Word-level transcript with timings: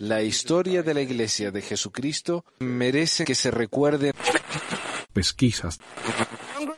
La 0.00 0.22
historia 0.22 0.82
de 0.82 0.94
la 0.94 1.00
Iglesia 1.00 1.50
de 1.50 1.62
Jesucristo 1.62 2.44
merece 2.60 3.24
que 3.24 3.34
se 3.34 3.50
recuerde. 3.50 4.12
Pesquisas. 5.12 5.78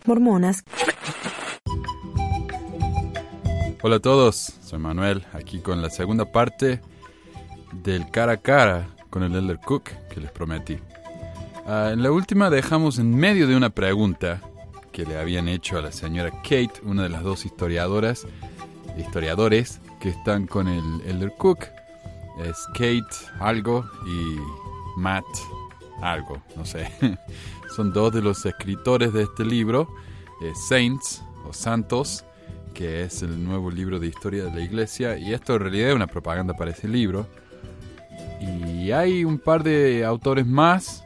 Mormonas. 0.04 0.64
Hola 3.82 3.96
a 3.96 4.00
todos, 4.00 4.52
soy 4.62 4.78
Manuel, 4.78 5.24
aquí 5.32 5.60
con 5.60 5.80
la 5.80 5.90
segunda 5.90 6.30
parte 6.30 6.80
del 7.72 8.10
cara 8.10 8.32
a 8.32 8.36
cara 8.36 8.88
con 9.08 9.22
el 9.22 9.34
Elder 9.34 9.58
Cook 9.58 9.90
que 10.08 10.20
les 10.20 10.30
prometí. 10.30 10.78
Ah, 11.66 11.90
en 11.92 12.02
la 12.02 12.10
última 12.10 12.50
dejamos 12.50 12.98
en 12.98 13.14
medio 13.14 13.46
de 13.46 13.56
una 13.56 13.70
pregunta 13.70 14.42
que 14.92 15.04
le 15.04 15.18
habían 15.18 15.48
hecho 15.48 15.78
a 15.78 15.82
la 15.82 15.92
señora 15.92 16.30
Kate, 16.42 16.80
una 16.82 17.04
de 17.04 17.08
las 17.08 17.22
dos 17.22 17.44
historiadoras, 17.44 18.26
historiadores 18.98 19.80
que 20.00 20.10
están 20.10 20.46
con 20.46 20.68
el 20.68 21.00
Elder 21.06 21.32
Cook. 21.36 21.66
Es 22.44 22.66
Kate 22.72 23.04
algo 23.38 23.84
y 24.06 24.36
Matt 24.96 25.24
algo, 26.02 26.42
no 26.56 26.64
sé. 26.64 26.90
Son 27.76 27.92
dos 27.92 28.12
de 28.12 28.22
los 28.22 28.44
escritores 28.46 29.12
de 29.12 29.22
este 29.24 29.44
libro, 29.44 29.88
eh, 30.42 30.52
Saints 30.54 31.22
o 31.46 31.52
Santos, 31.52 32.24
que 32.74 33.02
es 33.02 33.22
el 33.22 33.44
nuevo 33.44 33.70
libro 33.70 33.98
de 33.98 34.06
historia 34.06 34.44
de 34.44 34.52
la 34.52 34.60
iglesia. 34.60 35.18
Y 35.18 35.34
esto 35.34 35.54
en 35.54 35.60
realidad 35.60 35.90
es 35.90 35.94
una 35.94 36.06
propaganda 36.06 36.54
para 36.54 36.70
ese 36.70 36.88
libro. 36.88 37.26
Y 38.40 38.90
hay 38.92 39.24
un 39.24 39.38
par 39.38 39.62
de 39.62 40.04
autores 40.04 40.46
más, 40.46 41.04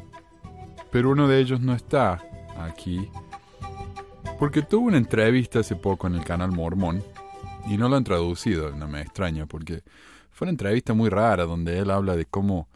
pero 0.91 1.11
uno 1.11 1.27
de 1.27 1.41
ellos 1.41 1.61
no 1.61 1.75
está 1.75 2.23
aquí. 2.59 3.09
Porque 4.39 4.63
tuvo 4.63 4.87
una 4.87 4.99
entrevista 4.99 5.61
hace 5.61 5.77
poco 5.77 6.07
en 6.07 6.15
el 6.15 6.25
canal 6.25 6.53
Mormón 6.53 7.03
y 7.67 7.77
no 7.77 7.89
lo 7.89 7.97
han 7.97 8.05
traducido, 8.05 8.71
no 8.73 8.89
me 8.89 9.01
extraña, 9.01 9.47
porque 9.47 9.83
fue 10.35 10.47
una 10.47 10.51
entrevista 10.51 10.95
muy 10.95 11.09
rara 11.09 11.45
donde 11.45 11.79
él 11.79 11.91
habla 11.91 12.17
de 12.17 12.27
cómo 12.27 12.69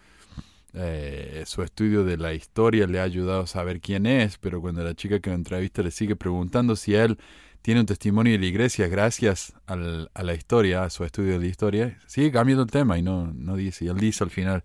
eh, 0.74 1.42
su 1.44 1.62
estudio 1.62 2.04
de 2.04 2.16
la 2.16 2.32
historia 2.32 2.86
le 2.86 3.00
ha 3.00 3.02
ayudado 3.02 3.42
a 3.42 3.46
saber 3.46 3.80
quién 3.80 4.06
es, 4.06 4.38
pero 4.38 4.60
cuando 4.60 4.84
la 4.84 4.94
chica 4.94 5.18
que 5.18 5.30
lo 5.30 5.36
entrevista 5.36 5.82
le 5.82 5.90
sigue 5.90 6.14
preguntando 6.14 6.76
si 6.76 6.94
él 6.94 7.18
tiene 7.60 7.80
un 7.80 7.86
testimonio 7.86 8.32
de 8.32 8.38
la 8.38 8.46
iglesia 8.46 8.86
gracias 8.86 9.54
al, 9.66 10.08
a 10.14 10.22
la 10.22 10.34
historia, 10.34 10.84
a 10.84 10.90
su 10.90 11.04
estudio 11.04 11.32
de 11.32 11.40
la 11.40 11.46
historia, 11.46 11.98
sigue 12.06 12.30
cambiando 12.30 12.62
el 12.62 12.70
tema 12.70 12.96
y 12.96 13.02
no, 13.02 13.32
no 13.32 13.56
dice, 13.56 13.86
y 13.86 13.88
él 13.88 13.98
dice 13.98 14.22
al 14.22 14.30
final, 14.30 14.62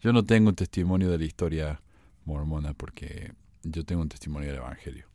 yo 0.00 0.12
no 0.12 0.22
tengo 0.22 0.50
un 0.50 0.54
testimonio 0.54 1.10
de 1.10 1.16
la 1.16 1.24
historia 1.24 1.80
mormona 2.26 2.74
porque 2.74 3.32
yo 3.62 3.84
tengo 3.84 4.02
un 4.02 4.10
testimonio 4.10 4.48
del 4.50 4.58
Evangelio. 4.58 5.06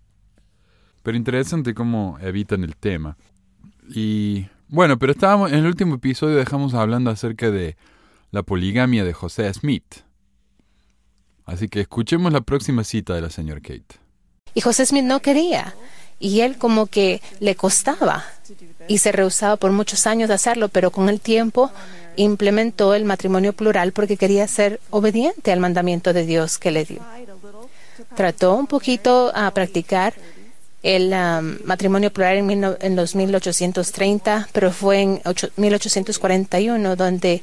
Pero 1.04 1.16
interesante 1.16 1.76
cómo 1.76 2.18
evitan 2.22 2.64
el 2.64 2.76
tema. 2.76 3.18
Y 3.88 4.48
bueno, 4.70 4.98
pero 4.98 5.12
estábamos 5.12 5.52
en 5.52 5.60
el 5.60 5.66
último 5.66 5.96
episodio 5.96 6.36
dejamos 6.36 6.74
hablando 6.74 7.10
acerca 7.12 7.52
de 7.52 7.76
la 8.32 8.44
poligamia 8.44 9.04
de 9.04 9.14
José 9.14 9.52
Smith. 9.54 10.04
Así 11.46 11.68
que 11.68 11.82
escuchemos 11.82 12.32
la 12.32 12.42
próxima 12.42 12.84
cita 12.84 13.16
de 13.16 13.22
la 13.22 13.32
señora 13.32 13.60
Kate. 13.60 14.00
Y 14.54 14.62
José 14.62 14.86
Smith 14.86 15.04
no 15.04 15.22
quería. 15.22 15.76
Y 16.20 16.42
él 16.42 16.58
como 16.58 16.86
que 16.86 17.22
le 17.40 17.56
costaba. 17.56 18.24
Y 18.88 19.00
se 19.00 19.12
rehusaba 19.12 19.56
por 19.56 19.72
muchos 19.72 20.06
años 20.06 20.28
de 20.28 20.36
hacerlo, 20.36 20.70
pero 20.70 20.92
con 20.92 21.10
el 21.10 21.20
tiempo 21.20 21.72
implementó 22.18 22.94
el 22.94 23.06
matrimonio 23.06 23.54
plural 23.54 23.94
porque 23.94 24.18
quería 24.18 24.48
ser 24.48 24.80
obediente 24.90 25.52
al 25.52 25.60
mandamiento 25.60 26.14
de 26.14 26.26
Dios 26.26 26.58
que 26.60 26.72
le 26.72 26.86
dio. 26.86 27.02
Trató 28.16 28.56
un 28.56 28.68
poquito 28.68 29.32
a 29.34 29.50
practicar 29.52 30.14
el 30.84 31.14
um, 31.14 31.58
matrimonio 31.66 32.12
plural 32.12 32.38
en, 32.38 32.64
en, 32.80 32.96
los 32.96 33.16
1830, 33.16 34.50
pero 34.54 34.72
fue 34.72 35.02
en 35.02 35.22
1841 35.58 36.96
donde 36.96 37.42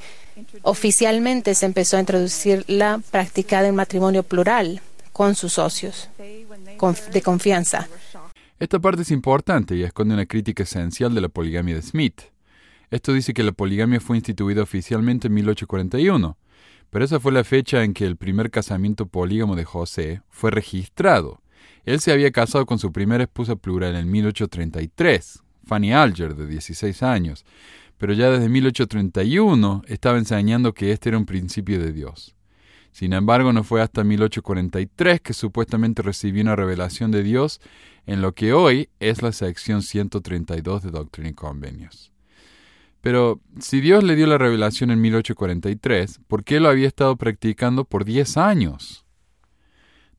oficialmente 0.62 1.55
se 1.55 1.67
empezó 1.67 1.97
a 1.97 2.01
introducir 2.01 2.64
la 2.67 3.01
práctica 3.11 3.62
del 3.62 3.73
matrimonio 3.73 4.23
plural 4.23 4.81
con 5.12 5.34
sus 5.34 5.55
socios 5.55 6.09
de 6.19 7.23
confianza. 7.23 7.89
Esta 8.58 8.79
parte 8.79 9.02
es 9.02 9.11
importante 9.11 9.77
y 9.77 9.83
esconde 9.83 10.14
una 10.14 10.27
crítica 10.27 10.63
esencial 10.63 11.14
de 11.14 11.20
la 11.20 11.29
poligamia 11.29 11.74
de 11.74 11.83
Smith. 11.83 12.23
Esto 12.91 13.13
dice 13.13 13.35
que 13.35 13.42
la 13.42 13.53
poligamia 13.53 14.01
fue 14.01 14.17
instituida 14.17 14.63
oficialmente 14.63 15.27
en 15.29 15.35
1841, 15.35 16.36
pero 16.91 17.05
esa 17.05 17.20
fue 17.20 17.33
la 17.33 17.45
fecha 17.45 17.83
en 17.83 17.92
que 17.92 18.07
el 18.07 18.17
primer 18.17 18.51
casamiento 18.51 19.07
polígamo 19.07 19.57
de 19.57 19.64
José 19.64 20.23
fue 20.30 20.51
registrado. 20.51 21.41
Él 21.86 22.01
se 22.01 22.13
había 22.13 22.33
casado 22.33 22.67
con 22.67 22.80
su 22.80 22.92
primera 22.92 23.23
esposa 23.23 23.55
plural 23.55 23.95
en 23.95 24.11
1833, 24.11 25.42
Fanny 25.64 25.92
Alger, 25.92 26.35
de 26.35 26.48
16 26.48 27.02
años, 27.05 27.47
pero 27.97 28.13
ya 28.13 28.29
desde 28.29 28.48
1831 28.48 29.83
estaba 29.86 30.19
enseñando 30.19 30.74
que 30.74 30.91
este 30.91 31.11
era 31.11 31.19
un 31.19 31.27
principio 31.27 31.80
de 31.80 31.92
Dios. 31.92 32.35
Sin 32.91 33.13
embargo, 33.13 33.52
no 33.52 33.63
fue 33.63 33.83
hasta 33.83 34.02
1843 34.02 35.20
que 35.20 35.33
supuestamente 35.33 36.02
recibió 36.02 36.42
una 36.42 36.57
revelación 36.57 37.13
de 37.13 37.23
Dios 37.23 37.61
en 38.07 38.20
lo 38.20 38.35
que 38.35 38.53
hoy 38.53 38.89
es 38.98 39.23
la 39.23 39.30
sección 39.30 39.83
132 39.83 40.83
de 40.83 40.91
Doctrina 40.91 41.29
y 41.29 41.35
Convenios. 41.35 42.13
Pero 43.01 43.41
si 43.61 43.80
Dios 43.80 44.03
le 44.03 44.17
dio 44.17 44.27
la 44.27 44.39
revelación 44.39 44.91
en 44.91 45.01
1843, 45.01 46.20
¿por 46.27 46.42
qué 46.42 46.58
lo 46.58 46.68
había 46.68 46.89
estado 46.89 47.14
practicando 47.17 47.85
por 47.85 48.05
10 48.05 48.39
años? 48.39 49.05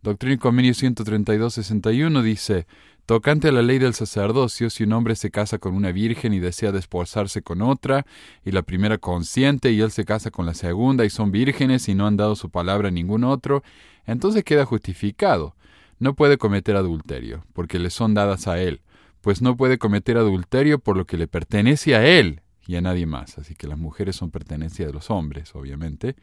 Doctrina 0.08 0.36
y 0.36 0.38
Convenio 0.38 0.72
132-61 0.72 2.22
dice, 2.22 2.66
tocante 3.06 3.50
a 3.50 3.52
la 3.52 3.62
ley 3.62 3.78
del 3.78 3.94
sacerdocio, 3.94 4.70
si 4.70 4.86
un 4.86 4.94
hombre 4.94 5.18
se 5.18 5.32
casa 5.32 5.58
con 5.58 5.74
una 5.76 5.92
virgen 5.92 6.32
y 6.32 6.40
desea 6.40 6.72
desposarse 6.72 7.42
con 7.42 7.62
otra, 7.62 8.06
y 8.46 8.52
la 8.52 8.62
primera 8.62 9.00
consiente 9.00 9.74
y 9.74 9.82
él 9.82 9.92
se 9.92 10.06
casa 10.06 10.32
con 10.32 10.46
la 10.46 10.54
segunda 10.54 11.04
y 11.04 11.10
son 11.10 11.34
vírgenes 11.34 11.90
y 11.90 11.94
no 11.94 12.08
han 12.08 12.16
dado 12.16 12.38
su 12.38 12.50
palabra 12.50 12.88
a 12.88 12.92
ningún 12.92 13.26
otro, 13.26 13.64
entonces 14.06 14.46
queda 14.46 14.66
justificado. 14.66 15.58
No 16.00 16.14
puede 16.14 16.38
cometer 16.38 16.78
adulterio, 16.78 17.44
porque 17.52 17.78
le 17.78 17.90
son 17.90 18.14
dadas 18.14 18.48
a 18.48 18.62
él, 18.62 18.80
pues 19.20 19.42
no 19.42 19.58
puede 19.58 19.78
cometer 19.78 20.16
adulterio 20.16 20.80
por 20.80 20.96
lo 20.96 21.04
que 21.04 21.18
le 21.18 21.28
pertenece 21.28 21.96
a 21.96 22.08
él 22.08 22.44
y 22.66 22.78
a 22.78 22.82
nadie 22.82 23.06
más. 23.06 23.38
Así 23.40 23.56
que 23.56 23.68
las 23.68 23.78
mujeres 23.78 24.16
son 24.16 24.32
pertenencia 24.32 24.88
de 24.88 24.94
los 24.94 25.12
hombres, 25.12 25.54
obviamente. 25.54 26.16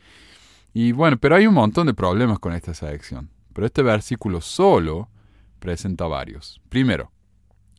Y 0.72 0.92
bueno, 0.92 1.18
pero 1.18 1.36
hay 1.36 1.46
un 1.46 1.52
montón 1.52 1.86
de 1.86 1.92
problemas 1.92 2.38
con 2.38 2.54
esta 2.54 2.72
selección. 2.72 3.33
Pero 3.54 3.66
este 3.66 3.82
versículo 3.82 4.42
solo 4.42 5.08
presenta 5.58 6.06
varios. 6.06 6.60
Primero, 6.68 7.10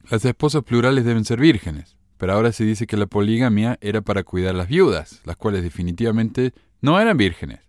las 0.09 0.25
esposas 0.25 0.63
plurales 0.63 1.05
deben 1.05 1.25
ser 1.25 1.39
vírgenes, 1.39 1.97
pero 2.17 2.33
ahora 2.33 2.51
se 2.51 2.63
dice 2.63 2.87
que 2.87 2.97
la 2.97 3.05
poligamia 3.05 3.77
era 3.81 4.01
para 4.01 4.23
cuidar 4.23 4.55
las 4.55 4.67
viudas, 4.67 5.21
las 5.25 5.35
cuales 5.35 5.61
definitivamente 5.61 6.53
no 6.81 6.99
eran 6.99 7.17
vírgenes. 7.17 7.59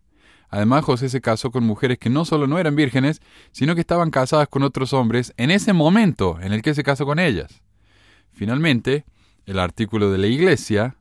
Además, 0.49 0.85
José 0.85 1.09
se 1.09 1.21
casó 1.21 1.51
con 1.51 1.65
mujeres 1.65 1.99
que 1.99 2.09
no 2.09 2.25
solo 2.25 2.47
no 2.47 2.59
eran 2.59 2.77
vírgenes, 2.77 3.21
sino 3.51 3.75
que 3.75 3.81
estaban 3.81 4.11
casadas 4.11 4.49
con 4.49 4.63
otros 4.63 4.93
hombres 4.93 5.35
en 5.37 5.51
ese 5.51 5.73
momento 5.73 6.39
en 6.41 6.53
el 6.53 6.63
que 6.63 6.75
se 6.75 6.85
casó 6.85 7.05
con 7.05 7.19
ellas. 7.19 7.63
Finalmente, 8.31 9.05
el 9.45 9.59
artículo 9.59 10.11
de 10.11 10.19
la 10.19 10.29
Iglesia 10.29 10.97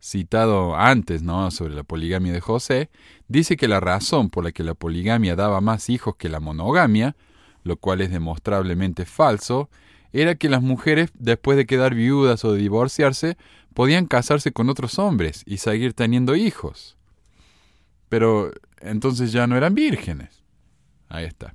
citado 0.00 0.76
antes, 0.76 1.22
¿no? 1.22 1.50
sobre 1.50 1.74
la 1.74 1.82
poligamia 1.82 2.32
de 2.32 2.40
José, 2.40 2.90
dice 3.26 3.56
que 3.56 3.68
la 3.68 3.80
razón 3.80 4.30
por 4.30 4.44
la 4.44 4.52
que 4.52 4.62
la 4.62 4.74
poligamia 4.74 5.36
daba 5.36 5.60
más 5.60 5.90
hijos 5.90 6.16
que 6.16 6.28
la 6.28 6.40
monogamia, 6.40 7.16
lo 7.64 7.76
cual 7.76 8.00
es 8.00 8.10
demostrablemente 8.10 9.04
falso, 9.04 9.68
era 10.12 10.36
que 10.36 10.48
las 10.48 10.62
mujeres, 10.62 11.10
después 11.14 11.56
de 11.56 11.66
quedar 11.66 11.94
viudas 11.94 12.44
o 12.44 12.52
de 12.52 12.60
divorciarse, 12.60 13.36
podían 13.74 14.06
casarse 14.06 14.52
con 14.52 14.70
otros 14.70 14.98
hombres 14.98 15.42
y 15.46 15.58
seguir 15.58 15.92
teniendo 15.92 16.34
hijos. 16.34 16.96
Pero 18.08 18.52
entonces 18.80 19.32
ya 19.32 19.46
no 19.46 19.56
eran 19.56 19.74
vírgenes. 19.74 20.42
Ahí 21.08 21.24
está. 21.24 21.54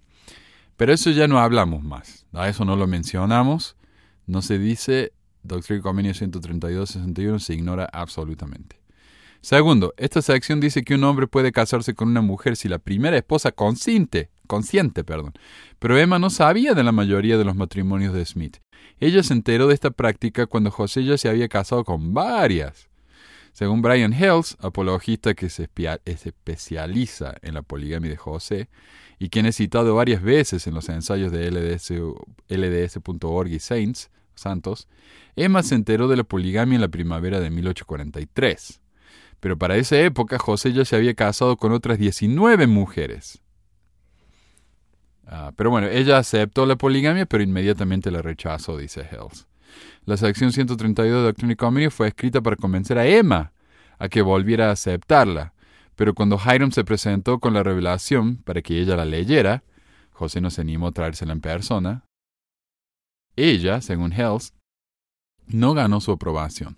Pero 0.78 0.94
eso 0.94 1.10
ya 1.12 1.28
no 1.28 1.40
hablamos 1.40 1.84
más. 1.84 2.26
A 2.34 2.48
eso 2.48 2.66
no 2.66 2.76
lo 2.76 2.88
mencionamos. 2.88 3.76
No 4.26 4.42
se 4.42 4.60
dice 4.60 5.14
Doctrina 5.44 5.80
y 5.80 5.82
Convenio 5.82 6.14
132-61 6.14 7.40
se 7.40 7.54
ignora 7.54 7.88
absolutamente. 7.92 8.82
Segundo, 9.42 9.94
esta 9.98 10.22
sección 10.22 10.62
dice 10.62 10.84
que 10.84 10.96
un 10.96 11.04
hombre 11.04 11.28
puede 11.28 11.52
casarse 11.52 11.94
con 11.94 12.08
una 12.08 12.22
mujer 12.22 12.56
si 12.56 12.70
la 12.70 12.80
primera 12.80 13.18
esposa 13.18 13.52
consiente, 13.52 14.30
consiente, 14.48 15.04
perdón. 15.04 15.34
Pero 15.80 15.98
Emma 15.98 16.18
no 16.18 16.30
sabía 16.30 16.74
de 16.74 16.84
la 16.84 16.94
mayoría 16.94 17.38
de 17.38 17.44
los 17.44 17.56
matrimonios 17.56 18.14
de 18.14 18.24
Smith. 18.24 18.58
Ella 19.02 19.22
se 19.22 19.34
enteró 19.34 19.68
de 19.68 19.74
esta 19.74 19.92
práctica 19.92 20.46
cuando 20.46 20.72
José 20.72 21.04
ya 21.04 21.18
se 21.18 21.28
había 21.28 21.50
casado 21.50 21.84
con 21.84 22.14
varias. 22.14 22.88
Según 23.52 23.82
Brian 23.82 24.14
Hells, 24.14 24.56
apologista 24.62 25.34
que 25.34 25.50
se 25.50 25.70
especializa 26.06 27.36
en 27.42 27.54
la 27.54 27.64
poligamia 27.64 28.10
de 28.10 28.18
José 28.18 28.70
y 29.20 29.30
quien 29.30 29.46
he 29.46 29.52
citado 29.52 29.94
varias 29.94 30.24
veces 30.24 30.66
en 30.68 30.74
los 30.74 30.88
ensayos 30.88 31.34
de 31.34 31.52
LDS.org 32.48 33.50
y 33.50 33.60
Saints, 33.60 34.10
Santos, 34.36 34.88
Emma 35.36 35.64
se 35.64 35.76
enteró 35.76 36.08
de 36.08 36.18
la 36.18 36.24
poligamia 36.24 36.76
en 36.76 36.82
la 36.82 36.88
primavera 36.88 37.40
de 37.40 37.50
1843. 37.50 38.82
Pero 39.40 39.58
para 39.58 39.78
esa 39.78 40.00
época 40.00 40.40
José 40.40 40.74
ya 40.74 40.86
se 40.86 40.96
había 40.96 41.14
casado 41.14 41.58
con 41.58 41.72
otras 41.74 41.98
19 42.00 42.68
mujeres. 42.68 43.42
Ah, 45.26 45.52
pero 45.56 45.70
bueno, 45.70 45.88
ella 45.88 46.18
aceptó 46.18 46.66
la 46.66 46.76
poligamia, 46.76 47.26
pero 47.26 47.44
inmediatamente 47.44 48.12
la 48.12 48.22
rechazó, 48.22 48.78
dice 48.78 49.08
Hells. 49.10 49.48
La 50.06 50.18
sección 50.18 50.52
132 50.52 51.22
de 51.22 51.24
Doctrina 51.24 51.54
y 51.54 51.56
Convenio 51.56 51.92
fue 51.92 52.08
escrita 52.08 52.42
para 52.42 52.56
convencer 52.56 52.98
a 52.98 53.08
Emma 53.08 53.54
a 54.00 54.10
que 54.10 54.22
volviera 54.22 54.70
a 54.70 54.74
aceptarla. 54.74 55.54
Pero 55.96 56.14
cuando 56.14 56.40
Hiram 56.40 56.72
se 56.72 56.84
presentó 56.84 57.40
con 57.40 57.54
la 57.54 57.64
revelación 57.64 58.38
para 58.38 58.62
que 58.62 58.80
ella 58.80 58.96
la 58.96 59.06
leyera, 59.06 59.64
José 60.12 60.42
no 60.42 60.50
se 60.50 60.62
animó 60.62 60.88
a 60.88 60.92
traérsela 60.92 61.34
en 61.34 61.42
persona. 61.42 62.06
Ella, 63.36 63.82
según 63.82 64.14
Hells, 64.14 64.54
no 65.48 65.74
ganó 65.74 66.02
su 66.02 66.12
aprobación. 66.12 66.78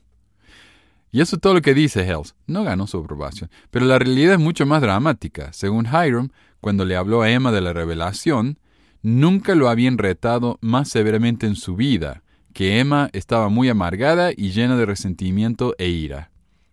Y 1.12 1.22
eso 1.22 1.38
es 1.38 1.42
todo 1.42 1.54
lo 1.54 1.62
que 1.62 1.74
dice 1.74 2.06
Hells. 2.06 2.36
No 2.46 2.64
ganó 2.64 2.88
su 2.88 2.98
aprobación. 2.98 3.50
Pero 3.72 3.86
la 3.86 3.98
realidad 3.98 4.34
es 4.34 4.40
mucho 4.40 4.66
más 4.66 4.82
dramática. 4.82 5.54
Según 5.54 5.86
Hiram, 5.86 6.30
cuando 6.60 6.84
le 6.84 6.98
habló 6.98 7.22
a 7.22 7.32
Emma 7.32 7.54
de 7.54 7.62
la 7.62 7.72
revelación, 7.72 8.60
nunca 9.02 9.56
lo 9.56 9.70
habían 9.70 9.98
retado 9.98 10.58
más 10.62 10.90
severamente 10.90 11.48
en 11.48 11.56
su 11.56 11.76
vida, 11.76 12.24
que 12.54 12.80
Emma 12.80 13.10
estaba 13.14 13.50
muy 13.50 13.70
amargada 13.70 14.32
y 14.36 14.52
llena 14.52 14.76
de 14.76 14.86
resentimiento 14.86 15.74
e 15.78 15.88
ira. 15.88 16.32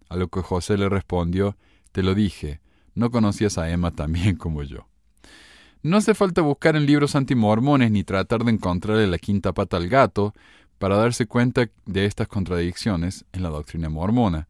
A 0.09 0.17
lo 0.17 0.29
que 0.29 0.41
José 0.41 0.77
le 0.77 0.89
respondió, 0.89 1.57
te 1.93 2.03
lo 2.03 2.15
dije, 2.15 2.61
no 2.95 3.11
conocías 3.11 3.59
a 3.59 3.71
Emma 3.71 3.91
tan 3.91 4.13
bien 4.13 4.37
como 4.37 4.63
yo. 4.63 4.89
No 5.83 5.97
hace 5.97 6.15
falta 6.15 6.43
buscar 6.43 6.77
en 6.77 6.87
libros 6.87 7.17
antimormones 7.17 7.91
ni 7.91 8.05
tratar 8.05 8.45
de 8.45 8.53
encontrarle 8.53 9.09
la 9.09 9.19
quinta 9.19 9.53
pata 9.53 9.77
al 9.77 9.89
gato 9.89 10.33
para 10.79 10.97
darse 10.97 11.27
cuenta 11.27 11.69
de 11.87 12.07
estas 12.07 12.29
contradicciones 12.29 13.25
en 13.33 13.43
la 13.43 13.49
doctrina 13.49 13.89
mormona. 13.89 14.47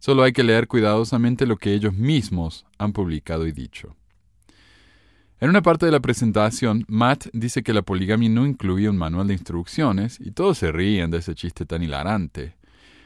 Solo 0.00 0.24
hay 0.24 0.32
que 0.32 0.42
leer 0.42 0.66
cuidadosamente 0.66 1.46
lo 1.46 1.56
que 1.56 1.72
ellos 1.72 1.94
mismos 1.94 2.66
han 2.78 2.92
publicado 2.92 3.46
y 3.46 3.52
dicho. 3.52 3.94
En 5.38 5.50
una 5.50 5.62
parte 5.62 5.86
de 5.86 5.92
la 5.92 6.00
presentación, 6.00 6.84
Matt 6.88 7.26
dice 7.32 7.62
que 7.62 7.72
la 7.72 7.82
poligamia 7.82 8.28
no 8.28 8.44
incluía 8.44 8.90
un 8.90 8.96
manual 8.96 9.28
de 9.28 9.34
instrucciones 9.34 10.18
y 10.20 10.32
todos 10.32 10.58
se 10.58 10.72
ríen 10.72 11.12
de 11.12 11.18
ese 11.18 11.36
chiste 11.36 11.64
tan 11.64 11.84
hilarante. 11.84 12.56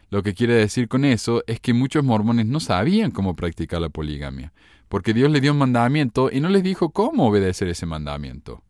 Lo 0.09 0.23
que 0.23 0.35
quiere 0.35 0.55
decir 0.55 0.89
con 0.89 1.05
eso 1.05 1.43
es 1.47 1.61
que 1.61 1.75
muchos 1.75 2.05
mormones 2.05 2.47
no 2.47 2.61
sabían 2.61 3.11
cómo 3.11 3.37
practicar 3.37 3.81
la 3.81 3.89
poligamia, 3.89 4.53
porque 4.89 5.15
Dios 5.15 5.31
les 5.31 5.43
dio 5.43 5.53
un 5.53 5.59
mandamiento 5.59 6.31
y 6.33 6.41
no 6.41 6.49
les 6.49 6.63
dijo 6.63 6.91
cómo 6.91 7.29
obedecer 7.29 7.69
ese 7.69 7.87
mandamiento. 7.87 8.63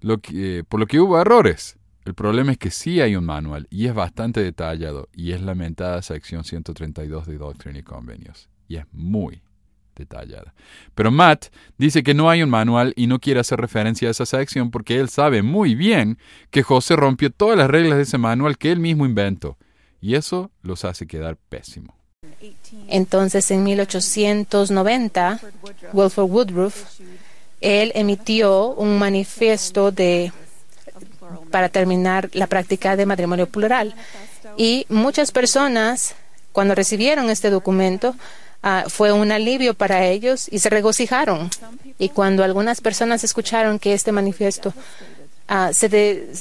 Lo 0.00 0.18
que, 0.18 0.64
por 0.68 0.80
lo 0.80 0.86
que 0.86 1.00
hubo 1.00 1.20
errores. 1.20 1.78
El 2.04 2.14
problema 2.14 2.50
es 2.50 2.58
que 2.58 2.72
sí 2.72 3.00
hay 3.00 3.14
un 3.14 3.24
manual 3.24 3.68
y 3.70 3.86
es 3.86 3.94
bastante 3.94 4.42
detallado 4.42 5.08
y 5.14 5.32
es 5.32 5.40
lamentada 5.40 6.02
sección 6.02 6.42
132 6.42 7.26
de 7.26 7.38
Doctrina 7.38 7.78
y 7.78 7.82
Convenios. 7.84 8.48
Y 8.66 8.76
es 8.76 8.86
muy 8.90 9.40
detallada. 9.94 10.54
Pero 10.94 11.12
Matt 11.12 11.46
dice 11.78 12.02
que 12.02 12.14
no 12.14 12.28
hay 12.28 12.42
un 12.42 12.50
manual 12.50 12.92
y 12.96 13.06
no 13.06 13.20
quiere 13.20 13.38
hacer 13.38 13.60
referencia 13.60 14.08
a 14.08 14.10
esa 14.10 14.26
sección 14.26 14.70
porque 14.70 14.98
él 14.98 15.08
sabe 15.08 15.42
muy 15.42 15.76
bien 15.76 16.18
que 16.50 16.64
José 16.64 16.96
rompió 16.96 17.30
todas 17.30 17.56
las 17.56 17.70
reglas 17.70 17.98
de 17.98 18.02
ese 18.02 18.18
manual 18.18 18.58
que 18.58 18.72
él 18.72 18.80
mismo 18.80 19.06
inventó. 19.06 19.56
Y 20.00 20.16
eso 20.16 20.50
los 20.62 20.84
hace 20.84 21.06
quedar 21.06 21.36
pésimo. 21.36 22.01
Entonces, 22.88 23.50
en 23.50 23.64
1890, 23.64 25.40
Wilford 25.92 26.30
Woodruff, 26.30 26.84
él 27.60 27.92
emitió 27.94 28.68
un 28.68 28.98
manifiesto 28.98 29.90
de, 29.90 30.32
para 31.50 31.68
terminar 31.68 32.30
la 32.32 32.46
práctica 32.46 32.96
de 32.96 33.06
matrimonio 33.06 33.46
plural. 33.46 33.94
Y 34.56 34.86
muchas 34.88 35.32
personas, 35.32 36.14
cuando 36.52 36.74
recibieron 36.74 37.30
este 37.30 37.50
documento, 37.50 38.14
Ah, 38.64 38.84
fue 38.86 39.12
un 39.12 39.32
alivio 39.32 39.74
para 39.74 40.04
ellos 40.06 40.46
y 40.48 40.60
se 40.60 40.70
regocijaron. 40.70 41.50
Y 41.98 42.10
cuando 42.10 42.44
algunas 42.44 42.80
personas 42.80 43.24
escucharon 43.24 43.80
que 43.80 43.92
este 43.92 44.12
manifiesto 44.12 44.72
ah, 45.48 45.70
se 45.72 45.88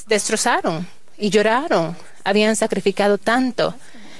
destrozaron 0.07 0.87
y 1.17 1.31
lloraron, 1.31 1.97
habían 2.23 2.55
sacrificado 2.55 3.17
tanto 3.17 3.73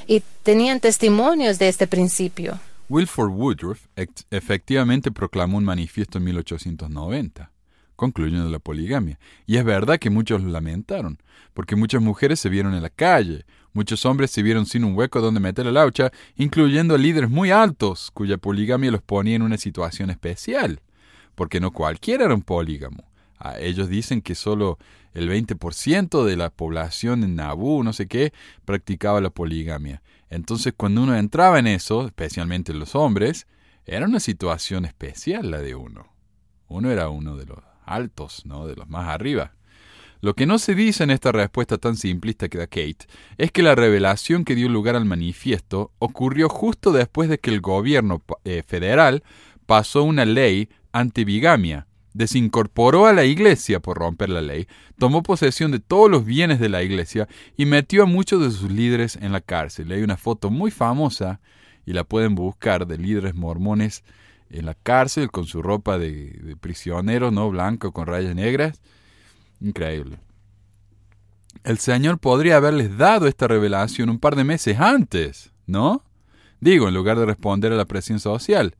y 0.07 0.23
tenían 0.43 0.79
testimonios 0.79 1.59
de 1.59 1.69
este 1.69 1.87
principio. 1.87 2.59
Wilford 2.89 3.31
Woodruff 3.31 3.85
efectivamente 4.29 5.11
proclamó 5.11 5.57
un 5.57 5.63
manifiesto 5.63 6.17
en 6.17 6.25
1890 6.25 7.51
concluyendo 8.01 8.49
la 8.49 8.57
poligamia. 8.57 9.19
Y 9.45 9.57
es 9.57 9.63
verdad 9.63 9.99
que 9.99 10.09
muchos 10.09 10.41
lo 10.41 10.49
lamentaron, 10.49 11.19
porque 11.53 11.75
muchas 11.75 12.01
mujeres 12.01 12.39
se 12.39 12.49
vieron 12.49 12.73
en 12.73 12.81
la 12.81 12.89
calle, 12.89 13.45
muchos 13.73 14.07
hombres 14.07 14.31
se 14.31 14.41
vieron 14.41 14.65
sin 14.65 14.83
un 14.83 14.95
hueco 14.95 15.21
donde 15.21 15.39
meter 15.39 15.67
la 15.67 15.71
laucha, 15.71 16.11
incluyendo 16.35 16.97
líderes 16.97 17.29
muy 17.29 17.51
altos, 17.51 18.09
cuya 18.11 18.39
poligamia 18.39 18.89
los 18.89 19.03
ponía 19.03 19.35
en 19.35 19.43
una 19.43 19.57
situación 19.57 20.09
especial, 20.09 20.81
porque 21.35 21.59
no 21.59 21.69
cualquiera 21.69 22.25
era 22.25 22.33
un 22.33 22.41
polígamo. 22.41 23.03
A 23.37 23.59
ellos 23.59 23.87
dicen 23.87 24.23
que 24.23 24.33
solo 24.33 24.79
el 25.13 25.29
20% 25.29 26.23
de 26.23 26.35
la 26.37 26.49
población 26.49 27.23
en 27.23 27.35
Nabú, 27.35 27.83
no 27.83 27.93
sé 27.93 28.07
qué, 28.07 28.33
practicaba 28.65 29.21
la 29.21 29.29
poligamia. 29.29 30.01
Entonces, 30.29 30.73
cuando 30.75 31.03
uno 31.03 31.15
entraba 31.15 31.59
en 31.59 31.67
eso, 31.67 32.05
especialmente 32.05 32.73
los 32.73 32.95
hombres, 32.95 33.47
era 33.85 34.05
una 34.05 34.19
situación 34.19 34.85
especial 34.85 35.51
la 35.51 35.59
de 35.59 35.75
uno. 35.75 36.07
Uno 36.67 36.89
era 36.91 37.09
uno 37.09 37.35
de 37.35 37.45
los 37.45 37.59
altos, 37.85 38.45
¿no? 38.45 38.67
de 38.67 38.75
los 38.75 38.87
más 38.87 39.09
arriba. 39.09 39.53
Lo 40.21 40.35
que 40.35 40.45
no 40.45 40.59
se 40.59 40.75
dice 40.75 41.03
en 41.03 41.09
esta 41.09 41.31
respuesta 41.31 41.79
tan 41.79 41.97
simplista 41.97 42.47
que 42.47 42.59
da 42.59 42.67
Kate 42.67 43.07
es 43.39 43.51
que 43.51 43.63
la 43.63 43.73
revelación 43.73 44.45
que 44.45 44.53
dio 44.53 44.69
lugar 44.69 44.95
al 44.95 45.03
manifiesto 45.03 45.91
ocurrió 45.97 46.47
justo 46.47 46.91
después 46.91 47.27
de 47.27 47.39
que 47.39 47.49
el 47.49 47.59
gobierno 47.59 48.21
eh, 48.43 48.61
federal 48.65 49.23
pasó 49.65 50.03
una 50.03 50.25
ley 50.25 50.69
anti-bigamia, 50.91 51.87
desincorporó 52.13 53.05
a 53.05 53.13
la 53.13 53.25
iglesia 53.25 53.79
por 53.79 53.97
romper 53.97 54.29
la 54.29 54.41
ley, 54.41 54.67
tomó 54.97 55.23
posesión 55.23 55.71
de 55.71 55.79
todos 55.79 56.09
los 56.09 56.25
bienes 56.25 56.59
de 56.59 56.69
la 56.69 56.83
iglesia 56.83 57.27
y 57.57 57.65
metió 57.65 58.03
a 58.03 58.07
muchos 58.07 58.41
de 58.41 58.51
sus 58.51 58.71
líderes 58.71 59.17
en 59.21 59.31
la 59.31 59.41
cárcel. 59.41 59.91
Hay 59.91 60.01
una 60.01 60.17
foto 60.17 60.49
muy 60.49 60.71
famosa 60.71 61.39
y 61.85 61.93
la 61.93 62.03
pueden 62.03 62.35
buscar 62.35 62.85
de 62.85 62.97
líderes 62.97 63.35
mormones 63.35 64.03
en 64.49 64.65
la 64.65 64.75
cárcel 64.75 65.31
con 65.31 65.45
su 65.45 65.61
ropa 65.61 65.97
de, 65.97 66.55
prisionero, 66.59 67.31
¿no? 67.31 67.49
Blanco 67.49 67.91
con 67.91 68.07
rayas 68.07 68.35
negras. 68.35 68.81
Increíble. 69.59 70.19
El 71.63 71.77
Señor 71.77 72.17
podría 72.19 72.57
haberles 72.57 72.97
dado 72.97 73.27
esta 73.27 73.47
revelación 73.47 74.09
un 74.09 74.19
par 74.19 74.35
de 74.35 74.43
meses 74.43 74.79
antes, 74.79 75.51
¿no? 75.67 76.03
Digo, 76.59 76.87
en 76.87 76.93
lugar 76.93 77.17
de 77.17 77.25
responder 77.25 77.71
a 77.71 77.75
la 77.75 77.85
presión 77.85 78.19
social. 78.19 78.75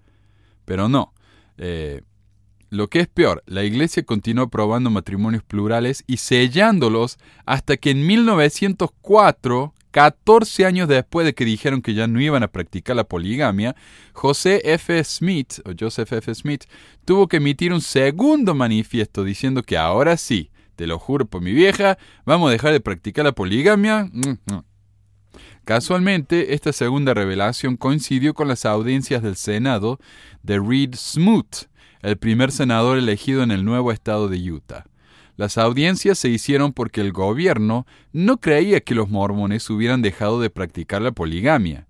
Pero 0.66 0.90
no. 0.90 1.14
Eh, 1.58 2.02
lo 2.72 2.88
que 2.88 3.02
es 3.02 3.08
peor, 3.08 3.44
la 3.46 3.64
Iglesia 3.64 4.04
continuó 4.04 4.46
aprobando 4.46 4.90
matrimonios 4.90 5.44
plurales 5.44 6.04
y 6.08 6.18
sellándolos 6.18 7.20
hasta 7.46 7.78
que 7.78 7.92
en 7.92 8.08
1904 8.08 9.74
14 9.92 10.66
años 10.66 10.88
después 10.88 11.26
de 11.26 11.34
que 11.34 11.44
dijeron 11.44 11.82
que 11.82 11.94
ya 11.94 12.08
no 12.08 12.22
iban 12.22 12.44
a 12.44 12.48
practicar 12.48 12.96
la 12.96 13.04
poligamia, 13.04 13.76
José 14.14 14.62
F. 14.64 15.04
Smith, 15.04 15.60
o 15.66 15.72
Joseph 15.78 16.14
F. 16.14 16.34
Smith, 16.34 16.64
tuvo 17.04 17.28
que 17.28 17.38
emitir 17.38 17.74
un 17.74 17.82
segundo 17.82 18.56
manifiesto 18.56 19.26
diciendo 19.26 19.64
que 19.64 19.78
ahora 19.78 20.16
sí, 20.16 20.50
te 20.78 20.88
lo 20.88 20.98
juro 20.98 21.26
por 21.26 21.42
mi 21.42 21.52
vieja, 21.52 21.98
vamos 22.26 22.48
a 22.48 22.52
dejar 22.54 22.72
de 22.72 22.80
practicar 22.80 23.26
la 23.26 23.34
poligamia. 23.34 24.06
Mm, 24.06 24.38
mm. 24.46 24.64
Casualmente, 25.66 26.54
esta 26.54 26.74
segunda 26.74 27.14
revelación 27.14 27.78
coincidió 27.78 28.34
con 28.34 28.48
las 28.48 28.66
audiencias 28.66 29.22
del 29.22 29.36
Senado 29.36 30.00
de 30.42 30.60
Reed 30.60 30.96
Smoot, 30.96 31.68
el 32.02 32.18
primer 32.18 32.52
senador 32.52 32.98
elegido 32.98 33.44
en 33.44 33.52
el 33.52 33.66
nuevo 33.66 33.92
estado 33.92 34.28
de 34.28 34.52
Utah. 34.52 34.86
Las 35.38 35.58
audiencias 35.58 36.20
se 36.20 36.30
hicieron 36.30 36.74
porque 36.74 37.02
el 37.02 37.12
gobierno 37.12 37.86
no 38.12 38.38
creía 38.38 38.82
que 38.82 38.96
los 38.96 39.10
mormones 39.10 39.70
hubieran 39.70 40.02
dejado 40.02 40.40
de 40.42 40.50
practicar 40.50 41.02
la 41.02 41.12
poligamia. 41.12 41.88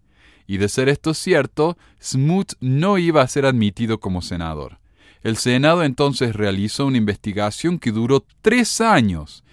Y 0.48 0.58
de 0.58 0.70
ser 0.70 0.90
esto 0.90 1.14
cierto, 1.14 1.78
Smoot 2.02 2.54
no 2.60 2.98
iba 2.98 3.22
a 3.22 3.28
ser 3.28 3.46
admitido 3.46 4.00
como 4.00 4.22
senador. 4.22 4.80
El 5.24 5.38
Senado 5.38 5.84
entonces 5.84 6.36
realizó 6.36 6.86
una 6.86 6.98
investigación 6.98 7.78
que 7.78 7.92
duró 7.92 8.26
tres 8.42 8.82
años, 8.82 9.44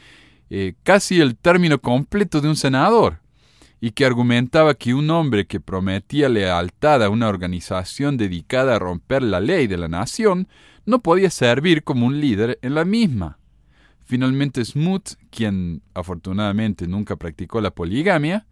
eh, 0.49 0.75
casi 0.83 1.21
el 1.21 1.37
término 1.37 1.79
completo 1.79 2.41
de 2.41 2.49
un 2.49 2.57
senador, 2.57 3.21
y 3.81 3.93
que 3.93 4.05
argumentaba 4.05 4.75
que 4.75 4.95
un 4.95 5.11
hombre 5.11 5.47
que 5.47 5.61
prometía 5.61 6.29
lealtad 6.29 7.03
a 7.03 7.11
una 7.11 7.29
organización 7.29 8.17
dedicada 8.17 8.77
a 8.77 8.79
romper 8.79 9.23
la 9.23 9.41
ley 9.41 9.67
de 9.67 9.77
la 9.77 9.89
nación 9.89 10.49
no 10.85 11.01
podía 11.01 11.31
servir 11.31 11.85
como 11.85 12.07
un 12.07 12.21
líder 12.21 12.59
en 12.63 12.75
la 12.75 12.85
misma. 12.85 13.39
Finalmente 14.05 14.65
Smoot, 14.65 15.17
quien 15.31 15.83
afortunadamente 15.95 16.89
nunca 16.89 17.17
practicó 17.17 17.61
la 17.61 17.71
poligamia, 17.71 18.47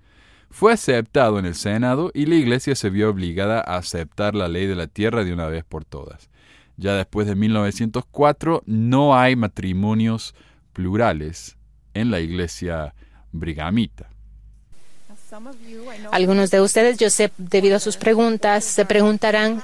fue 0.50 0.73
aceptado 0.73 1.38
en 1.38 1.47
el 1.47 1.54
Senado 1.54 2.11
y 2.14 2.26
la 2.26 2.37
Iglesia 2.37 2.76
se 2.76 2.90
vio 2.90 3.11
obligada 3.11 3.61
a 3.61 3.78
aceptar 3.78 4.35
la 4.35 4.49
ley 4.49 4.66
de 4.66 4.76
la 4.76 4.87
tierra 4.87 5.25
de 5.25 5.33
una 5.33 5.47
vez 5.47 5.64
por 5.64 5.85
todas. 5.85 6.30
Ya 6.76 6.95
después 6.95 7.26
de 7.26 7.35
1904 7.35 8.62
no 8.66 9.16
hay 9.16 9.35
matrimonios 9.35 10.35
plurales 10.73 11.56
en 11.95 12.11
la 12.11 12.21
Iglesia 12.21 12.95
brigamita. 13.33 14.11
Algunos 16.12 16.50
de 16.50 16.61
ustedes, 16.61 16.99
yo 16.99 17.11
sé, 17.11 17.33
debido 17.37 17.76
a 17.76 17.80
sus 17.80 17.97
preguntas, 17.97 18.64
se 18.64 18.85
preguntarán, 18.85 19.62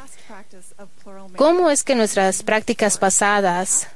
¿cómo 1.36 1.70
es 1.70 1.84
que 1.84 1.94
nuestras 1.94 2.42
prácticas 2.42 2.98
pasadas 2.98 3.88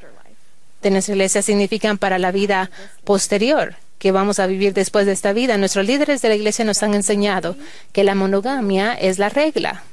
de 0.83 0.91
nuestra 0.91 1.15
iglesia 1.15 1.43
significan 1.43 1.99
para 1.99 2.19
la 2.19 2.33
vida 2.33 2.71
posterior. 3.05 3.75
que 3.99 4.13
vamos 4.13 4.39
a 4.41 4.47
vivir 4.47 4.75
después 4.75 5.07
de 5.07 5.13
esta 5.13 5.33
vida. 5.33 5.57
Nuestros 5.57 5.87
líderes 5.87 6.21
de 6.21 6.29
la 6.29 6.35
iglesia 6.35 6.67
nos 6.67 6.83
han 6.83 6.93
enseñado 6.93 7.57
que 7.93 8.05
la 8.05 8.15
monogamia 8.15 8.93
es 8.93 9.19
la 9.19 9.31
regla 9.31 9.85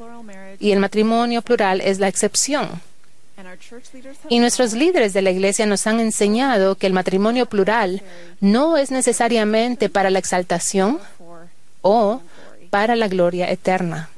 y 0.60 0.72
el 0.72 0.80
matrimonio 0.80 1.42
plural 1.42 1.80
es 1.80 2.00
la 2.00 2.10
excepción. 2.10 2.82
Y 4.30 4.40
nuestros 4.40 4.74
líderes 4.74 5.14
de 5.14 5.22
la 5.22 5.32
iglesia 5.32 5.66
nos 5.66 5.88
han 5.88 6.00
enseñado 6.00 6.76
que 6.76 6.88
el 6.88 6.94
matrimonio 6.94 7.46
plural 7.46 8.02
no 8.42 8.78
es 8.78 8.92
necesariamente 8.92 9.90
para 9.90 10.10
la 10.10 10.20
exaltación 10.20 11.00
o 11.84 12.24
para 12.72 12.96
la 12.96 13.08
gloria 13.08 13.52
eterna. 13.52 14.10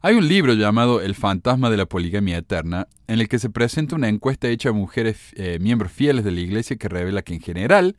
Hay 0.00 0.14
un 0.14 0.26
libro 0.26 0.54
llamado 0.54 1.00
El 1.00 1.14
fantasma 1.14 1.70
de 1.70 1.76
la 1.76 1.86
poligamia 1.86 2.38
eterna, 2.38 2.88
en 3.06 3.20
el 3.20 3.28
que 3.28 3.38
se 3.38 3.50
presenta 3.50 3.94
una 3.94 4.08
encuesta 4.08 4.48
hecha 4.48 4.70
a 4.70 4.72
mujeres 4.72 5.32
eh, 5.34 5.58
miembros 5.60 5.92
fieles 5.92 6.24
de 6.24 6.32
la 6.32 6.40
iglesia 6.40 6.76
que 6.76 6.88
revela 6.88 7.22
que 7.22 7.34
en 7.34 7.40
general 7.40 7.96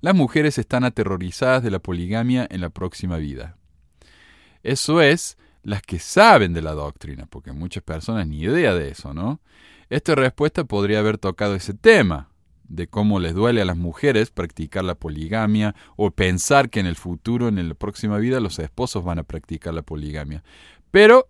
las 0.00 0.14
mujeres 0.14 0.58
están 0.58 0.84
aterrorizadas 0.84 1.62
de 1.62 1.70
la 1.70 1.78
poligamia 1.78 2.46
en 2.50 2.60
la 2.60 2.70
próxima 2.70 3.16
vida. 3.16 3.56
Eso 4.62 5.00
es, 5.00 5.38
las 5.62 5.80
que 5.80 5.98
saben 5.98 6.52
de 6.52 6.62
la 6.62 6.72
doctrina, 6.72 7.26
porque 7.26 7.52
muchas 7.52 7.82
personas 7.82 8.26
ni 8.26 8.40
idea 8.40 8.74
de 8.74 8.90
eso, 8.90 9.14
¿no? 9.14 9.40
Esta 9.88 10.14
respuesta 10.14 10.64
podría 10.64 10.98
haber 10.98 11.18
tocado 11.18 11.54
ese 11.54 11.72
tema, 11.72 12.28
de 12.68 12.86
cómo 12.86 13.20
les 13.20 13.34
duele 13.34 13.60
a 13.62 13.64
las 13.64 13.76
mujeres 13.76 14.30
practicar 14.30 14.84
la 14.84 14.94
poligamia 14.94 15.74
o 15.96 16.10
pensar 16.10 16.70
que 16.70 16.80
en 16.80 16.86
el 16.86 16.96
futuro, 16.96 17.48
en 17.48 17.68
la 17.68 17.74
próxima 17.74 18.18
vida, 18.18 18.40
los 18.40 18.58
esposos 18.58 19.04
van 19.04 19.18
a 19.18 19.22
practicar 19.22 19.74
la 19.74 19.82
poligamia. 19.82 20.42
Pero 20.90 21.28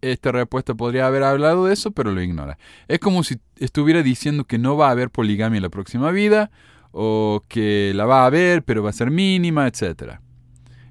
esta 0.00 0.32
respuesta 0.32 0.74
podría 0.74 1.06
haber 1.06 1.24
hablado 1.24 1.66
de 1.66 1.74
eso, 1.74 1.90
pero 1.90 2.12
lo 2.12 2.22
ignora. 2.22 2.58
Es 2.86 2.98
como 3.00 3.24
si 3.24 3.38
estuviera 3.56 4.02
diciendo 4.02 4.44
que 4.44 4.58
no 4.58 4.76
va 4.76 4.88
a 4.88 4.92
haber 4.92 5.10
poligamia 5.10 5.58
en 5.58 5.62
la 5.62 5.70
próxima 5.70 6.10
vida, 6.10 6.50
o 6.92 7.44
que 7.48 7.92
la 7.94 8.06
va 8.06 8.22
a 8.22 8.26
haber, 8.26 8.64
pero 8.64 8.82
va 8.82 8.90
a 8.90 8.94
ser 8.94 9.10
mínima, 9.10 9.66
etc. 9.66 10.18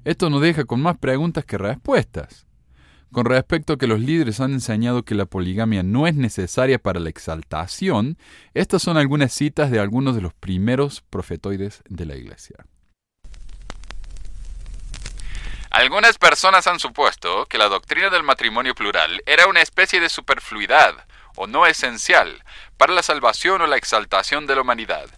Esto 0.04 0.30
nos 0.30 0.40
deja 0.40 0.64
con 0.64 0.80
más 0.80 0.96
preguntas 0.98 1.44
que 1.44 1.58
respuestas. 1.58 2.47
Con 3.12 3.24
respecto 3.24 3.72
a 3.72 3.78
que 3.78 3.86
los 3.86 4.00
líderes 4.00 4.40
han 4.40 4.52
enseñado 4.52 5.04
que 5.04 5.14
la 5.14 5.24
poligamia 5.24 5.82
no 5.82 6.06
es 6.06 6.14
necesaria 6.14 6.78
para 6.78 7.00
la 7.00 7.08
exaltación, 7.08 8.18
estas 8.52 8.82
son 8.82 8.98
algunas 8.98 9.32
citas 9.32 9.70
de 9.70 9.80
algunos 9.80 10.14
de 10.14 10.20
los 10.20 10.34
primeros 10.34 11.00
profetoides 11.00 11.82
de 11.88 12.04
la 12.04 12.16
Iglesia. 12.16 12.66
Algunas 15.70 16.18
personas 16.18 16.66
han 16.66 16.80
supuesto 16.80 17.46
que 17.46 17.58
la 17.58 17.68
doctrina 17.68 18.10
del 18.10 18.22
matrimonio 18.22 18.74
plural 18.74 19.22
era 19.26 19.46
una 19.46 19.62
especie 19.62 20.00
de 20.00 20.08
superfluidad, 20.08 21.06
o 21.36 21.46
no 21.46 21.66
esencial, 21.66 22.42
para 22.76 22.92
la 22.92 23.02
salvación 23.02 23.62
o 23.62 23.66
la 23.66 23.76
exaltación 23.76 24.46
de 24.46 24.54
la 24.56 24.62
humanidad. 24.62 25.08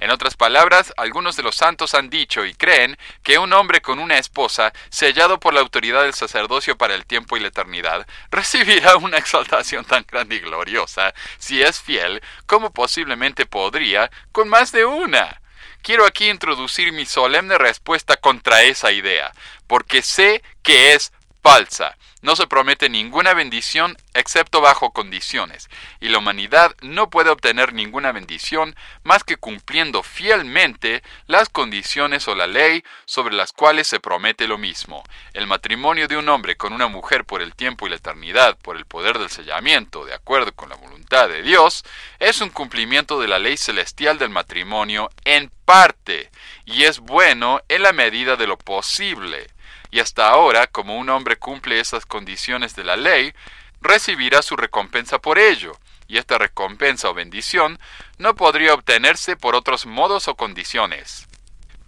En 0.00 0.10
otras 0.10 0.36
palabras, 0.36 0.92
algunos 0.96 1.36
de 1.36 1.42
los 1.42 1.56
santos 1.56 1.94
han 1.94 2.08
dicho 2.08 2.44
y 2.44 2.54
creen 2.54 2.96
que 3.24 3.38
un 3.38 3.52
hombre 3.52 3.80
con 3.80 3.98
una 3.98 4.18
esposa, 4.18 4.72
sellado 4.90 5.40
por 5.40 5.54
la 5.54 5.60
autoridad 5.60 6.02
del 6.02 6.14
sacerdocio 6.14 6.78
para 6.78 6.94
el 6.94 7.04
tiempo 7.04 7.36
y 7.36 7.40
la 7.40 7.48
eternidad, 7.48 8.06
recibirá 8.30 8.96
una 8.96 9.18
exaltación 9.18 9.84
tan 9.84 10.04
grande 10.08 10.36
y 10.36 10.40
gloriosa, 10.40 11.14
si 11.38 11.62
es 11.62 11.80
fiel, 11.80 12.22
como 12.46 12.72
posiblemente 12.72 13.44
podría 13.46 14.10
con 14.30 14.48
más 14.48 14.70
de 14.70 14.84
una. 14.84 15.40
Quiero 15.82 16.06
aquí 16.06 16.28
introducir 16.28 16.92
mi 16.92 17.06
solemne 17.06 17.56
respuesta 17.56 18.16
contra 18.16 18.62
esa 18.62 18.92
idea, 18.92 19.32
porque 19.66 20.02
sé 20.02 20.42
que 20.62 20.94
es 20.94 21.12
falsa. 21.48 21.96
No 22.20 22.36
se 22.36 22.46
promete 22.46 22.90
ninguna 22.90 23.32
bendición 23.32 23.96
excepto 24.12 24.60
bajo 24.60 24.90
condiciones, 24.92 25.70
y 25.98 26.08
la 26.08 26.18
humanidad 26.18 26.74
no 26.82 27.08
puede 27.08 27.30
obtener 27.30 27.72
ninguna 27.72 28.12
bendición 28.12 28.76
más 29.02 29.24
que 29.24 29.36
cumpliendo 29.36 30.02
fielmente 30.02 31.02
las 31.26 31.48
condiciones 31.48 32.28
o 32.28 32.34
la 32.34 32.46
ley 32.46 32.84
sobre 33.06 33.34
las 33.34 33.52
cuales 33.52 33.86
se 33.86 33.98
promete 33.98 34.46
lo 34.46 34.58
mismo. 34.58 35.04
El 35.32 35.46
matrimonio 35.46 36.06
de 36.06 36.18
un 36.18 36.28
hombre 36.28 36.56
con 36.56 36.74
una 36.74 36.88
mujer 36.88 37.24
por 37.24 37.40
el 37.40 37.54
tiempo 37.54 37.86
y 37.86 37.90
la 37.90 37.96
eternidad, 37.96 38.58
por 38.58 38.76
el 38.76 38.84
poder 38.84 39.18
del 39.18 39.30
sellamiento, 39.30 40.04
de 40.04 40.12
acuerdo 40.12 40.52
con 40.52 40.68
la 40.68 40.76
voluntad 40.76 41.30
de 41.30 41.42
Dios, 41.42 41.82
es 42.18 42.42
un 42.42 42.50
cumplimiento 42.50 43.20
de 43.20 43.28
la 43.28 43.38
ley 43.38 43.56
celestial 43.56 44.18
del 44.18 44.28
matrimonio 44.28 45.08
en 45.24 45.50
parte, 45.64 46.30
y 46.66 46.84
es 46.84 46.98
bueno 46.98 47.62
en 47.68 47.84
la 47.84 47.92
medida 47.92 48.36
de 48.36 48.46
lo 48.46 48.58
posible 48.58 49.46
y 49.90 50.00
hasta 50.00 50.28
ahora, 50.28 50.66
como 50.66 50.96
un 50.96 51.08
hombre 51.08 51.36
cumple 51.36 51.80
esas 51.80 52.06
condiciones 52.06 52.74
de 52.76 52.84
la 52.84 52.96
ley, 52.96 53.32
recibirá 53.80 54.42
su 54.42 54.56
recompensa 54.56 55.18
por 55.18 55.38
ello, 55.38 55.72
y 56.06 56.18
esta 56.18 56.38
recompensa 56.38 57.10
o 57.10 57.14
bendición 57.14 57.78
no 58.18 58.34
podría 58.34 58.74
obtenerse 58.74 59.36
por 59.36 59.54
otros 59.54 59.86
modos 59.86 60.28
o 60.28 60.34
condiciones. 60.34 61.28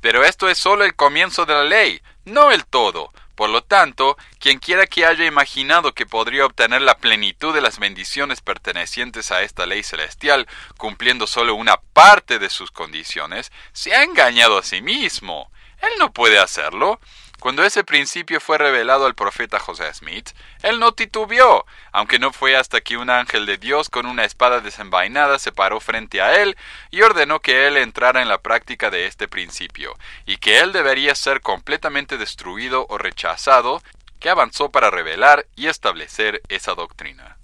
Pero 0.00 0.24
esto 0.24 0.48
es 0.48 0.58
solo 0.58 0.84
el 0.84 0.94
comienzo 0.94 1.46
de 1.46 1.54
la 1.54 1.64
ley, 1.64 2.00
no 2.24 2.52
el 2.52 2.64
todo. 2.66 3.12
Por 3.34 3.48
lo 3.48 3.62
tanto, 3.62 4.18
quien 4.38 4.58
quiera 4.58 4.86
que 4.86 5.06
haya 5.06 5.24
imaginado 5.24 5.94
que 5.94 6.04
podría 6.04 6.44
obtener 6.44 6.82
la 6.82 6.98
plenitud 6.98 7.54
de 7.54 7.62
las 7.62 7.78
bendiciones 7.78 8.42
pertenecientes 8.42 9.32
a 9.32 9.40
esta 9.40 9.64
ley 9.64 9.82
celestial 9.82 10.46
cumpliendo 10.76 11.26
solo 11.26 11.54
una 11.54 11.78
parte 11.94 12.38
de 12.38 12.50
sus 12.50 12.70
condiciones, 12.70 13.50
se 13.72 13.94
ha 13.94 14.02
engañado 14.02 14.58
a 14.58 14.62
sí 14.62 14.82
mismo. 14.82 15.50
Él 15.80 15.90
no 15.98 16.12
puede 16.12 16.38
hacerlo. 16.38 17.00
Cuando 17.40 17.64
ese 17.64 17.84
principio 17.84 18.38
fue 18.38 18.58
revelado 18.58 19.06
al 19.06 19.14
profeta 19.14 19.58
José 19.58 19.92
Smith, 19.94 20.28
él 20.62 20.78
no 20.78 20.92
titubeó, 20.92 21.64
aunque 21.90 22.18
no 22.18 22.34
fue 22.34 22.54
hasta 22.54 22.82
que 22.82 22.98
un 22.98 23.08
ángel 23.08 23.46
de 23.46 23.56
Dios 23.56 23.88
con 23.88 24.04
una 24.04 24.26
espada 24.26 24.60
desenvainada 24.60 25.38
se 25.38 25.50
paró 25.50 25.80
frente 25.80 26.20
a 26.20 26.42
él 26.42 26.54
y 26.90 27.00
ordenó 27.00 27.40
que 27.40 27.66
él 27.66 27.78
entrara 27.78 28.20
en 28.20 28.28
la 28.28 28.42
práctica 28.42 28.90
de 28.90 29.06
este 29.06 29.26
principio, 29.26 29.96
y 30.26 30.36
que 30.36 30.58
él 30.60 30.72
debería 30.72 31.14
ser 31.14 31.40
completamente 31.40 32.18
destruido 32.18 32.86
o 32.90 32.98
rechazado, 32.98 33.82
que 34.18 34.28
avanzó 34.28 34.70
para 34.70 34.90
revelar 34.90 35.46
y 35.56 35.68
establecer 35.68 36.42
esa 36.50 36.74
doctrina. 36.74 37.38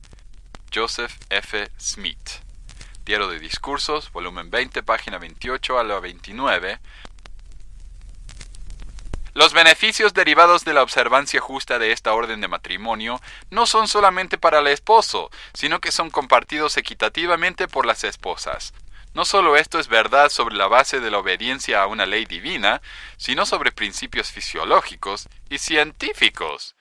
Joseph 0.74 1.14
F. 1.30 1.70
Smith 1.80 2.46
Diario 3.06 3.28
de 3.28 3.38
Discursos, 3.38 4.10
volumen 4.10 4.50
20, 4.50 4.82
página 4.82 5.18
28 5.18 5.78
a 5.78 5.84
la 5.84 6.00
29, 6.00 6.80
los 9.36 9.52
beneficios 9.52 10.14
derivados 10.14 10.64
de 10.64 10.72
la 10.72 10.82
observancia 10.82 11.42
justa 11.42 11.78
de 11.78 11.92
esta 11.92 12.14
orden 12.14 12.40
de 12.40 12.48
matrimonio 12.48 13.20
no 13.50 13.66
son 13.66 13.86
solamente 13.86 14.38
para 14.38 14.60
el 14.60 14.66
esposo, 14.66 15.30
sino 15.52 15.78
que 15.78 15.92
son 15.92 16.08
compartidos 16.08 16.78
equitativamente 16.78 17.68
por 17.68 17.84
las 17.84 18.02
esposas. 18.04 18.72
No 19.12 19.26
solo 19.26 19.58
esto 19.58 19.78
es 19.78 19.88
verdad 19.88 20.30
sobre 20.30 20.56
la 20.56 20.68
base 20.68 21.00
de 21.00 21.10
la 21.10 21.18
obediencia 21.18 21.82
a 21.82 21.86
una 21.86 22.06
ley 22.06 22.24
divina, 22.24 22.80
sino 23.18 23.44
sobre 23.44 23.72
principios 23.72 24.32
fisiológicos 24.32 25.28
y 25.50 25.58
científicos. 25.58 26.74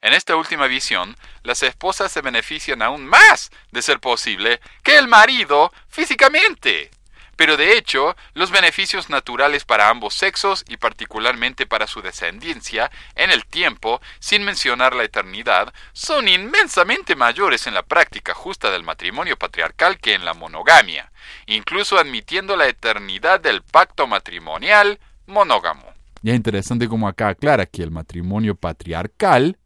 En 0.00 0.14
esta 0.14 0.34
última 0.34 0.66
visión, 0.66 1.14
las 1.42 1.62
esposas 1.62 2.10
se 2.10 2.22
benefician 2.22 2.80
aún 2.80 3.04
más, 3.04 3.50
de 3.70 3.82
ser 3.82 4.00
posible, 4.00 4.62
que 4.82 4.96
el 4.96 5.08
marido 5.08 5.74
físicamente. 5.90 6.90
Pero 7.38 7.56
de 7.56 7.78
hecho, 7.78 8.16
los 8.34 8.50
beneficios 8.50 9.10
naturales 9.10 9.64
para 9.64 9.90
ambos 9.90 10.14
sexos 10.14 10.64
y 10.68 10.76
particularmente 10.76 11.66
para 11.66 11.86
su 11.86 12.02
descendencia 12.02 12.90
en 13.14 13.30
el 13.30 13.46
tiempo, 13.46 14.00
sin 14.18 14.42
mencionar 14.42 14.96
la 14.96 15.04
eternidad, 15.04 15.72
son 15.92 16.26
inmensamente 16.26 17.14
mayores 17.14 17.68
en 17.68 17.74
la 17.74 17.84
práctica 17.84 18.34
justa 18.34 18.72
del 18.72 18.82
matrimonio 18.82 19.36
patriarcal 19.36 19.98
que 19.98 20.14
en 20.14 20.24
la 20.24 20.34
monogamia, 20.34 21.12
incluso 21.46 21.96
admitiendo 21.96 22.56
la 22.56 22.66
eternidad 22.66 23.38
del 23.38 23.62
pacto 23.62 24.08
matrimonial 24.08 24.98
monógamo. 25.28 25.84
Y 26.24 26.30
es 26.30 26.36
interesante 26.36 26.88
como 26.88 27.06
acá 27.06 27.28
aclara 27.28 27.66
que 27.66 27.84
el 27.84 27.92
matrimonio 27.92 28.56
patriarcal 28.56 29.58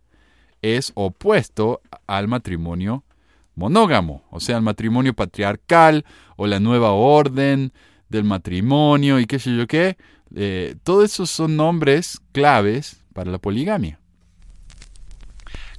es 0.61 0.93
opuesto 0.95 1.81
al 2.07 2.29
matrimonio 2.29 3.03
monógamo, 3.63 4.25
o 4.31 4.41
sea, 4.41 4.57
el 4.57 4.63
matrimonio 4.63 5.15
patriarcal 5.15 6.05
o 6.35 6.49
la 6.49 6.59
nueva 6.59 6.91
orden 6.91 7.73
del 8.09 8.25
matrimonio 8.25 9.21
y 9.21 9.27
qué 9.27 9.39
sé 9.39 9.57
yo 9.57 9.69
qué. 9.69 9.97
Eh, 10.35 10.75
todos 10.83 11.05
esos 11.05 11.31
son 11.31 11.57
nombres 11.57 12.21
claves 12.33 12.97
para 13.15 13.31
la 13.31 13.39
poligamia. 13.39 14.01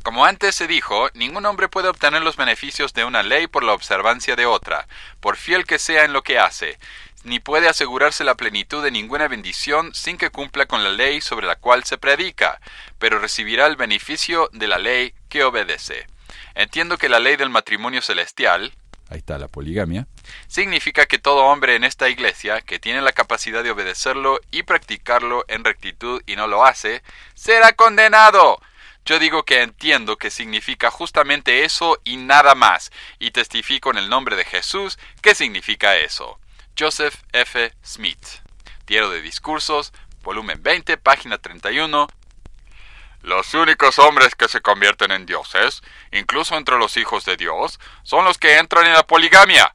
Como 0.02 0.24
antes 0.24 0.56
se 0.56 0.66
dijo, 0.68 1.10
ningún 1.14 1.46
hombre 1.46 1.68
puede 1.68 1.90
obtener 1.90 2.22
los 2.24 2.38
beneficios 2.38 2.94
de 2.94 3.04
una 3.04 3.22
ley 3.22 3.48
por 3.48 3.64
la 3.64 3.74
observancia 3.74 4.38
de 4.38 4.46
otra, 4.46 4.88
por 5.20 5.36
fiel 5.36 5.66
que 5.66 5.78
sea 5.78 6.06
en 6.06 6.14
lo 6.14 6.24
que 6.24 6.40
hace, 6.40 6.80
ni 7.26 7.42
puede 7.42 7.68
asegurarse 7.68 8.24
la 8.24 8.36
plenitud 8.36 8.82
de 8.82 8.92
ninguna 8.92 9.28
bendición 9.28 9.94
sin 9.94 10.18
que 10.18 10.30
cumpla 10.30 10.68
con 10.68 10.84
la 10.84 10.90
ley 10.90 11.20
sobre 11.20 11.48
la 11.48 11.58
cual 11.58 11.84
se 11.84 11.98
predica, 11.98 12.62
pero 12.98 13.20
recibirá 13.20 13.68
el 13.68 13.76
beneficio 13.76 14.50
de 14.54 14.68
la 14.68 14.78
ley 14.78 15.14
que 15.28 15.44
obedece. 15.44 16.13
Entiendo 16.56 16.98
que 16.98 17.10
la 17.10 17.20
ley 17.20 17.36
del 17.36 17.50
matrimonio 17.50 18.02
celestial, 18.02 18.74
ahí 19.10 19.20
está 19.20 19.38
la 19.38 19.48
poligamia, 19.48 20.08
significa 20.48 21.06
que 21.06 21.20
todo 21.20 21.46
hombre 21.46 21.76
en 21.76 21.84
esta 21.84 22.10
iglesia 22.10 22.62
que 22.62 22.80
tiene 22.80 23.02
la 23.02 23.12
capacidad 23.12 23.64
de 23.64 23.72
obedecerlo 23.72 24.40
y 24.52 24.64
practicarlo 24.64 25.46
en 25.48 25.64
rectitud 25.64 26.22
y 26.26 26.36
no 26.36 26.48
lo 26.48 26.66
hace, 26.66 27.04
será 27.34 27.74
condenado. 27.74 28.60
Yo 29.06 29.20
digo 29.20 29.44
que 29.44 29.62
entiendo 29.62 30.18
que 30.18 30.32
significa 30.32 30.90
justamente 30.90 31.66
eso 31.66 32.00
y 32.04 32.18
nada 32.18 32.56
más, 32.56 32.92
y 33.20 33.32
testifico 33.32 33.92
en 33.92 33.98
el 33.98 34.10
nombre 34.10 34.36
de 34.36 34.46
Jesús 34.46 34.98
que 35.22 35.36
significa 35.36 35.98
eso. 35.98 36.40
Joseph 36.78 37.16
F. 37.34 37.72
Smith 37.84 38.44
Diario 38.86 39.10
de 39.10 39.22
Discursos, 39.22 39.94
volumen 40.24 40.62
20, 40.62 40.98
página 40.98 41.38
31. 41.38 42.08
Los 43.24 43.54
únicos 43.54 44.00
hombres 44.00 44.36
que 44.36 44.50
se 44.50 44.60
convierten 44.60 45.12
en 45.12 45.26
dioses, 45.26 45.82
incluso 46.12 46.58
entre 46.58 46.78
los 46.78 46.98
hijos 46.98 47.24
de 47.24 47.38
Dios, 47.38 47.80
son 48.04 48.26
los 48.26 48.38
que 48.38 48.58
entran 48.58 48.86
en 48.86 48.92
la 48.92 49.08
poligamia. 49.08 49.74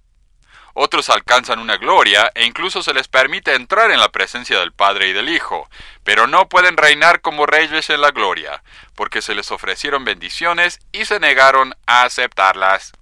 Otros 0.74 1.08
alcanzan 1.08 1.58
una 1.58 1.78
gloria 1.78 2.30
e 2.34 2.44
incluso 2.44 2.82
se 2.82 2.92
les 2.92 3.08
permite 3.08 3.54
entrar 3.54 3.90
en 3.90 4.00
la 4.00 4.12
presencia 4.12 4.60
del 4.60 4.72
Padre 4.72 5.08
y 5.08 5.12
del 5.14 5.30
Hijo, 5.30 5.66
pero 6.04 6.26
no 6.26 6.50
pueden 6.50 6.76
reinar 6.76 7.22
como 7.22 7.46
reyes 7.46 7.88
en 7.88 8.02
la 8.02 8.10
gloria, 8.10 8.62
porque 8.94 9.22
se 9.22 9.34
les 9.34 9.50
ofrecieron 9.50 10.04
bendiciones 10.04 10.78
y 10.92 11.06
se 11.06 11.18
negaron 11.18 11.74
a 11.86 12.02
aceptarlas. 12.02 12.92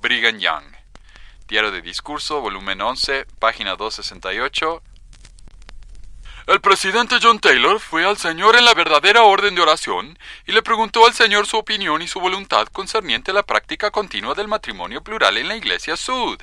Brigham 0.00 0.38
Young. 0.38 0.64
Diario 1.48 1.72
de 1.72 1.82
Discurso, 1.82 2.40
volumen 2.40 2.80
11, 2.80 3.26
página 3.40 3.74
268. 3.74 4.82
El 6.50 6.60
presidente 6.60 7.20
John 7.22 7.38
Taylor 7.38 7.78
fue 7.78 8.04
al 8.04 8.18
Señor 8.18 8.56
en 8.56 8.64
la 8.64 8.74
verdadera 8.74 9.22
orden 9.22 9.54
de 9.54 9.60
oración 9.62 10.18
y 10.48 10.50
le 10.50 10.64
preguntó 10.64 11.06
al 11.06 11.14
Señor 11.14 11.46
su 11.46 11.56
opinión 11.56 12.02
y 12.02 12.08
su 12.08 12.18
voluntad 12.18 12.66
concerniente 12.66 13.32
la 13.32 13.44
práctica 13.44 13.92
continua 13.92 14.34
del 14.34 14.48
matrimonio 14.48 15.00
plural 15.00 15.38
en 15.38 15.46
la 15.46 15.54
Iglesia 15.54 15.96
Sud. 15.96 16.42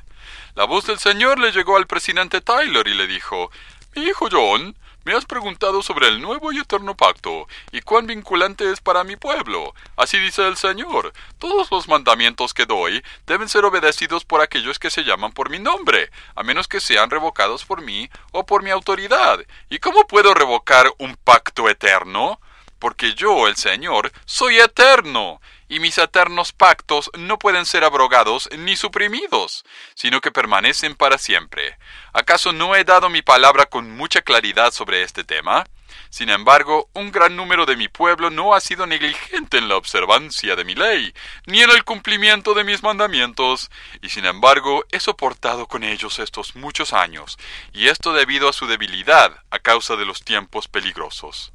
La 0.55 0.63
voz 0.63 0.85
del 0.85 0.97
Señor 0.97 1.39
le 1.39 1.51
llegó 1.51 1.75
al 1.75 1.87
presidente 1.87 2.39
Taylor 2.39 2.87
y 2.87 2.93
le 2.93 3.05
dijo 3.05 3.51
Mi 3.97 4.03
hijo 4.03 4.29
John, 4.31 4.77
me 5.07 5.13
has 5.13 5.23
preguntado 5.23 5.81
sobre 5.81 6.09
el 6.09 6.21
nuevo 6.21 6.51
y 6.51 6.59
eterno 6.59 6.97
pacto, 6.97 7.47
y 7.71 7.79
cuán 7.79 8.07
vinculante 8.07 8.69
es 8.69 8.81
para 8.81 9.05
mi 9.05 9.15
pueblo. 9.15 9.73
Así 9.95 10.19
dice 10.19 10.45
el 10.45 10.57
Señor, 10.57 11.13
todos 11.39 11.71
los 11.71 11.87
mandamientos 11.87 12.53
que 12.53 12.65
doy 12.65 13.01
deben 13.25 13.47
ser 13.47 13.63
obedecidos 13.63 14.25
por 14.25 14.41
aquellos 14.41 14.79
que 14.79 14.89
se 14.89 15.05
llaman 15.05 15.31
por 15.31 15.49
mi 15.49 15.59
nombre, 15.59 16.11
a 16.35 16.43
menos 16.43 16.67
que 16.67 16.81
sean 16.81 17.09
revocados 17.09 17.63
por 17.63 17.81
mí 17.81 18.09
o 18.33 18.45
por 18.45 18.63
mi 18.63 18.69
autoridad. 18.69 19.39
¿Y 19.69 19.79
cómo 19.79 20.05
puedo 20.07 20.33
revocar 20.33 20.91
un 20.97 21.15
pacto 21.15 21.69
eterno? 21.69 22.41
Porque 22.77 23.13
yo, 23.13 23.47
el 23.47 23.55
Señor, 23.55 24.11
soy 24.25 24.59
eterno, 24.59 25.39
y 25.69 25.79
mis 25.79 25.97
eternos 25.97 26.51
pactos 26.51 27.09
no 27.17 27.37
pueden 27.39 27.65
ser 27.65 27.83
abrogados 27.83 28.49
ni 28.57 28.75
suprimidos, 28.75 29.65
sino 29.95 30.21
que 30.21 30.31
permanecen 30.31 30.95
para 30.95 31.17
siempre. 31.17 31.77
¿Acaso 32.13 32.51
no 32.51 32.75
he 32.75 32.83
dado 32.83 33.09
mi 33.09 33.21
palabra 33.21 33.65
con 33.65 33.91
mucha 33.95 34.21
claridad 34.21 34.71
sobre 34.71 35.03
este 35.03 35.23
tema? 35.23 35.65
Sin 36.09 36.29
embargo, 36.29 36.89
un 36.93 37.11
gran 37.11 37.35
número 37.35 37.65
de 37.65 37.75
mi 37.75 37.87
pueblo 37.87 38.29
no 38.29 38.53
ha 38.53 38.61
sido 38.61 38.85
negligente 38.85 39.57
en 39.57 39.67
la 39.67 39.75
observancia 39.75 40.55
de 40.55 40.63
mi 40.63 40.75
ley, 40.75 41.13
ni 41.45 41.61
en 41.61 41.69
el 41.69 41.83
cumplimiento 41.83 42.53
de 42.53 42.63
mis 42.63 42.83
mandamientos, 42.83 43.69
y 44.01 44.09
sin 44.09 44.25
embargo 44.25 44.85
he 44.91 44.99
soportado 44.99 45.67
con 45.67 45.83
ellos 45.83 46.19
estos 46.19 46.55
muchos 46.55 46.93
años, 46.93 47.37
y 47.73 47.87
esto 47.87 48.13
debido 48.13 48.49
a 48.49 48.53
su 48.53 48.67
debilidad 48.67 49.43
a 49.49 49.59
causa 49.59 49.95
de 49.95 50.05
los 50.05 50.21
tiempos 50.21 50.67
peligrosos. 50.67 51.53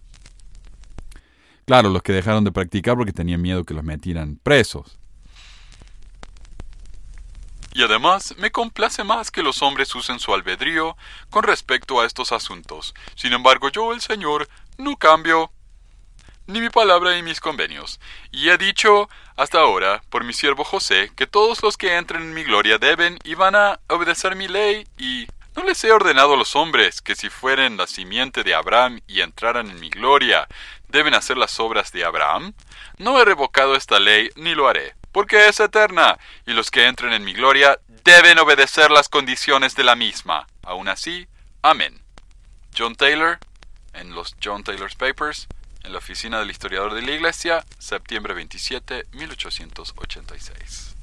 Claro, 1.66 1.90
los 1.90 2.02
que 2.02 2.12
dejaron 2.12 2.44
de 2.44 2.52
practicar 2.52 2.96
porque 2.96 3.12
tenían 3.12 3.40
miedo 3.40 3.64
que 3.64 3.74
los 3.74 3.84
metieran 3.84 4.36
presos. 4.42 4.98
Y 7.74 7.82
además 7.82 8.34
me 8.36 8.50
complace 8.50 9.02
más 9.02 9.30
que 9.30 9.42
los 9.42 9.62
hombres 9.62 9.94
usen 9.94 10.18
su 10.18 10.34
albedrío 10.34 10.96
con 11.30 11.42
respecto 11.42 12.00
a 12.00 12.06
estos 12.06 12.32
asuntos. 12.32 12.94
Sin 13.14 13.32
embargo, 13.32 13.70
yo, 13.70 13.92
el 13.92 14.00
Señor, 14.02 14.48
no 14.76 14.96
cambio 14.96 15.50
ni 16.46 16.60
mi 16.60 16.68
palabra 16.68 17.14
ni 17.14 17.22
mis 17.22 17.40
convenios. 17.40 17.98
Y 18.30 18.50
he 18.50 18.58
dicho 18.58 19.08
hasta 19.36 19.60
ahora, 19.60 20.02
por 20.10 20.24
mi 20.24 20.34
siervo 20.34 20.64
José, 20.64 21.12
que 21.16 21.26
todos 21.26 21.62
los 21.62 21.78
que 21.78 21.96
entren 21.96 22.22
en 22.22 22.34
mi 22.34 22.44
gloria 22.44 22.76
deben 22.76 23.18
y 23.24 23.34
van 23.34 23.54
a 23.54 23.80
obedecer 23.88 24.36
mi 24.36 24.48
ley 24.48 24.86
y 24.98 25.26
¿No 25.54 25.64
les 25.64 25.84
he 25.84 25.92
ordenado 25.92 26.32
a 26.32 26.36
los 26.38 26.56
hombres 26.56 27.02
que 27.02 27.14
si 27.14 27.28
fueren 27.28 27.76
la 27.76 27.86
simiente 27.86 28.42
de 28.42 28.54
Abraham 28.54 29.02
y 29.06 29.20
entraran 29.20 29.68
en 29.68 29.80
mi 29.80 29.90
gloria, 29.90 30.48
deben 30.92 31.14
hacer 31.14 31.36
las 31.36 31.58
obras 31.58 31.90
de 31.90 32.04
Abraham? 32.04 32.54
No 32.98 33.20
he 33.20 33.24
revocado 33.24 33.74
esta 33.74 33.98
ley 33.98 34.30
ni 34.36 34.54
lo 34.54 34.68
haré, 34.68 34.94
porque 35.10 35.48
es 35.48 35.58
eterna, 35.58 36.18
y 36.46 36.52
los 36.52 36.70
que 36.70 36.86
entren 36.86 37.12
en 37.12 37.24
mi 37.24 37.32
gloria 37.32 37.80
deben 37.88 38.38
obedecer 38.38 38.90
las 38.90 39.08
condiciones 39.08 39.74
de 39.74 39.84
la 39.84 39.96
misma. 39.96 40.46
Aún 40.62 40.88
así, 40.88 41.26
amén. 41.62 42.00
John 42.76 42.94
Taylor, 42.94 43.38
en 43.94 44.14
los 44.14 44.36
John 44.42 44.62
Taylor's 44.62 44.94
Papers, 44.94 45.48
en 45.82 45.92
la 45.92 45.98
oficina 45.98 46.38
del 46.38 46.50
historiador 46.50 46.94
de 46.94 47.02
la 47.02 47.12
Iglesia, 47.12 47.64
septiembre 47.78 48.34
27, 48.34 49.06
1886. 49.12 50.94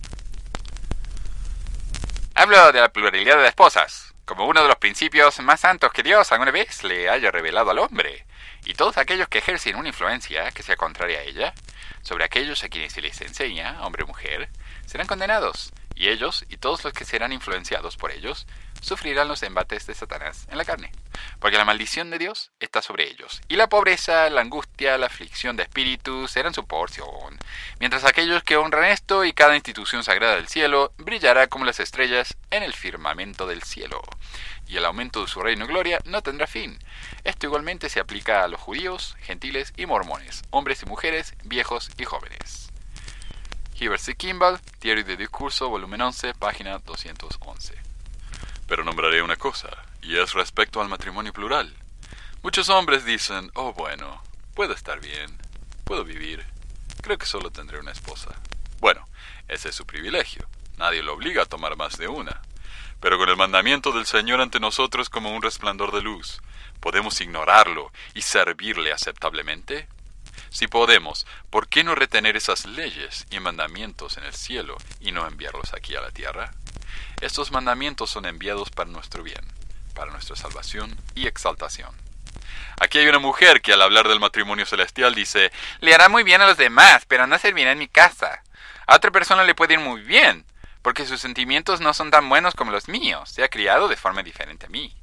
Hablo 2.36 2.72
de 2.72 2.80
la 2.80 2.94
pluralidad 2.94 3.38
de 3.38 3.48
esposas 3.48 4.10
como 4.30 4.46
uno 4.46 4.62
de 4.62 4.68
los 4.68 4.78
principios 4.78 5.40
más 5.40 5.62
santos 5.62 5.92
que 5.92 6.04
Dios 6.04 6.32
alguna 6.32 6.52
vez 6.52 6.84
le 6.84 7.10
haya 7.10 7.32
revelado 7.32 7.72
al 7.72 7.80
hombre, 7.80 8.28
y 8.66 8.74
todos 8.74 8.98
aquellos 8.98 9.28
que 9.28 9.40
ejercen 9.40 9.76
una 9.76 9.90
influencia 9.90 10.52
que 10.52 10.64
sea 10.64 10.76
contraria 10.76 11.20
a 11.20 11.24
ella, 11.24 11.54
sobre 12.02 12.24
aquellos 12.24 12.64
a 12.64 12.70
quienes 12.70 12.94
se 12.94 13.02
les 13.02 13.20
enseña, 13.22 13.82
hombre 13.84 14.04
o 14.04 14.08
mujer, 14.08 14.50
serán 14.86 15.08
condenados, 15.08 15.74
y 15.96 16.08
ellos 16.08 16.46
y 16.50 16.58
todos 16.58 16.84
los 16.84 16.94
que 16.94 17.06
serán 17.06 17.34
influenciados 17.34 17.98
por 17.98 18.12
ellos 18.12 18.48
sufrirán 18.82 19.28
los 19.28 19.44
embates 19.44 19.88
de 19.88 19.94
Satanás 19.94 20.48
en 20.50 20.58
la 20.58 20.66
carne, 20.66 20.92
porque 21.40 21.58
la 21.58 21.66
maldición 21.66 22.10
de 22.10 22.18
Dios 22.18 22.52
está 22.60 22.82
sobre 22.82 23.10
ellos, 23.10 23.42
y 23.48 23.56
la 23.56 23.70
pobreza, 23.70 24.30
la 24.30 24.42
angustia, 24.42 24.98
la 24.98 25.08
aflicción 25.08 25.56
de 25.56 25.64
espíritu 25.64 26.28
serán 26.28 26.54
su 26.54 26.66
porción, 26.66 27.38
mientras 27.80 28.06
aquellos 28.06 28.44
que 28.44 28.58
honran 28.58 28.86
esto 28.86 29.26
y 29.26 29.34
cada 29.34 29.56
institución 29.56 30.04
sagrada 30.04 30.36
del 30.36 30.48
cielo 30.48 30.94
brillará 30.98 31.48
como 31.48 31.66
las 31.66 31.80
estrellas 31.80 32.38
en 32.52 32.64
el 32.64 32.74
firmamento 32.74 33.48
del 33.48 33.64
cielo, 33.64 34.02
y 34.68 34.78
el 34.78 34.86
aumento 34.86 35.22
de 35.22 35.28
su 35.28 35.42
reino 35.42 35.66
y 35.66 35.68
gloria 35.68 36.00
no 36.06 36.22
tendrá 36.22 36.48
fin. 36.48 36.78
Esto 37.24 37.48
igualmente 37.48 37.90
se 37.90 38.00
aplica 38.00 38.44
a 38.44 38.48
los 38.48 38.62
judíos, 38.62 39.16
gentiles 39.22 39.74
y 39.76 39.86
mormones, 39.88 40.44
hombres 40.52 40.84
y 40.84 40.86
mujeres, 40.86 41.34
viejos 41.44 41.90
y 41.98 42.06
jóvenes. 42.06 42.70
Hibbert 43.80 44.02
C. 44.02 44.16
Kimball, 44.16 44.60
Diario 44.82 45.06
de 45.06 45.16
Discurso, 45.16 45.70
volumen 45.70 46.02
11, 46.02 46.34
página 46.34 46.80
211. 46.80 47.89
Pero 48.70 48.84
nombraré 48.84 49.24
una 49.24 49.36
cosa, 49.36 49.70
y 50.04 50.18
es 50.18 50.34
respecto 50.34 50.80
al 50.80 50.88
matrimonio 50.88 51.34
plural. 51.34 51.76
Muchos 52.44 52.70
hombres 52.70 53.04
dicen, 53.04 53.50
oh 53.56 53.74
bueno, 53.74 54.22
puedo 54.54 54.74
estar 54.74 55.02
bien, 55.02 55.36
puedo 55.84 56.06
vivir, 56.06 56.46
creo 57.02 57.18
que 57.18 57.26
solo 57.26 57.50
tendré 57.50 57.80
una 57.80 57.92
esposa. 57.92 58.30
Bueno, 58.80 59.06
ese 59.48 59.70
es 59.70 59.76
su 59.76 59.88
privilegio, 59.88 60.48
nadie 60.78 61.02
lo 61.02 61.16
obliga 61.16 61.44
a 61.44 61.48
tomar 61.48 61.76
más 61.76 61.98
de 61.98 62.08
una. 62.08 62.42
Pero 63.02 63.18
con 63.18 63.28
el 63.30 63.38
mandamiento 63.38 63.92
del 63.92 64.06
Señor 64.06 64.40
ante 64.40 64.60
nosotros 64.60 65.10
como 65.10 65.36
un 65.36 65.42
resplandor 65.42 65.92
de 65.92 66.02
luz, 66.02 66.40
¿podemos 66.80 67.20
ignorarlo 67.22 67.92
y 68.14 68.22
servirle 68.22 68.94
aceptablemente? 68.94 69.88
Si 70.52 70.68
podemos, 70.68 71.26
¿por 71.50 71.68
qué 71.68 71.84
no 71.84 71.96
retener 71.96 72.38
esas 72.38 72.66
leyes 72.68 73.26
y 73.32 73.40
mandamientos 73.40 74.18
en 74.18 74.26
el 74.26 74.34
cielo 74.34 74.78
y 75.00 75.12
no 75.12 75.26
enviarlos 75.26 75.74
aquí 75.74 75.96
a 75.96 76.02
la 76.02 76.12
tierra? 76.12 76.54
Estos 77.22 77.52
mandamientos 77.52 78.10
son 78.10 78.26
enviados 78.26 78.70
para 78.70 78.90
nuestro 78.90 79.24
bien, 79.24 79.46
para 79.94 80.12
nuestra 80.12 80.36
salvación 80.36 80.96
y 81.16 81.28
exaltación. 81.28 81.96
Aquí 82.80 82.98
hay 82.98 83.08
una 83.08 83.20
mujer 83.20 83.62
que 83.62 83.74
al 83.74 83.82
hablar 83.82 84.08
del 84.08 84.20
matrimonio 84.20 84.66
celestial 84.66 85.14
dice, 85.14 85.52
le 85.82 85.94
hará 85.94 86.08
muy 86.08 86.24
bien 86.24 86.42
a 86.42 86.48
los 86.48 86.58
demás, 86.58 87.04
pero 87.08 87.28
no 87.28 87.38
servirá 87.38 87.72
en 87.74 87.80
mi 87.80 87.88
casa. 87.88 88.42
A 88.88 88.96
otra 88.96 89.12
persona 89.12 89.44
le 89.44 89.56
puede 89.56 89.74
ir 89.74 89.80
muy 89.80 90.02
bien, 90.02 90.46
porque 90.82 91.06
sus 91.06 91.20
sentimientos 91.20 91.82
no 91.82 91.94
son 91.94 92.10
tan 92.10 92.30
buenos 92.30 92.56
como 92.56 92.72
los 92.72 92.88
míos, 92.88 93.30
se 93.30 93.44
ha 93.44 93.50
criado 93.50 93.88
de 93.88 93.98
forma 93.98 94.24
diferente 94.24 94.68
a 94.68 94.70
mí. 94.70 94.96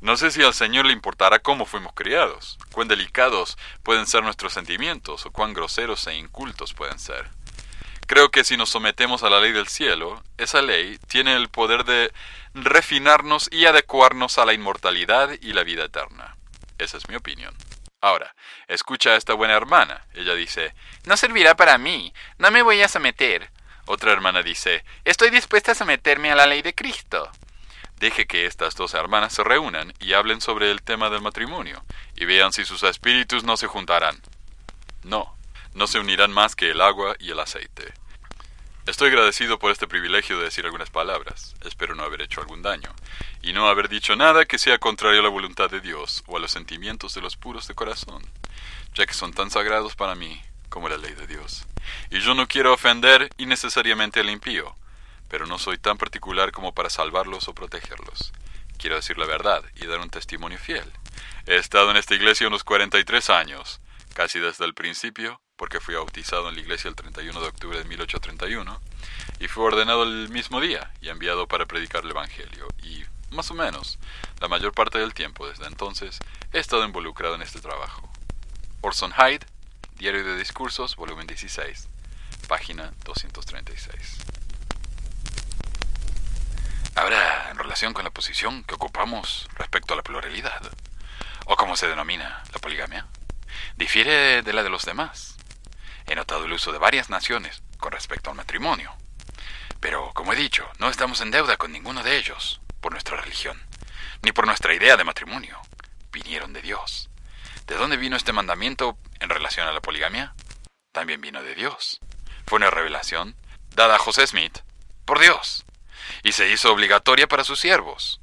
No 0.00 0.16
sé 0.16 0.30
si 0.30 0.42
al 0.42 0.54
Señor 0.54 0.84
le 0.86 0.92
importará 0.92 1.38
cómo 1.38 1.64
fuimos 1.64 1.92
criados, 1.94 2.58
cuán 2.72 2.88
delicados 2.88 3.56
pueden 3.82 4.06
ser 4.06 4.22
nuestros 4.22 4.52
sentimientos 4.52 5.26
o 5.26 5.30
cuán 5.30 5.54
groseros 5.54 6.06
e 6.06 6.14
incultos 6.16 6.74
pueden 6.74 6.98
ser. 6.98 7.30
Creo 8.06 8.30
que 8.30 8.44
si 8.44 8.56
nos 8.56 8.70
sometemos 8.70 9.24
a 9.24 9.30
la 9.30 9.40
ley 9.40 9.50
del 9.50 9.66
cielo, 9.66 10.22
esa 10.38 10.62
ley 10.62 10.98
tiene 11.08 11.34
el 11.34 11.48
poder 11.48 11.84
de 11.84 12.12
refinarnos 12.54 13.48
y 13.50 13.66
adecuarnos 13.66 14.38
a 14.38 14.44
la 14.44 14.52
inmortalidad 14.52 15.30
y 15.40 15.52
la 15.52 15.64
vida 15.64 15.84
eterna. 15.84 16.36
Esa 16.78 16.98
es 16.98 17.08
mi 17.08 17.16
opinión. 17.16 17.54
Ahora, 18.00 18.36
escucha 18.68 19.10
a 19.10 19.16
esta 19.16 19.34
buena 19.34 19.54
hermana. 19.54 20.06
Ella 20.14 20.34
dice, 20.34 20.72
No 21.04 21.16
servirá 21.16 21.56
para 21.56 21.78
mí, 21.78 22.14
no 22.38 22.52
me 22.52 22.62
voy 22.62 22.80
a 22.80 22.88
someter. 22.88 23.50
Otra 23.86 24.12
hermana 24.12 24.42
dice, 24.42 24.84
Estoy 25.04 25.30
dispuesta 25.30 25.72
a 25.72 25.74
someterme 25.74 26.30
a 26.30 26.36
la 26.36 26.46
ley 26.46 26.62
de 26.62 26.74
Cristo. 26.74 27.28
Deje 27.98 28.26
que 28.26 28.46
estas 28.46 28.76
dos 28.76 28.94
hermanas 28.94 29.32
se 29.32 29.42
reúnan 29.42 29.92
y 29.98 30.12
hablen 30.12 30.40
sobre 30.40 30.70
el 30.70 30.82
tema 30.82 31.10
del 31.10 31.22
matrimonio, 31.22 31.82
y 32.14 32.26
vean 32.26 32.52
si 32.52 32.64
sus 32.64 32.84
espíritus 32.84 33.42
no 33.42 33.56
se 33.56 33.66
juntarán. 33.66 34.20
No, 35.02 35.35
no 35.76 35.86
se 35.86 35.98
unirán 35.98 36.32
más 36.32 36.56
que 36.56 36.70
el 36.70 36.80
agua 36.80 37.16
y 37.18 37.30
el 37.30 37.38
aceite. 37.38 37.92
Estoy 38.86 39.08
agradecido 39.08 39.58
por 39.58 39.70
este 39.70 39.86
privilegio 39.86 40.38
de 40.38 40.44
decir 40.44 40.64
algunas 40.64 40.88
palabras. 40.88 41.54
Espero 41.64 41.94
no 41.94 42.02
haber 42.02 42.22
hecho 42.22 42.40
algún 42.40 42.62
daño, 42.62 42.94
y 43.42 43.52
no 43.52 43.68
haber 43.68 43.90
dicho 43.90 44.16
nada 44.16 44.46
que 44.46 44.58
sea 44.58 44.78
contrario 44.78 45.20
a 45.20 45.22
la 45.22 45.28
voluntad 45.28 45.68
de 45.68 45.82
Dios 45.82 46.24
o 46.26 46.38
a 46.38 46.40
los 46.40 46.50
sentimientos 46.50 47.12
de 47.12 47.20
los 47.20 47.36
puros 47.36 47.68
de 47.68 47.74
corazón, 47.74 48.22
ya 48.94 49.04
que 49.04 49.12
son 49.12 49.34
tan 49.34 49.50
sagrados 49.50 49.94
para 49.96 50.14
mí 50.14 50.40
como 50.70 50.88
la 50.88 50.96
ley 50.96 51.12
de 51.12 51.26
Dios. 51.26 51.66
Y 52.10 52.20
yo 52.20 52.34
no 52.34 52.48
quiero 52.48 52.72
ofender 52.72 53.28
innecesariamente 53.36 54.20
al 54.20 54.30
impío, 54.30 54.74
pero 55.28 55.44
no 55.44 55.58
soy 55.58 55.76
tan 55.76 55.98
particular 55.98 56.52
como 56.52 56.72
para 56.72 56.88
salvarlos 56.88 57.48
o 57.48 57.54
protegerlos. 57.54 58.32
quiero 58.78 58.96
decir 58.96 59.18
la 59.18 59.26
verdad 59.26 59.62
y 59.74 59.86
dar 59.86 60.00
un 60.00 60.10
testimonio 60.10 60.58
fiel. 60.58 60.90
He 61.46 61.56
estado 61.56 61.90
en 61.90 61.98
esta 61.98 62.14
iglesia 62.14 62.48
unos 62.48 62.64
43 62.64 63.28
años, 63.30 63.80
casi 64.14 64.38
desde 64.38 64.64
el 64.64 64.74
principio, 64.74 65.40
porque 65.56 65.80
fui 65.80 65.94
bautizado 65.94 66.48
en 66.48 66.54
la 66.54 66.60
iglesia 66.60 66.88
el 66.88 66.94
31 66.94 67.40
de 67.40 67.48
octubre 67.48 67.78
de 67.78 67.84
1831, 67.84 68.80
y 69.40 69.48
fui 69.48 69.64
ordenado 69.64 70.02
el 70.02 70.28
mismo 70.28 70.60
día 70.60 70.92
y 71.00 71.08
enviado 71.08 71.46
para 71.46 71.66
predicar 71.66 72.04
el 72.04 72.10
Evangelio, 72.10 72.68
y 72.82 73.04
más 73.30 73.50
o 73.50 73.54
menos, 73.54 73.98
la 74.40 74.48
mayor 74.48 74.72
parte 74.72 74.98
del 74.98 75.14
tiempo 75.14 75.48
desde 75.48 75.66
entonces 75.66 76.18
he 76.52 76.58
estado 76.58 76.84
involucrado 76.84 77.34
en 77.34 77.42
este 77.42 77.60
trabajo. 77.60 78.08
Orson 78.82 79.12
Hyde, 79.12 79.46
Diario 79.96 80.24
de 80.24 80.36
Discursos, 80.36 80.96
volumen 80.96 81.26
16, 81.26 81.88
página 82.48 82.92
236. 83.04 84.18
Ahora, 86.94 87.50
en 87.50 87.58
relación 87.58 87.92
con 87.92 88.04
la 88.04 88.10
posición 88.10 88.62
que 88.64 88.74
ocupamos 88.74 89.48
respecto 89.54 89.94
a 89.94 89.96
la 89.96 90.02
pluralidad, 90.02 90.62
o 91.46 91.56
como 91.56 91.76
se 91.76 91.88
denomina 91.88 92.42
la 92.52 92.58
poligamia, 92.58 93.06
difiere 93.76 94.42
de 94.42 94.52
la 94.52 94.62
de 94.62 94.70
los 94.70 94.84
demás. 94.84 95.35
He 96.06 96.14
notado 96.14 96.44
el 96.44 96.52
uso 96.52 96.72
de 96.72 96.78
varias 96.78 97.10
naciones 97.10 97.62
con 97.78 97.92
respecto 97.92 98.30
al 98.30 98.36
matrimonio. 98.36 98.94
Pero, 99.80 100.12
como 100.14 100.32
he 100.32 100.36
dicho, 100.36 100.68
no 100.78 100.88
estamos 100.88 101.20
en 101.20 101.30
deuda 101.30 101.56
con 101.56 101.72
ninguno 101.72 102.02
de 102.02 102.16
ellos 102.16 102.60
por 102.80 102.92
nuestra 102.92 103.16
religión, 103.16 103.60
ni 104.22 104.32
por 104.32 104.46
nuestra 104.46 104.74
idea 104.74 104.96
de 104.96 105.04
matrimonio. 105.04 105.60
Vinieron 106.12 106.52
de 106.52 106.62
Dios. 106.62 107.10
¿De 107.66 107.74
dónde 107.74 107.96
vino 107.96 108.16
este 108.16 108.32
mandamiento 108.32 108.96
en 109.20 109.28
relación 109.28 109.66
a 109.68 109.72
la 109.72 109.80
poligamia? 109.80 110.34
También 110.92 111.20
vino 111.20 111.42
de 111.42 111.54
Dios. 111.54 112.00
Fue 112.46 112.56
una 112.56 112.70
revelación 112.70 113.36
dada 113.74 113.96
a 113.96 113.98
José 113.98 114.26
Smith 114.26 114.58
por 115.04 115.18
Dios 115.18 115.64
y 116.22 116.32
se 116.32 116.48
hizo 116.48 116.72
obligatoria 116.72 117.26
para 117.26 117.44
sus 117.44 117.60
siervos. 117.60 118.20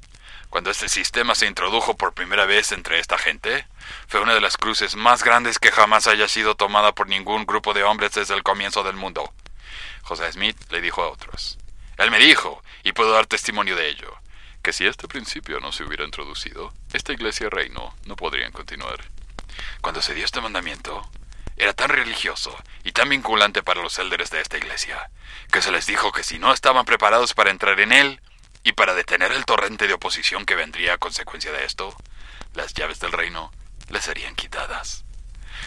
Cuando 0.54 0.70
este 0.70 0.88
sistema 0.88 1.34
se 1.34 1.48
introdujo 1.48 1.96
por 1.96 2.14
primera 2.14 2.46
vez 2.46 2.70
entre 2.70 3.00
esta 3.00 3.18
gente, 3.18 3.66
fue 4.06 4.20
una 4.20 4.34
de 4.34 4.40
las 4.40 4.56
cruces 4.56 4.94
más 4.94 5.24
grandes 5.24 5.58
que 5.58 5.72
jamás 5.72 6.06
haya 6.06 6.28
sido 6.28 6.54
tomada 6.54 6.92
por 6.92 7.08
ningún 7.08 7.44
grupo 7.44 7.74
de 7.74 7.82
hombres 7.82 8.12
desde 8.12 8.34
el 8.34 8.44
comienzo 8.44 8.84
del 8.84 8.94
mundo. 8.94 9.34
José 10.02 10.30
Smith 10.30 10.56
le 10.70 10.80
dijo 10.80 11.02
a 11.02 11.08
otros. 11.08 11.58
Él 11.98 12.12
me 12.12 12.20
dijo, 12.20 12.62
y 12.84 12.92
puedo 12.92 13.10
dar 13.10 13.26
testimonio 13.26 13.74
de 13.74 13.88
ello, 13.88 14.16
que 14.62 14.72
si 14.72 14.86
este 14.86 15.08
principio 15.08 15.58
no 15.58 15.72
se 15.72 15.82
hubiera 15.82 16.04
introducido, 16.04 16.72
esta 16.92 17.12
iglesia 17.12 17.50
reino 17.50 17.92
no 18.06 18.14
podrían 18.14 18.52
continuar. 18.52 19.00
Cuando 19.80 20.02
se 20.02 20.14
dio 20.14 20.24
este 20.24 20.40
mandamiento, 20.40 21.02
era 21.56 21.72
tan 21.72 21.88
religioso 21.88 22.56
y 22.84 22.92
tan 22.92 23.08
vinculante 23.08 23.64
para 23.64 23.82
los 23.82 23.98
élderes 23.98 24.30
de 24.30 24.40
esta 24.40 24.56
iglesia, 24.56 25.10
que 25.50 25.62
se 25.62 25.72
les 25.72 25.86
dijo 25.86 26.12
que 26.12 26.22
si 26.22 26.38
no 26.38 26.52
estaban 26.52 26.84
preparados 26.84 27.34
para 27.34 27.50
entrar 27.50 27.80
en 27.80 27.90
él, 27.90 28.20
y 28.64 28.72
para 28.72 28.94
detener 28.94 29.30
el 29.32 29.44
torrente 29.44 29.86
de 29.86 29.94
oposición 29.94 30.46
que 30.46 30.54
vendría 30.54 30.94
a 30.94 30.98
consecuencia 30.98 31.52
de 31.52 31.64
esto, 31.64 31.94
las 32.54 32.72
llaves 32.72 32.98
del 32.98 33.12
reino 33.12 33.52
les 33.90 34.04
serían 34.04 34.34
quitadas. 34.34 35.04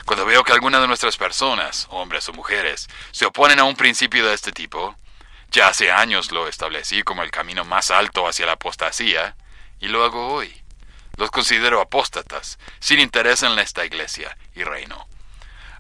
Cuando 0.06 0.26
veo 0.26 0.44
que 0.44 0.52
alguna 0.52 0.80
de 0.80 0.88
nuestras 0.88 1.16
personas, 1.16 1.88
hombres 1.92 2.28
o 2.28 2.34
mujeres, 2.34 2.90
se 3.12 3.26
oponen 3.26 3.60
a 3.60 3.64
un 3.64 3.76
principio 3.76 4.26
de 4.26 4.34
este 4.34 4.52
tipo, 4.52 4.96
ya 5.52 5.68
hace 5.68 5.92
años 5.92 6.32
lo 6.32 6.48
establecí 6.48 7.04
como 7.04 7.24
el 7.24 7.32
camino 7.32 7.64
más 7.64 7.92
alto 7.92 8.28
hacia 8.28 8.48
la 8.48 8.54
apostasía, 8.54 9.36
y 9.80 9.88
lo 9.88 10.04
hago 10.04 10.34
hoy. 10.34 10.64
Los 11.18 11.32
considero 11.32 11.82
apóstatas, 11.82 12.58
sin 12.80 13.00
interés 13.00 13.44
en 13.44 13.58
esta 13.60 13.86
iglesia 13.86 14.38
y 14.56 14.64
reino. 14.64 15.08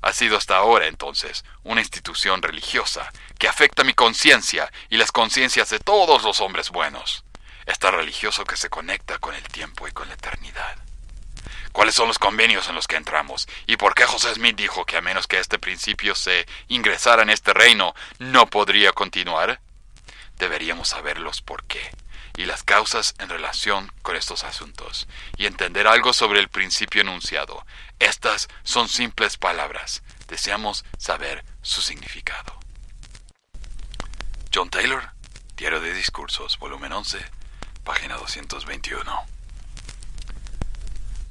Ha 0.02 0.14
sido 0.14 0.38
hasta 0.38 0.58
ahora, 0.58 0.88
entonces, 0.88 1.44
una 1.64 1.82
institución 1.82 2.42
religiosa 2.42 3.12
que 3.40 3.48
afecta 3.48 3.84
mi 3.84 3.94
conciencia 3.94 4.72
y 4.90 4.98
las 4.98 5.12
conciencias 5.12 5.70
de 5.70 5.80
todos 5.80 6.24
los 6.24 6.40
hombres 6.42 6.70
buenos. 6.70 7.24
Está 7.66 7.92
religioso 7.92 8.46
que 8.46 8.58
se 8.58 8.70
conecta 8.70 9.20
con 9.20 9.36
el 9.36 9.44
tiempo 9.44 9.88
y 9.88 9.92
con 9.92 10.08
la 10.08 10.14
eternidad. 10.14 10.78
¿Cuáles 11.72 11.96
son 11.96 12.08
los 12.08 12.20
convenios 12.20 12.70
en 12.70 12.76
los 12.76 12.88
que 12.88 12.96
entramos? 12.96 13.48
¿Y 13.68 13.78
por 13.78 13.94
qué 13.94 14.06
José 14.06 14.34
Smith 14.34 14.56
dijo 14.56 14.86
que 14.86 14.98
a 14.98 15.02
menos 15.02 15.28
que 15.28 15.40
este 15.40 15.60
principio 15.60 16.16
se 16.16 16.48
ingresara 16.70 17.24
en 17.24 17.30
este 17.30 17.54
reino, 17.54 17.94
no 18.20 18.48
podría 18.48 18.94
continuar? 18.94 19.60
Deberíamos 20.38 20.90
saberlos 20.90 21.42
por 21.42 21.64
qué 21.66 21.92
y 22.38 22.46
las 22.46 22.64
causas 22.64 23.16
en 23.20 23.28
relación 23.28 23.92
con 24.04 24.16
estos 24.16 24.44
asuntos, 24.44 25.08
y 25.36 25.48
entender 25.48 25.88
algo 25.88 26.14
sobre 26.14 26.40
el 26.40 26.48
principio 26.48 27.02
enunciado. 27.02 27.66
Estas 28.00 28.48
son 28.64 28.88
simples 28.88 29.38
palabras. 29.38 30.04
Deseamos 30.28 30.86
saber 30.98 31.44
su 31.64 31.82
significado. 31.82 32.58
John 34.54 34.70
Taylor, 34.70 35.12
Diario 35.56 35.82
de 35.82 35.94
Discursos, 35.94 36.60
volumen 36.60 36.94
11, 36.94 37.20
página 37.84 38.16
221. 38.16 39.26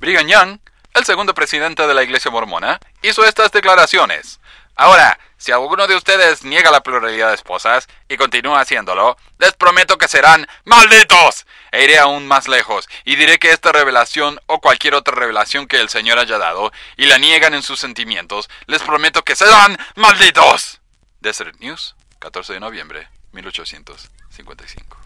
Brigham 0.00 0.26
Young, 0.26 0.58
el 0.94 1.04
segundo 1.04 1.34
presidente 1.34 1.86
de 1.86 1.94
la 1.94 2.02
Iglesia 2.02 2.30
Mormona, 2.30 2.80
hizo 3.02 3.24
estas 3.24 3.52
declaraciones. 3.52 4.40
Ahora, 4.76 5.18
si 5.38 5.52
alguno 5.52 5.86
de 5.86 5.96
ustedes 5.96 6.44
niega 6.44 6.70
la 6.70 6.82
pluralidad 6.82 7.28
de 7.28 7.34
esposas 7.34 7.88
y 8.10 8.18
continúa 8.18 8.60
haciéndolo, 8.60 9.16
les 9.38 9.54
prometo 9.54 9.96
que 9.96 10.06
serán 10.06 10.46
malditos. 10.64 11.46
E 11.72 11.84
iré 11.84 11.98
aún 11.98 12.26
más 12.26 12.46
lejos 12.46 12.86
y 13.04 13.16
diré 13.16 13.38
que 13.38 13.52
esta 13.52 13.72
revelación 13.72 14.38
o 14.46 14.60
cualquier 14.60 14.94
otra 14.94 15.14
revelación 15.14 15.66
que 15.66 15.80
el 15.80 15.88
Señor 15.88 16.18
haya 16.18 16.36
dado 16.36 16.72
y 16.98 17.06
la 17.06 17.16
niegan 17.18 17.54
en 17.54 17.62
sus 17.62 17.80
sentimientos, 17.80 18.50
les 18.66 18.82
prometo 18.82 19.22
que 19.22 19.34
serán 19.34 19.78
malditos. 19.94 20.80
Desert 21.20 21.58
News, 21.60 21.96
14 22.18 22.52
de 22.52 22.60
noviembre 22.60 23.08
1855. 23.32 24.98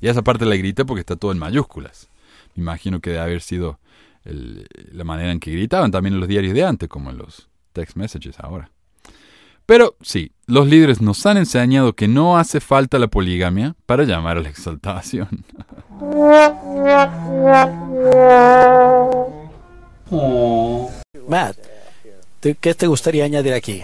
Y 0.00 0.08
esa 0.08 0.22
parte 0.22 0.46
la 0.46 0.56
grité 0.56 0.84
porque 0.84 1.00
está 1.00 1.14
todo 1.14 1.30
en 1.30 1.38
mayúsculas. 1.38 2.08
Me 2.56 2.62
imagino 2.62 3.00
que 3.00 3.10
debe 3.10 3.22
haber 3.22 3.40
sido 3.40 3.78
la 4.24 5.04
manera 5.04 5.30
en 5.30 5.38
que 5.38 5.52
gritaban 5.52 5.92
también 5.92 6.14
en 6.14 6.20
los 6.20 6.28
diarios 6.28 6.54
de 6.54 6.64
antes, 6.64 6.88
como 6.88 7.10
en 7.10 7.18
los 7.18 7.48
text 7.72 7.96
messages 7.96 8.38
ahora. 8.40 8.70
Pero 9.72 9.96
sí, 10.02 10.32
los 10.46 10.68
líderes 10.68 11.00
nos 11.00 11.24
han 11.24 11.38
enseñado 11.38 11.94
que 11.94 12.06
no 12.06 12.36
hace 12.36 12.60
falta 12.60 12.98
la 12.98 13.06
poligamia 13.06 13.74
para 13.86 14.04
llamar 14.04 14.36
a 14.36 14.42
la 14.42 14.50
exaltación. 14.50 15.46
Matt, 21.26 21.56
¿te- 22.40 22.54
¿qué 22.56 22.74
te 22.74 22.86
gustaría 22.86 23.24
añadir 23.24 23.54
aquí? 23.54 23.82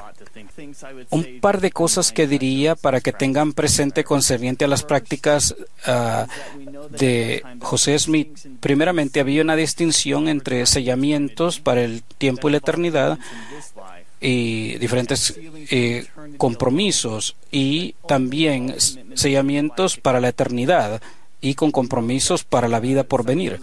Un 1.08 1.40
par 1.40 1.62
de 1.62 1.70
cosas 1.70 2.12
que 2.12 2.26
diría 2.26 2.74
para 2.74 3.00
que 3.00 3.14
tengan 3.14 3.54
presente 3.54 4.04
concerniente 4.04 4.66
a 4.66 4.68
las 4.68 4.82
prácticas 4.82 5.56
ah, 5.86 6.26
de 6.90 7.42
José 7.60 7.98
Smith. 7.98 8.28
Primeramente, 8.60 9.20
había 9.20 9.40
una 9.40 9.56
distinción 9.56 10.28
entre 10.28 10.66
sellamientos 10.66 11.60
para 11.60 11.80
el 11.80 12.02
tiempo 12.02 12.50
y 12.50 12.52
la 12.52 12.58
eternidad 12.58 13.18
y 14.20 14.78
diferentes 14.78 15.38
eh, 15.70 16.06
compromisos 16.36 17.36
y 17.50 17.94
también 18.06 18.74
sellamientos 19.14 19.96
para 19.96 20.20
la 20.20 20.28
eternidad 20.28 21.00
y 21.40 21.54
con 21.54 21.70
compromisos 21.70 22.44
para 22.44 22.68
la 22.68 22.80
vida 22.80 23.04
por 23.04 23.24
venir. 23.24 23.60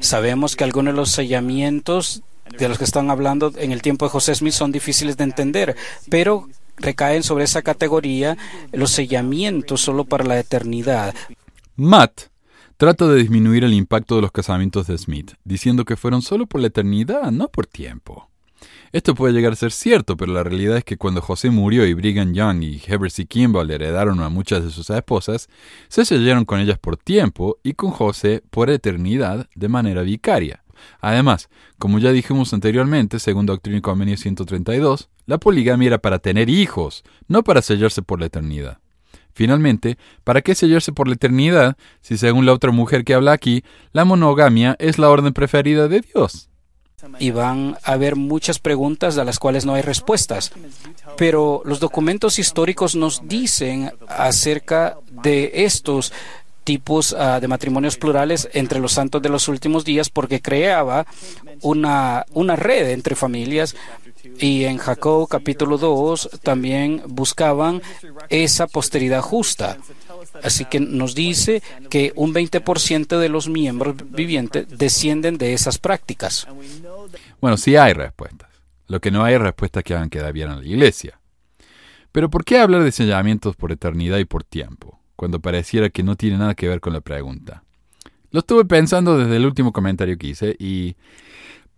Sabemos 0.00 0.56
que 0.56 0.64
algunos 0.64 0.94
de 0.94 0.98
los 0.98 1.10
sellamientos 1.10 2.22
de 2.58 2.68
los 2.68 2.78
que 2.78 2.84
están 2.84 3.10
hablando 3.10 3.52
en 3.56 3.72
el 3.72 3.82
tiempo 3.82 4.04
de 4.04 4.10
José 4.10 4.34
Smith 4.34 4.52
son 4.52 4.72
difíciles 4.72 5.16
de 5.16 5.24
entender, 5.24 5.76
pero 6.08 6.48
recaen 6.76 7.22
sobre 7.22 7.44
esa 7.44 7.62
categoría 7.62 8.36
los 8.72 8.90
sellamientos 8.90 9.80
solo 9.80 10.04
para 10.04 10.24
la 10.24 10.38
eternidad. 10.38 11.14
Matt 11.74 12.28
trata 12.76 13.06
de 13.08 13.16
disminuir 13.18 13.64
el 13.64 13.72
impacto 13.72 14.16
de 14.16 14.22
los 14.22 14.32
casamientos 14.32 14.86
de 14.86 14.98
Smith, 14.98 15.32
diciendo 15.44 15.84
que 15.84 15.96
fueron 15.96 16.22
solo 16.22 16.46
por 16.46 16.60
la 16.60 16.68
eternidad, 16.68 17.30
no 17.30 17.48
por 17.48 17.66
tiempo. 17.66 18.28
Esto 18.92 19.14
puede 19.14 19.34
llegar 19.34 19.52
a 19.52 19.56
ser 19.56 19.72
cierto, 19.72 20.16
pero 20.16 20.32
la 20.32 20.44
realidad 20.44 20.76
es 20.76 20.84
que 20.84 20.96
cuando 20.96 21.20
José 21.20 21.50
murió 21.50 21.86
y 21.86 21.94
Brigham 21.94 22.32
Young 22.32 22.62
y 22.62 22.82
Heber 22.86 23.10
C. 23.10 23.26
Kimball 23.26 23.70
heredaron 23.70 24.20
a 24.20 24.28
muchas 24.28 24.64
de 24.64 24.70
sus 24.70 24.90
esposas, 24.90 25.48
se 25.88 26.04
sellaron 26.04 26.44
con 26.44 26.60
ellas 26.60 26.78
por 26.78 26.96
tiempo 26.96 27.58
y 27.62 27.74
con 27.74 27.90
José 27.90 28.42
por 28.50 28.70
eternidad 28.70 29.48
de 29.54 29.68
manera 29.68 30.02
vicaria. 30.02 30.62
Además, 31.00 31.48
como 31.78 31.98
ya 31.98 32.12
dijimos 32.12 32.52
anteriormente, 32.52 33.18
según 33.18 33.46
Doctrina 33.46 33.78
y 33.78 33.82
Convenio 33.82 34.16
132, 34.16 35.08
la 35.26 35.38
poligamia 35.38 35.88
era 35.88 35.98
para 35.98 36.18
tener 36.18 36.48
hijos, 36.48 37.02
no 37.28 37.42
para 37.42 37.62
sellarse 37.62 38.02
por 38.02 38.20
la 38.20 38.26
eternidad. 38.26 38.78
Finalmente, 39.32 39.98
¿para 40.24 40.40
qué 40.40 40.54
sellarse 40.54 40.92
por 40.92 41.08
la 41.08 41.14
eternidad 41.14 41.76
si 42.00 42.16
según 42.16 42.46
la 42.46 42.54
otra 42.54 42.70
mujer 42.70 43.04
que 43.04 43.14
habla 43.14 43.32
aquí, 43.32 43.64
la 43.92 44.04
monogamia 44.04 44.76
es 44.78 44.98
la 44.98 45.10
orden 45.10 45.32
preferida 45.32 45.88
de 45.88 46.00
Dios? 46.00 46.48
Y 47.18 47.30
van 47.30 47.76
a 47.82 47.92
haber 47.92 48.16
muchas 48.16 48.58
preguntas 48.58 49.18
a 49.18 49.24
las 49.24 49.38
cuales 49.38 49.64
no 49.64 49.74
hay 49.74 49.82
respuestas. 49.82 50.52
Pero 51.16 51.62
los 51.64 51.80
documentos 51.80 52.38
históricos 52.38 52.96
nos 52.96 53.26
dicen 53.28 53.92
acerca 54.08 54.98
de 55.10 55.50
estos 55.64 56.12
tipos 56.64 57.14
ah, 57.16 57.38
de 57.38 57.46
matrimonios 57.46 57.96
plurales 57.96 58.48
entre 58.52 58.80
los 58.80 58.92
santos 58.92 59.22
de 59.22 59.28
los 59.28 59.46
últimos 59.46 59.84
días 59.84 60.10
porque 60.10 60.42
creaba 60.42 61.06
una, 61.62 62.26
una 62.32 62.56
red 62.56 62.90
entre 62.90 63.14
familias 63.14 63.76
y 64.40 64.64
en 64.64 64.78
Jacob 64.78 65.28
capítulo 65.28 65.78
2 65.78 66.40
también 66.42 67.02
buscaban 67.06 67.82
esa 68.30 68.66
posteridad 68.66 69.22
justa. 69.22 69.78
Así 70.42 70.64
que 70.64 70.80
nos 70.80 71.14
dice 71.14 71.62
que 71.90 72.12
un 72.16 72.34
20% 72.34 73.18
de 73.18 73.28
los 73.28 73.48
miembros 73.48 73.96
vivientes 74.10 74.66
descienden 74.68 75.38
de 75.38 75.54
esas 75.54 75.78
prácticas. 75.78 76.46
Bueno, 77.40 77.56
sí 77.56 77.76
hay 77.76 77.92
respuestas. 77.92 78.48
Lo 78.88 79.00
que 79.00 79.10
no 79.10 79.24
hay 79.24 79.34
es 79.34 79.40
respuestas 79.40 79.82
que 79.82 79.94
hagan 79.94 80.10
quedar 80.10 80.32
bien 80.32 80.50
a 80.50 80.56
la 80.56 80.64
iglesia. 80.64 81.18
Pero 82.12 82.30
¿por 82.30 82.44
qué 82.44 82.58
hablar 82.58 82.82
de 82.82 82.92
sellamientos 82.92 83.56
por 83.56 83.72
eternidad 83.72 84.18
y 84.18 84.24
por 84.24 84.44
tiempo, 84.44 85.00
cuando 85.16 85.40
pareciera 85.40 85.90
que 85.90 86.02
no 86.02 86.16
tiene 86.16 86.38
nada 86.38 86.54
que 86.54 86.68
ver 86.68 86.80
con 86.80 86.92
la 86.92 87.00
pregunta? 87.00 87.64
Lo 88.30 88.40
estuve 88.40 88.64
pensando 88.64 89.18
desde 89.18 89.36
el 89.36 89.46
último 89.46 89.72
comentario 89.72 90.16
que 90.16 90.28
hice 90.28 90.56
y 90.58 90.96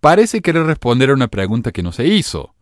parece 0.01 0.41
querer 0.41 0.65
responder 0.65 1.11
a 1.11 1.15
una 1.15 1.29
pregunta 1.29 1.73
que 1.73 1.83
no 1.83 1.93
se 1.93 2.07
hizo, 2.07 2.55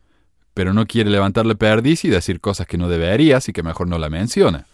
pero 0.54 0.72
no 0.72 0.86
quiere 0.86 1.10
levantarle 1.10 1.54
perdiz 1.54 2.04
y 2.04 2.08
decir 2.08 2.40
cosas 2.40 2.66
que 2.66 2.78
no 2.78 2.88
debería, 2.88 3.38
así 3.38 3.52
que 3.52 3.62
mejor 3.62 3.88
no 3.88 3.98
la 3.98 4.08
menciona. 4.08 4.64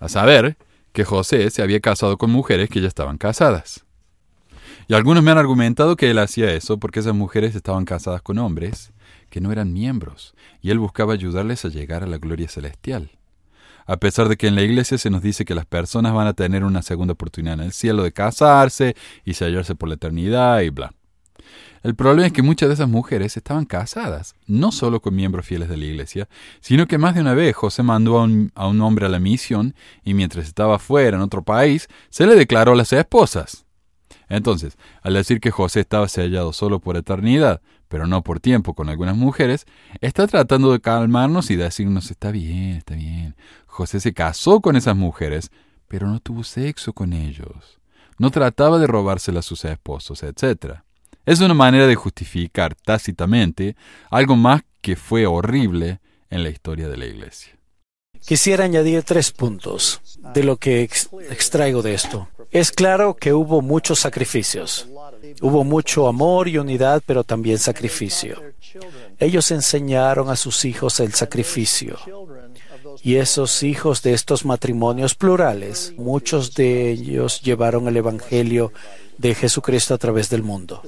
A 0.00 0.08
saber, 0.08 0.56
que 0.92 1.04
José 1.04 1.50
se 1.50 1.62
había 1.62 1.80
casado 1.80 2.18
con 2.18 2.30
mujeres 2.30 2.68
que 2.68 2.80
ya 2.80 2.88
estaban 2.88 3.18
casadas. 3.18 3.84
Y 4.88 4.94
algunos 4.94 5.22
me 5.22 5.30
han 5.30 5.38
argumentado 5.38 5.94
que 5.94 6.10
él 6.10 6.18
hacía 6.18 6.52
eso 6.52 6.78
porque 6.78 6.98
esas 6.98 7.14
mujeres 7.14 7.54
estaban 7.54 7.84
casadas 7.84 8.22
con 8.22 8.38
hombres 8.38 8.92
que 9.28 9.40
no 9.40 9.52
eran 9.52 9.72
miembros, 9.72 10.34
y 10.60 10.70
él 10.70 10.80
buscaba 10.80 11.12
ayudarles 11.12 11.64
a 11.64 11.68
llegar 11.68 12.02
a 12.02 12.08
la 12.08 12.18
gloria 12.18 12.48
celestial. 12.48 13.12
A 13.86 13.96
pesar 13.98 14.28
de 14.28 14.36
que 14.36 14.48
en 14.48 14.56
la 14.56 14.62
iglesia 14.62 14.98
se 14.98 15.10
nos 15.10 15.22
dice 15.22 15.44
que 15.44 15.54
las 15.54 15.66
personas 15.66 16.12
van 16.12 16.26
a 16.26 16.32
tener 16.32 16.64
una 16.64 16.82
segunda 16.82 17.12
oportunidad 17.12 17.54
en 17.54 17.66
el 17.66 17.72
cielo 17.72 18.02
de 18.02 18.12
casarse 18.12 18.96
y 19.24 19.34
sellarse 19.34 19.76
por 19.76 19.88
la 19.88 19.94
eternidad 19.94 20.60
y 20.60 20.70
bla. 20.70 20.92
El 21.82 21.94
problema 21.94 22.26
es 22.26 22.32
que 22.32 22.42
muchas 22.42 22.68
de 22.68 22.74
esas 22.74 22.88
mujeres 22.88 23.36
estaban 23.36 23.64
casadas, 23.64 24.34
no 24.46 24.70
solo 24.70 25.00
con 25.00 25.14
miembros 25.14 25.46
fieles 25.46 25.68
de 25.68 25.78
la 25.78 25.86
iglesia, 25.86 26.28
sino 26.60 26.86
que 26.86 26.98
más 26.98 27.14
de 27.14 27.22
una 27.22 27.32
vez 27.32 27.56
José 27.56 27.82
mandó 27.82 28.18
a 28.18 28.24
un, 28.24 28.52
a 28.54 28.66
un 28.66 28.80
hombre 28.82 29.06
a 29.06 29.08
la 29.08 29.18
misión 29.18 29.74
y 30.04 30.12
mientras 30.12 30.46
estaba 30.46 30.78
fuera 30.78 31.16
en 31.16 31.22
otro 31.22 31.42
país, 31.42 31.88
se 32.10 32.26
le 32.26 32.34
declaró 32.34 32.72
a 32.72 32.76
las 32.76 32.92
esposas. 32.92 33.64
Entonces, 34.28 34.76
al 35.02 35.14
decir 35.14 35.40
que 35.40 35.50
José 35.50 35.80
estaba 35.80 36.06
sellado 36.06 36.52
solo 36.52 36.80
por 36.80 36.96
eternidad, 36.96 37.62
pero 37.88 38.06
no 38.06 38.22
por 38.22 38.38
tiempo 38.38 38.74
con 38.74 38.88
algunas 38.88 39.16
mujeres, 39.16 39.66
está 40.00 40.28
tratando 40.28 40.70
de 40.70 40.80
calmarnos 40.80 41.50
y 41.50 41.56
decirnos, 41.56 42.10
está 42.10 42.30
bien, 42.30 42.76
está 42.76 42.94
bien. 42.94 43.34
José 43.66 43.98
se 43.98 44.14
casó 44.14 44.60
con 44.60 44.76
esas 44.76 44.96
mujeres, 44.96 45.50
pero 45.88 46.06
no 46.06 46.20
tuvo 46.20 46.44
sexo 46.44 46.92
con 46.92 47.12
ellos. 47.12 47.80
No 48.18 48.30
trataba 48.30 48.78
de 48.78 48.86
robárselas 48.86 49.46
a 49.46 49.48
sus 49.48 49.64
esposos, 49.64 50.22
etc. 50.22 50.82
Es 51.26 51.40
una 51.40 51.54
manera 51.54 51.86
de 51.86 51.94
justificar 51.94 52.74
tácitamente 52.74 53.76
algo 54.10 54.36
más 54.36 54.62
que 54.80 54.96
fue 54.96 55.26
horrible 55.26 56.00
en 56.30 56.42
la 56.42 56.50
historia 56.50 56.88
de 56.88 56.96
la 56.96 57.06
Iglesia. 57.06 57.52
Quisiera 58.26 58.64
añadir 58.64 59.02
tres 59.02 59.30
puntos 59.32 60.00
de 60.34 60.44
lo 60.44 60.56
que 60.56 60.82
extraigo 60.82 61.82
de 61.82 61.94
esto. 61.94 62.28
Es 62.50 62.70
claro 62.70 63.14
que 63.14 63.32
hubo 63.32 63.62
muchos 63.62 64.00
sacrificios. 64.00 64.88
Hubo 65.40 65.64
mucho 65.64 66.08
amor 66.08 66.48
y 66.48 66.58
unidad, 66.58 67.02
pero 67.06 67.24
también 67.24 67.58
sacrificio. 67.58 68.42
Ellos 69.18 69.50
enseñaron 69.50 70.28
a 70.30 70.36
sus 70.36 70.64
hijos 70.64 71.00
el 71.00 71.12
sacrificio. 71.12 71.98
Y 73.02 73.16
esos 73.16 73.62
hijos 73.62 74.02
de 74.02 74.12
estos 74.12 74.44
matrimonios 74.44 75.14
plurales, 75.14 75.94
muchos 75.96 76.54
de 76.54 76.90
ellos 76.90 77.40
llevaron 77.42 77.88
el 77.88 77.96
Evangelio 77.96 78.72
de 79.18 79.34
Jesucristo 79.34 79.94
a 79.94 79.98
través 79.98 80.30
del 80.30 80.42
mundo. 80.42 80.82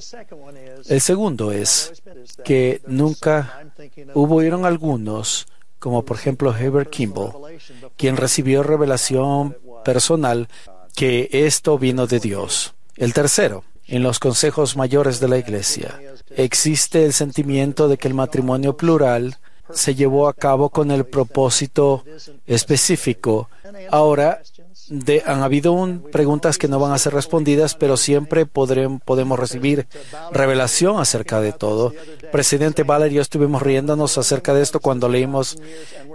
El 0.87 1.01
segundo 1.01 1.51
es 1.51 2.01
que 2.43 2.81
nunca 2.87 3.71
hubo 4.13 4.41
algunos, 4.65 5.45
como 5.79 6.03
por 6.03 6.17
ejemplo 6.17 6.55
Heber 6.55 6.89
Kimball, 6.89 7.59
quien 7.95 8.17
recibió 8.17 8.63
revelación 8.63 9.57
personal 9.85 10.47
que 10.95 11.29
esto 11.31 11.77
vino 11.77 12.07
de 12.07 12.19
Dios. 12.19 12.73
El 12.95 13.13
tercero, 13.13 13.63
en 13.87 14.01
los 14.01 14.19
consejos 14.19 14.75
mayores 14.77 15.19
de 15.19 15.27
la 15.27 15.37
Iglesia, 15.37 15.99
existe 16.35 17.05
el 17.05 17.13
sentimiento 17.13 17.87
de 17.87 17.97
que 17.97 18.07
el 18.07 18.13
matrimonio 18.13 18.77
plural 18.77 19.37
se 19.73 19.95
llevó 19.95 20.27
a 20.27 20.33
cabo 20.33 20.69
con 20.69 20.91
el 20.91 21.05
propósito 21.05 22.03
específico. 22.45 23.49
Ahora, 23.89 24.41
han 25.25 25.41
habido 25.41 26.01
preguntas 26.11 26.57
que 26.57 26.67
no 26.67 26.79
van 26.79 26.91
a 26.91 26.97
ser 26.97 27.13
respondidas, 27.13 27.75
pero 27.75 27.97
siempre 27.97 28.45
podemos 28.45 29.39
recibir 29.39 29.87
revelación 30.31 30.99
acerca 30.99 31.41
de 31.41 31.53
todo. 31.53 31.93
Presidente 32.31 32.83
Valer 32.83 33.11
y 33.11 33.15
yo 33.15 33.21
estuvimos 33.21 33.61
riéndonos 33.61 34.17
acerca 34.17 34.53
de 34.53 34.61
esto 34.61 34.79
cuando 34.79 35.09
leímos, 35.09 35.57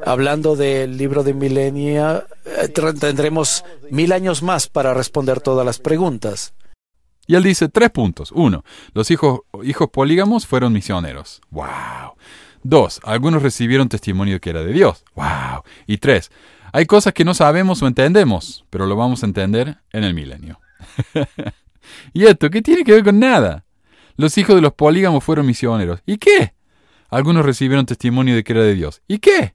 hablando 0.04 0.56
del 0.56 0.96
libro 0.96 1.22
de 1.24 1.34
Milenia, 1.34 2.26
eh, 2.44 2.68
tendremos 2.68 3.64
mil 3.90 4.12
años 4.12 4.42
más 4.42 4.68
para 4.68 4.94
responder 4.94 5.40
todas 5.40 5.64
las 5.64 5.78
preguntas. 5.78 6.52
Y 7.26 7.34
él 7.34 7.42
dice 7.42 7.68
tres 7.68 7.90
puntos. 7.90 8.32
Uno, 8.32 8.64
los 8.94 9.10
hijos, 9.10 9.40
hijos 9.62 9.88
polígamos 9.90 10.46
fueron 10.46 10.72
misioneros. 10.72 11.42
¡Wow! 11.50 12.16
Dos, 12.62 13.00
algunos 13.04 13.42
recibieron 13.42 13.88
testimonio 13.88 14.40
que 14.40 14.50
era 14.50 14.62
de 14.62 14.72
Dios. 14.72 15.04
¡Wow! 15.14 15.62
Y 15.86 15.98
tres, 15.98 16.30
hay 16.72 16.86
cosas 16.86 17.12
que 17.12 17.24
no 17.24 17.34
sabemos 17.34 17.82
o 17.82 17.86
entendemos, 17.86 18.64
pero 18.70 18.86
lo 18.86 18.96
vamos 18.96 19.22
a 19.22 19.26
entender 19.26 19.78
en 19.92 20.04
el 20.04 20.14
milenio. 20.14 20.60
¿Y 22.12 22.26
esto 22.26 22.50
qué 22.50 22.62
tiene 22.62 22.84
que 22.84 22.92
ver 22.92 23.04
con 23.04 23.18
nada? 23.18 23.64
Los 24.16 24.36
hijos 24.36 24.56
de 24.56 24.62
los 24.62 24.72
polígamos 24.72 25.24
fueron 25.24 25.46
misioneros. 25.46 26.00
¿Y 26.04 26.18
qué? 26.18 26.54
Algunos 27.08 27.46
recibieron 27.46 27.86
testimonio 27.86 28.34
de 28.34 28.44
que 28.44 28.52
era 28.52 28.62
de 28.62 28.74
Dios. 28.74 29.00
¿Y 29.08 29.18
qué? 29.18 29.54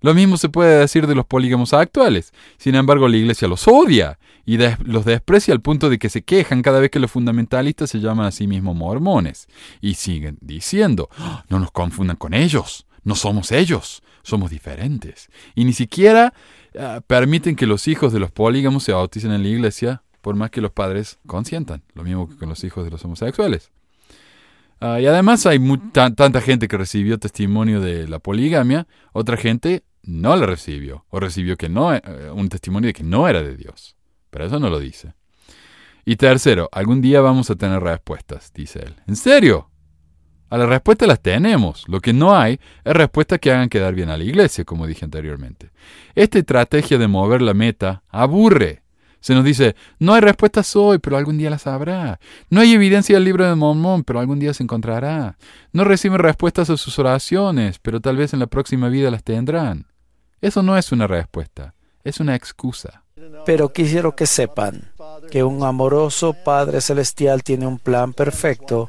Lo 0.00 0.14
mismo 0.14 0.36
se 0.36 0.48
puede 0.48 0.78
decir 0.78 1.06
de 1.06 1.14
los 1.14 1.26
polígamos 1.26 1.72
actuales. 1.72 2.32
Sin 2.56 2.74
embargo, 2.74 3.08
la 3.08 3.16
iglesia 3.16 3.48
los 3.48 3.66
odia 3.66 4.18
y 4.46 4.58
los 4.84 5.04
desprecia 5.04 5.52
al 5.52 5.60
punto 5.60 5.90
de 5.90 5.98
que 5.98 6.08
se 6.08 6.22
quejan 6.22 6.62
cada 6.62 6.78
vez 6.78 6.90
que 6.90 7.00
los 7.00 7.10
fundamentalistas 7.10 7.90
se 7.90 8.00
llaman 8.00 8.26
a 8.26 8.30
sí 8.30 8.46
mismos 8.46 8.76
mormones. 8.76 9.48
Y 9.80 9.94
siguen 9.94 10.38
diciendo, 10.40 11.08
¡Ah! 11.18 11.44
no 11.48 11.58
nos 11.58 11.72
confundan 11.72 12.16
con 12.16 12.32
ellos, 12.32 12.86
no 13.02 13.16
somos 13.16 13.50
ellos, 13.50 14.02
somos 14.22 14.50
diferentes. 14.50 15.28
Y 15.56 15.64
ni 15.64 15.72
siquiera 15.72 16.32
ah, 16.78 17.00
permiten 17.06 17.56
que 17.56 17.66
los 17.66 17.88
hijos 17.88 18.12
de 18.12 18.20
los 18.20 18.30
polígamos 18.30 18.84
se 18.84 18.92
bauticen 18.92 19.32
en 19.32 19.42
la 19.42 19.48
iglesia, 19.48 20.02
por 20.20 20.36
más 20.36 20.50
que 20.50 20.60
los 20.60 20.70
padres 20.70 21.18
consientan, 21.26 21.82
lo 21.94 22.04
mismo 22.04 22.28
que 22.28 22.36
con 22.36 22.48
los 22.48 22.62
hijos 22.62 22.84
de 22.84 22.90
los 22.90 23.04
homosexuales. 23.04 23.70
Ah, 24.80 25.00
y 25.00 25.06
además 25.06 25.44
hay 25.44 25.58
tanta 25.92 26.40
gente 26.40 26.68
que 26.68 26.76
recibió 26.76 27.18
testimonio 27.18 27.80
de 27.80 28.06
la 28.06 28.20
poligamia, 28.20 28.86
otra 29.12 29.36
gente 29.36 29.82
no 30.08 30.36
la 30.36 30.46
recibió, 30.46 31.04
o 31.10 31.20
recibió 31.20 31.56
que 31.56 31.68
no, 31.68 31.94
eh, 31.94 32.02
un 32.32 32.48
testimonio 32.48 32.88
de 32.88 32.94
que 32.94 33.02
no 33.02 33.28
era 33.28 33.42
de 33.42 33.56
Dios. 33.56 33.94
Pero 34.30 34.46
eso 34.46 34.58
no 34.58 34.70
lo 34.70 34.78
dice. 34.78 35.12
Y 36.06 36.16
tercero, 36.16 36.70
algún 36.72 37.02
día 37.02 37.20
vamos 37.20 37.50
a 37.50 37.56
tener 37.56 37.82
respuestas, 37.82 38.50
dice 38.54 38.80
él. 38.80 38.94
¿En 39.06 39.16
serio? 39.16 39.70
A 40.48 40.56
las 40.56 40.66
respuestas 40.66 41.06
las 41.06 41.20
tenemos. 41.20 41.84
Lo 41.88 42.00
que 42.00 42.14
no 42.14 42.34
hay 42.34 42.58
es 42.84 42.94
respuestas 42.94 43.38
que 43.38 43.52
hagan 43.52 43.68
quedar 43.68 43.94
bien 43.94 44.08
a 44.08 44.16
la 44.16 44.24
iglesia, 44.24 44.64
como 44.64 44.86
dije 44.86 45.04
anteriormente. 45.04 45.70
Esta 46.14 46.38
estrategia 46.38 46.96
de 46.96 47.06
mover 47.06 47.42
la 47.42 47.52
meta 47.52 48.02
aburre. 48.08 48.82
Se 49.20 49.34
nos 49.34 49.44
dice, 49.44 49.76
no 49.98 50.14
hay 50.14 50.22
respuestas 50.22 50.74
hoy, 50.74 51.00
pero 51.00 51.18
algún 51.18 51.36
día 51.36 51.50
las 51.50 51.66
habrá. 51.66 52.18
No 52.48 52.62
hay 52.62 52.72
evidencia 52.72 53.16
del 53.16 53.24
libro 53.24 53.46
de 53.46 53.54
Mormón, 53.54 54.04
pero 54.04 54.20
algún 54.20 54.38
día 54.38 54.54
se 54.54 54.62
encontrará. 54.62 55.36
No 55.72 55.84
reciben 55.84 56.18
respuestas 56.18 56.70
a 56.70 56.78
sus 56.78 56.98
oraciones, 56.98 57.78
pero 57.78 58.00
tal 58.00 58.16
vez 58.16 58.32
en 58.32 58.38
la 58.38 58.46
próxima 58.46 58.88
vida 58.88 59.10
las 59.10 59.24
tendrán. 59.24 59.86
Eso 60.40 60.62
no 60.62 60.76
es 60.76 60.92
una 60.92 61.06
respuesta, 61.06 61.74
es 62.04 62.20
una 62.20 62.34
excusa. 62.34 63.02
Pero 63.44 63.72
quisiera 63.72 64.12
que 64.12 64.26
sepan 64.26 64.92
que 65.30 65.42
un 65.42 65.64
amoroso 65.64 66.32
Padre 66.44 66.80
Celestial 66.80 67.42
tiene 67.42 67.66
un 67.66 67.78
plan 67.78 68.12
perfecto 68.12 68.88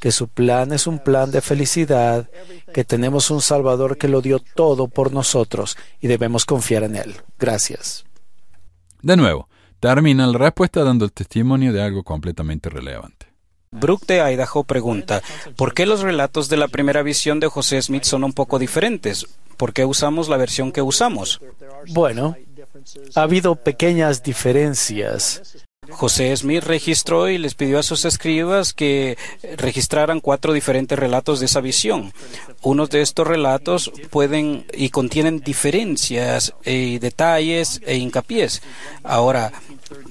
que 0.00 0.10
su 0.10 0.28
plan 0.28 0.72
es 0.72 0.86
un 0.86 0.98
plan 0.98 1.30
de 1.30 1.42
felicidad, 1.42 2.28
que 2.72 2.84
tenemos 2.84 3.30
un 3.30 3.42
Salvador 3.42 3.98
que 3.98 4.08
lo 4.08 4.22
dio 4.22 4.40
todo 4.40 4.88
por 4.88 5.12
nosotros 5.12 5.76
y 6.00 6.08
debemos 6.08 6.46
confiar 6.46 6.84
en 6.84 6.96
Él. 6.96 7.16
Gracias. 7.38 8.06
De 9.02 9.16
nuevo, 9.16 9.48
termina 9.78 10.26
la 10.26 10.38
respuesta 10.38 10.82
dando 10.82 11.04
el 11.04 11.12
testimonio 11.12 11.72
de 11.72 11.82
algo 11.82 12.02
completamente 12.02 12.70
relevante. 12.70 13.26
Brooke 13.72 14.06
de 14.06 14.32
Idaho 14.32 14.64
pregunta, 14.64 15.22
¿por 15.54 15.74
qué 15.74 15.86
los 15.86 16.00
relatos 16.00 16.48
de 16.48 16.56
la 16.56 16.66
primera 16.66 17.04
visión 17.04 17.38
de 17.38 17.46
José 17.46 17.80
Smith 17.80 18.02
son 18.02 18.24
un 18.24 18.32
poco 18.32 18.58
diferentes? 18.58 19.26
¿Por 19.56 19.72
qué 19.72 19.84
usamos 19.84 20.28
la 20.28 20.36
versión 20.36 20.72
que 20.72 20.82
usamos? 20.82 21.40
Bueno, 21.90 22.36
ha 23.14 23.22
habido 23.22 23.54
pequeñas 23.54 24.24
diferencias. 24.24 25.64
José 25.90 26.36
Smith 26.36 26.64
registró 26.64 27.28
y 27.28 27.38
les 27.38 27.54
pidió 27.54 27.78
a 27.78 27.82
sus 27.82 28.04
escribas 28.04 28.72
que 28.72 29.18
registraran 29.56 30.20
cuatro 30.20 30.52
diferentes 30.52 30.98
relatos 30.98 31.40
de 31.40 31.46
esa 31.46 31.60
visión. 31.60 32.12
Unos 32.62 32.90
de 32.90 33.02
estos 33.02 33.26
relatos 33.26 33.92
pueden 34.10 34.64
y 34.72 34.90
contienen 34.90 35.40
diferencias, 35.40 36.54
y 36.64 36.98
detalles 36.98 37.80
e 37.84 37.96
hincapiés. 37.96 38.62
Ahora, 39.02 39.52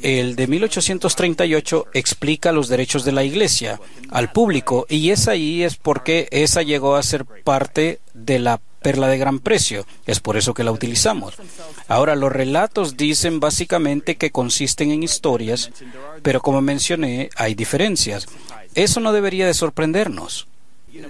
el 0.02 0.36
de 0.36 0.48
1838 0.48 1.88
explica 1.94 2.52
los 2.52 2.68
derechos 2.68 3.06
de 3.06 3.12
la 3.12 3.24
Iglesia 3.24 3.80
al 4.10 4.32
público 4.32 4.86
y 4.90 5.12
es 5.12 5.28
ahí 5.28 5.64
es 5.64 5.76
porque 5.76 6.28
esa 6.32 6.64
llegó 6.64 6.96
a 6.96 7.04
ser 7.04 7.26
parte 7.26 8.00
de 8.14 8.40
la 8.40 8.60
perla 8.82 9.08
de 9.08 9.18
gran 9.18 9.40
precio. 9.40 9.86
Es 10.06 10.20
por 10.20 10.38
eso 10.38 10.54
que 10.54 10.64
la 10.64 10.72
utilizamos. 10.72 11.36
Ahora, 11.88 12.16
los 12.16 12.32
relatos 12.32 12.98
dicen 12.98 13.40
básicamente 13.40 14.16
que 14.16 14.32
consisten 14.32 14.92
en 14.92 15.04
historias, 15.04 15.72
pero 16.22 16.42
como 16.42 16.62
mencioné, 16.62 17.30
hay 17.36 17.56
diferencias. 17.56 18.28
Eso 18.76 19.00
no 19.00 19.14
debería 19.14 19.48
de 19.48 19.54
sorprendernos 19.54 20.48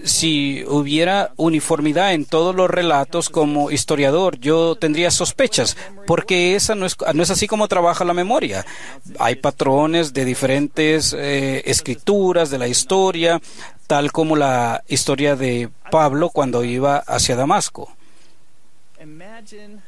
si 0.03 0.63
hubiera 0.67 1.31
uniformidad 1.37 2.13
en 2.13 2.25
todos 2.25 2.55
los 2.55 2.69
relatos 2.69 3.29
como 3.29 3.71
historiador, 3.71 4.39
yo 4.39 4.75
tendría 4.75 5.11
sospechas, 5.11 5.77
porque 6.05 6.55
esa 6.55 6.75
no 6.75 6.85
es, 6.85 6.97
no 7.13 7.23
es 7.23 7.29
así 7.29 7.47
como 7.47 7.67
trabaja 7.67 8.03
la 8.03 8.13
memoria. 8.13 8.65
Hay 9.19 9.35
patrones 9.35 10.13
de 10.13 10.25
diferentes 10.25 11.15
eh, 11.17 11.63
escrituras 11.65 12.49
de 12.49 12.57
la 12.57 12.67
historia, 12.67 13.41
tal 13.89 14.11
como 14.11 14.35
la 14.35 14.83
historia 14.87 15.35
de 15.35 15.67
Pablo 15.89 16.29
cuando 16.29 16.63
iba 16.63 16.97
hacia 16.97 17.35
Damasco. 17.35 17.91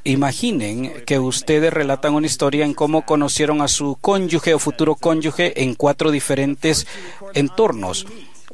Imaginen 0.03 1.03
que 1.05 1.19
ustedes 1.19 1.71
relatan 1.71 2.15
una 2.15 2.25
historia 2.25 2.65
en 2.65 2.73
cómo 2.73 3.05
conocieron 3.05 3.61
a 3.61 3.67
su 3.67 3.99
cónyuge 4.01 4.55
o 4.55 4.59
futuro 4.59 4.95
cónyuge 4.95 5.61
en 5.61 5.75
cuatro 5.75 6.09
diferentes 6.09 6.87
entornos. 7.35 8.07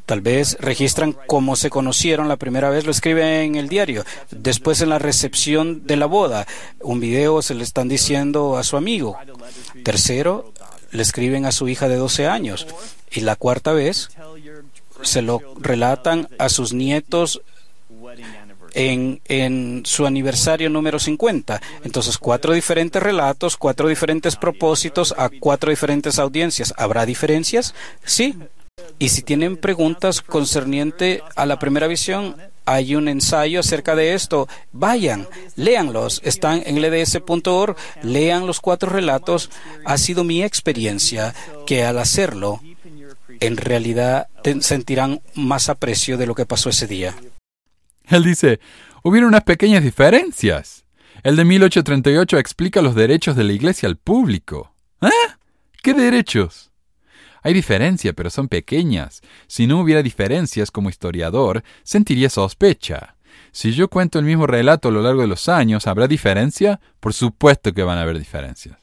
Tal 0.05 0.19
vez 0.19 0.57
registran 0.60 1.15
cómo 1.27 1.55
se 1.55 1.69
conocieron 1.69 2.27
la 2.27 2.36
primera 2.36 2.69
vez, 2.69 2.83
lo 2.83 2.91
escriben 2.91 3.27
en 3.27 3.55
el 3.55 3.69
diario. 3.69 4.03
Después 4.31 4.81
en 4.81 4.89
la 4.89 4.99
recepción 4.99 5.88
de 5.88 5.95
la 5.95 6.07
boda, 6.07 6.45
un 6.81 6.99
video 6.99 7.41
se 7.41 7.55
le 7.55 7.63
están 7.63 7.88
diciendo 7.88 8.57
a 8.57 8.65
su 8.65 8.75
amigo. 8.75 9.15
Tercero, 9.86 10.51
le 10.91 11.03
escriben 11.03 11.45
a 11.45 11.53
su 11.53 11.69
hija 11.69 11.88
de 11.88 11.95
12 11.95 12.27
años. 12.27 12.67
Y 13.12 13.21
la 13.21 13.38
cuarta 13.38 13.71
vez, 13.71 14.10
se 15.01 15.21
lo 15.21 15.41
relatan 15.60 16.27
a 16.39 16.49
sus 16.49 16.73
nietos 16.73 17.41
en, 18.73 19.21
en, 19.25 19.81
su 19.86 20.05
aniversario 20.05 20.69
número 20.69 20.99
50. 20.99 21.62
Entonces, 21.83 22.17
cuatro 22.17 22.53
diferentes 22.53 23.01
relatos, 23.01 23.57
cuatro 23.57 23.88
diferentes 23.88 24.36
propósitos 24.36 25.13
a 25.17 25.29
cuatro 25.29 25.69
diferentes 25.69 26.19
audiencias. 26.19 26.73
¿Habrá 26.77 27.05
diferencias? 27.05 27.73
Sí, 28.03 28.36
y 28.99 29.10
si 29.10 29.21
tienen 29.21 29.57
preguntas 29.57 30.21
concerniente 30.21 31.21
a 31.36 31.45
la 31.45 31.60
primera 31.60 31.88
visión, 31.88 32.36
hay 32.65 32.95
un 32.95 33.07
ensayo 33.07 33.62
acerca 33.62 33.95
de 33.95 34.13
esto. 34.13 34.47
Vayan, 34.73 35.27
léanlos. 35.55 36.19
Están 36.23 36.63
en 36.65 36.81
lds.org. 36.81 37.77
Lean 38.03 38.45
los 38.45 38.60
cuatro 38.60 38.89
relatos. 38.89 39.49
Ha 39.86 39.97
sido 39.97 40.23
mi 40.23 40.43
experiencia 40.43 41.33
que 41.65 41.86
al 41.86 41.97
hacerlo, 41.97 42.60
en 43.39 43.58
realidad 43.58 44.28
sentirán 44.62 45.21
más 45.36 45.69
aprecio 45.69 46.17
de 46.17 46.28
lo 46.28 46.36
que 46.36 46.45
pasó 46.45 46.69
ese 46.69 46.88
día. 46.88 47.15
Él 48.08 48.23
dice, 48.23 48.60
hubieron 49.04 49.30
unas 49.30 49.43
pequeñas 49.43 49.84
diferencias. 49.84 50.86
El 51.23 51.36
de 51.36 51.45
1838 51.45 52.38
explica 52.38 52.82
los 52.82 52.95
derechos 52.95 53.36
de 53.36 53.43
la 53.43 53.54
Iglesia 53.54 53.89
al 53.89 53.97
público. 53.97 54.73
¿Eh? 55.02 55.10
¿Qué 55.82 55.93
derechos? 55.93 56.71
Hay 57.43 57.54
diferencia, 57.54 58.13
pero 58.13 58.30
son 58.30 58.47
pequeñas. 58.47 59.21
Si 59.47 59.67
no 59.67 59.80
hubiera 59.80 60.04
diferencias 60.04 60.71
como 60.71 60.89
historiador, 60.89 61.63
sentiría 61.84 62.30
sospecha. 62.30 63.15
Si 63.52 63.71
yo 63.71 63.88
cuento 63.89 64.19
el 64.19 64.26
mismo 64.26 64.47
relato 64.47 64.89
a 64.89 64.91
lo 64.91 65.02
largo 65.02 65.21
de 65.21 65.28
los 65.28 65.50
años, 65.50 65.88
¿habrá 65.88 66.08
diferencia? 66.08 66.80
Por 67.00 67.13
supuesto 67.13 67.73
que 67.73 67.84
van 67.84 67.97
a 67.97 68.02
haber 68.02 68.19
diferencias. 68.19 68.78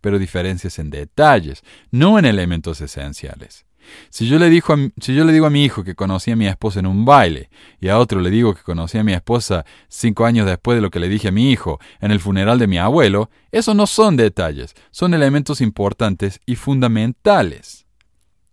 Pero 0.00 0.18
diferencias 0.18 0.78
en 0.78 0.90
detalles, 0.90 1.62
no 1.90 2.18
en 2.18 2.24
elementos 2.24 2.80
esenciales. 2.80 3.64
Si 4.10 4.26
yo, 4.26 4.38
le 4.38 4.50
digo 4.50 4.74
a, 4.74 4.78
si 5.00 5.14
yo 5.14 5.24
le 5.24 5.32
digo 5.32 5.46
a 5.46 5.50
mi 5.50 5.64
hijo 5.64 5.84
que 5.84 5.94
conocí 5.94 6.30
a 6.30 6.36
mi 6.36 6.46
esposa 6.46 6.80
en 6.80 6.86
un 6.86 7.04
baile 7.04 7.50
y 7.80 7.88
a 7.88 7.98
otro 7.98 8.20
le 8.20 8.30
digo 8.30 8.54
que 8.54 8.62
conocí 8.62 8.98
a 8.98 9.04
mi 9.04 9.12
esposa 9.12 9.64
cinco 9.88 10.24
años 10.24 10.46
después 10.46 10.76
de 10.76 10.82
lo 10.82 10.90
que 10.90 11.00
le 11.00 11.08
dije 11.08 11.28
a 11.28 11.32
mi 11.32 11.50
hijo 11.50 11.78
en 12.00 12.10
el 12.10 12.20
funeral 12.20 12.58
de 12.58 12.66
mi 12.66 12.78
abuelo, 12.78 13.30
esos 13.50 13.74
no 13.76 13.86
son 13.86 14.16
detalles, 14.16 14.74
son 14.90 15.14
elementos 15.14 15.60
importantes 15.60 16.40
y 16.46 16.56
fundamentales. 16.56 17.86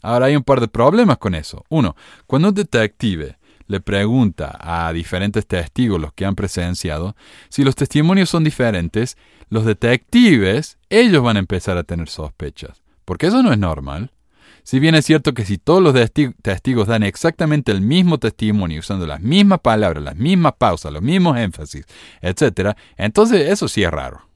Ahora 0.01 0.27
hay 0.27 0.35
un 0.35 0.43
par 0.43 0.61
de 0.61 0.67
problemas 0.67 1.17
con 1.17 1.35
eso. 1.35 1.63
Uno, 1.69 1.95
cuando 2.25 2.49
un 2.49 2.53
detective 2.53 3.37
le 3.67 3.79
pregunta 3.79 4.57
a 4.59 4.91
diferentes 4.91 5.45
testigos, 5.45 6.01
los 6.01 6.11
que 6.13 6.25
han 6.25 6.35
presenciado, 6.35 7.15
si 7.49 7.63
los 7.63 7.75
testimonios 7.75 8.29
son 8.29 8.43
diferentes, 8.43 9.15
los 9.49 9.63
detectives, 9.63 10.79
ellos 10.89 11.23
van 11.23 11.37
a 11.37 11.39
empezar 11.39 11.77
a 11.77 11.83
tener 11.83 12.09
sospechas. 12.09 12.81
Porque 13.05 13.27
eso 13.27 13.43
no 13.43 13.51
es 13.51 13.59
normal. 13.59 14.11
Si 14.69 14.79
bien 14.79 14.93
es 14.93 15.03
cierto 15.03 15.34
que 15.34 15.45
si 15.45 15.58
todos 15.58 15.82
los 15.82 15.95
testigos 16.43 16.88
dan 16.88 17.01
exactamente 17.01 17.71
el 17.71 17.82
mismo 17.82 18.19
testimonio, 18.19 18.82
usando 18.82 19.08
las 19.08 19.19
mismas 19.19 19.62
palabras, 19.62 20.03
las 20.03 20.15
mismas 20.15 20.53
pausas, 20.60 20.93
los 20.93 21.01
mismos 21.01 21.39
énfasis, 21.39 21.88
etc., 22.21 22.77
entonces 22.95 23.49
eso 23.49 23.67
sí 23.67 23.82
es 23.82 23.89
raro. 23.89 24.29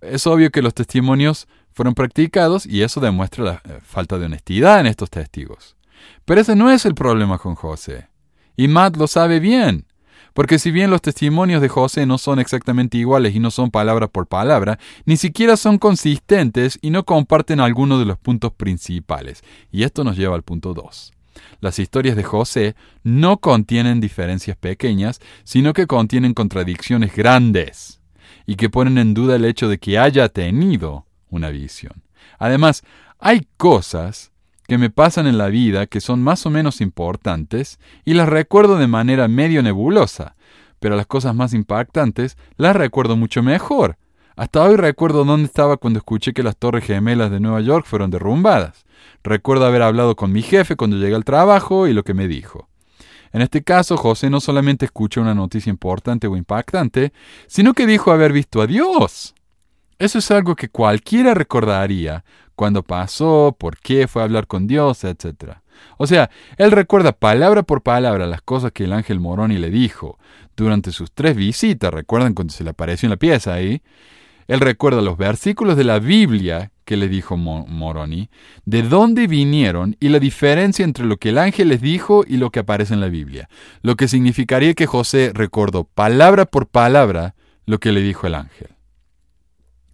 Es 0.00 0.26
obvio 0.26 0.50
que 0.50 0.60
los 0.60 0.74
testimonios 0.74 1.46
fueron 1.70 1.94
practicados 1.94 2.66
y 2.66 2.82
eso 2.82 3.00
demuestra 3.00 3.44
la 3.44 3.62
eh, 3.62 3.78
falta 3.84 4.18
de 4.18 4.26
honestidad 4.26 4.80
en 4.80 4.86
estos 4.86 5.08
testigos. 5.08 5.76
Pero 6.24 6.40
ese 6.40 6.56
no 6.56 6.68
es 6.68 6.84
el 6.84 6.96
problema 6.96 7.38
con 7.38 7.54
José. 7.54 8.08
Y 8.56 8.66
Matt 8.66 8.96
lo 8.96 9.06
sabe 9.06 9.38
bien. 9.38 9.86
Porque 10.34 10.58
si 10.58 10.72
bien 10.72 10.90
los 10.90 11.00
testimonios 11.00 11.62
de 11.62 11.68
José 11.68 12.06
no 12.06 12.18
son 12.18 12.40
exactamente 12.40 12.98
iguales 12.98 13.34
y 13.34 13.38
no 13.38 13.52
son 13.52 13.70
palabra 13.70 14.08
por 14.08 14.26
palabra, 14.26 14.78
ni 15.06 15.16
siquiera 15.16 15.56
son 15.56 15.78
consistentes 15.78 16.78
y 16.82 16.90
no 16.90 17.04
comparten 17.04 17.60
algunos 17.60 18.00
de 18.00 18.04
los 18.04 18.18
puntos 18.18 18.52
principales. 18.52 19.42
Y 19.70 19.84
esto 19.84 20.02
nos 20.02 20.16
lleva 20.16 20.34
al 20.34 20.42
punto 20.42 20.74
2. 20.74 21.12
Las 21.60 21.78
historias 21.78 22.16
de 22.16 22.24
José 22.24 22.74
no 23.04 23.38
contienen 23.38 24.00
diferencias 24.00 24.56
pequeñas, 24.56 25.20
sino 25.44 25.72
que 25.72 25.86
contienen 25.86 26.34
contradicciones 26.34 27.14
grandes 27.14 28.00
y 28.44 28.56
que 28.56 28.68
ponen 28.68 28.98
en 28.98 29.14
duda 29.14 29.36
el 29.36 29.44
hecho 29.44 29.68
de 29.68 29.78
que 29.78 29.98
haya 29.98 30.28
tenido 30.28 31.06
una 31.30 31.50
visión. 31.50 32.02
Además, 32.38 32.82
hay 33.18 33.46
cosas 33.56 34.32
que 34.66 34.78
me 34.78 34.90
pasan 34.90 35.26
en 35.26 35.38
la 35.38 35.48
vida 35.48 35.86
que 35.86 36.00
son 36.00 36.22
más 36.22 36.46
o 36.46 36.50
menos 36.50 36.80
importantes 36.80 37.78
y 38.04 38.14
las 38.14 38.28
recuerdo 38.28 38.76
de 38.78 38.86
manera 38.86 39.28
medio 39.28 39.62
nebulosa, 39.62 40.36
pero 40.80 40.96
las 40.96 41.06
cosas 41.06 41.34
más 41.34 41.54
impactantes 41.54 42.36
las 42.56 42.76
recuerdo 42.76 43.16
mucho 43.16 43.42
mejor. 43.42 43.96
Hasta 44.36 44.62
hoy 44.62 44.76
recuerdo 44.76 45.24
dónde 45.24 45.46
estaba 45.46 45.76
cuando 45.76 45.98
escuché 45.98 46.32
que 46.32 46.42
las 46.42 46.56
torres 46.56 46.84
gemelas 46.84 47.30
de 47.30 47.38
Nueva 47.38 47.60
York 47.60 47.86
fueron 47.86 48.10
derrumbadas. 48.10 48.84
Recuerdo 49.22 49.64
haber 49.64 49.82
hablado 49.82 50.16
con 50.16 50.32
mi 50.32 50.42
jefe 50.42 50.74
cuando 50.74 50.96
llegué 50.96 51.14
al 51.14 51.24
trabajo 51.24 51.86
y 51.86 51.92
lo 51.92 52.02
que 52.02 52.14
me 52.14 52.26
dijo. 52.26 52.68
En 53.32 53.42
este 53.42 53.62
caso, 53.62 53.96
José 53.96 54.30
no 54.30 54.40
solamente 54.40 54.84
escuchó 54.84 55.20
una 55.20 55.34
noticia 55.34 55.70
importante 55.70 56.26
o 56.26 56.36
impactante, 56.36 57.12
sino 57.46 57.74
que 57.74 57.86
dijo 57.86 58.10
haber 58.12 58.32
visto 58.32 58.60
a 58.60 58.66
Dios. 58.66 59.34
Eso 59.98 60.18
es 60.18 60.30
algo 60.30 60.56
que 60.56 60.68
cualquiera 60.68 61.34
recordaría 61.34 62.24
cuando 62.54 62.82
pasó, 62.82 63.56
por 63.58 63.78
qué 63.78 64.08
fue 64.08 64.22
a 64.22 64.24
hablar 64.24 64.46
con 64.46 64.66
Dios, 64.66 65.04
etc. 65.04 65.54
O 65.96 66.06
sea, 66.06 66.30
él 66.56 66.70
recuerda 66.70 67.12
palabra 67.12 67.62
por 67.62 67.82
palabra 67.82 68.26
las 68.26 68.42
cosas 68.42 68.72
que 68.72 68.84
el 68.84 68.92
ángel 68.92 69.20
Moroni 69.20 69.58
le 69.58 69.70
dijo 69.70 70.18
durante 70.56 70.92
sus 70.92 71.12
tres 71.12 71.36
visitas. 71.36 71.92
¿Recuerdan 71.92 72.34
cuando 72.34 72.52
se 72.52 72.64
le 72.64 72.70
apareció 72.70 73.06
en 73.06 73.10
la 73.10 73.16
pieza 73.16 73.54
ahí? 73.54 73.82
Él 74.46 74.60
recuerda 74.60 75.00
los 75.00 75.16
versículos 75.16 75.76
de 75.76 75.84
la 75.84 75.98
Biblia 75.98 76.70
que 76.84 76.98
le 76.98 77.08
dijo 77.08 77.38
Moroni, 77.38 78.28
de 78.66 78.82
dónde 78.82 79.26
vinieron 79.26 79.96
y 80.00 80.10
la 80.10 80.18
diferencia 80.18 80.84
entre 80.84 81.06
lo 81.06 81.16
que 81.16 81.30
el 81.30 81.38
ángel 81.38 81.68
les 81.68 81.80
dijo 81.80 82.24
y 82.26 82.36
lo 82.36 82.50
que 82.50 82.60
aparece 82.60 82.92
en 82.92 83.00
la 83.00 83.08
Biblia. 83.08 83.48
Lo 83.80 83.96
que 83.96 84.06
significaría 84.06 84.74
que 84.74 84.86
José 84.86 85.30
recordó 85.32 85.84
palabra 85.84 86.44
por 86.44 86.66
palabra 86.66 87.34
lo 87.64 87.78
que 87.78 87.92
le 87.92 88.02
dijo 88.02 88.26
el 88.26 88.34
ángel 88.34 88.73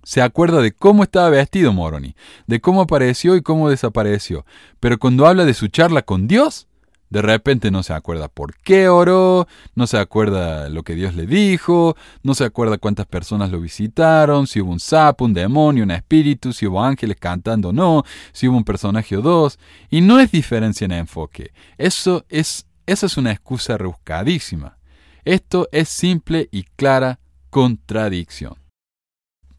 se 0.02 0.22
acuerda 0.22 0.60
de 0.60 0.72
cómo 0.72 1.02
estaba 1.02 1.30
vestido 1.30 1.72
Moroni, 1.72 2.14
de 2.46 2.60
cómo 2.60 2.82
apareció 2.82 3.36
y 3.36 3.42
cómo 3.42 3.68
desapareció, 3.68 4.44
pero 4.80 4.98
cuando 4.98 5.26
habla 5.26 5.44
de 5.44 5.54
su 5.54 5.68
charla 5.68 6.02
con 6.02 6.26
Dios, 6.26 6.66
de 7.10 7.22
repente 7.22 7.72
no 7.72 7.82
se 7.82 7.92
acuerda 7.92 8.28
por 8.28 8.54
qué 8.54 8.88
oró, 8.88 9.48
no 9.74 9.88
se 9.88 9.98
acuerda 9.98 10.68
lo 10.68 10.84
que 10.84 10.94
Dios 10.94 11.16
le 11.16 11.26
dijo, 11.26 11.96
no 12.22 12.34
se 12.34 12.44
acuerda 12.44 12.78
cuántas 12.78 13.06
personas 13.06 13.50
lo 13.50 13.60
visitaron, 13.60 14.46
si 14.46 14.60
hubo 14.60 14.70
un 14.70 14.78
sapo, 14.78 15.24
un 15.24 15.34
demonio, 15.34 15.82
un 15.82 15.90
espíritu, 15.90 16.52
si 16.52 16.66
hubo 16.68 16.82
ángeles 16.82 17.16
cantando 17.18 17.70
o 17.70 17.72
no, 17.72 18.04
si 18.32 18.46
hubo 18.46 18.56
un 18.56 18.64
personaje 18.64 19.16
o 19.16 19.22
dos, 19.22 19.58
y 19.90 20.00
no 20.00 20.20
es 20.20 20.30
diferencia 20.30 20.84
en 20.84 20.92
enfoque. 20.92 21.52
Eso 21.78 22.24
es, 22.28 22.66
esa 22.86 23.06
es 23.06 23.16
una 23.16 23.32
excusa 23.32 23.76
rebuscadísima. 23.76 24.78
Esto 25.24 25.68
es 25.72 25.88
simple 25.88 26.48
y 26.52 26.62
clara 26.62 27.18
contradicción. 27.50 28.54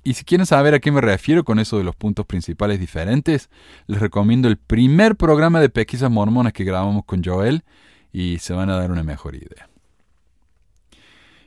Y 0.03 0.15
si 0.15 0.23
quieren 0.23 0.45
saber 0.45 0.73
a 0.73 0.79
qué 0.79 0.91
me 0.91 1.01
refiero 1.01 1.43
con 1.43 1.59
eso 1.59 1.77
de 1.77 1.83
los 1.83 1.95
puntos 1.95 2.25
principales 2.25 2.79
diferentes, 2.79 3.49
les 3.87 3.99
recomiendo 3.99 4.47
el 4.47 4.57
primer 4.57 5.15
programa 5.15 5.59
de 5.59 5.69
pesquisas 5.69 6.09
mormonas 6.09 6.53
que 6.53 6.63
grabamos 6.63 7.05
con 7.05 7.23
Joel 7.23 7.63
y 8.11 8.39
se 8.39 8.53
van 8.53 8.69
a 8.69 8.77
dar 8.77 8.91
una 8.91 9.03
mejor 9.03 9.35
idea. 9.35 9.69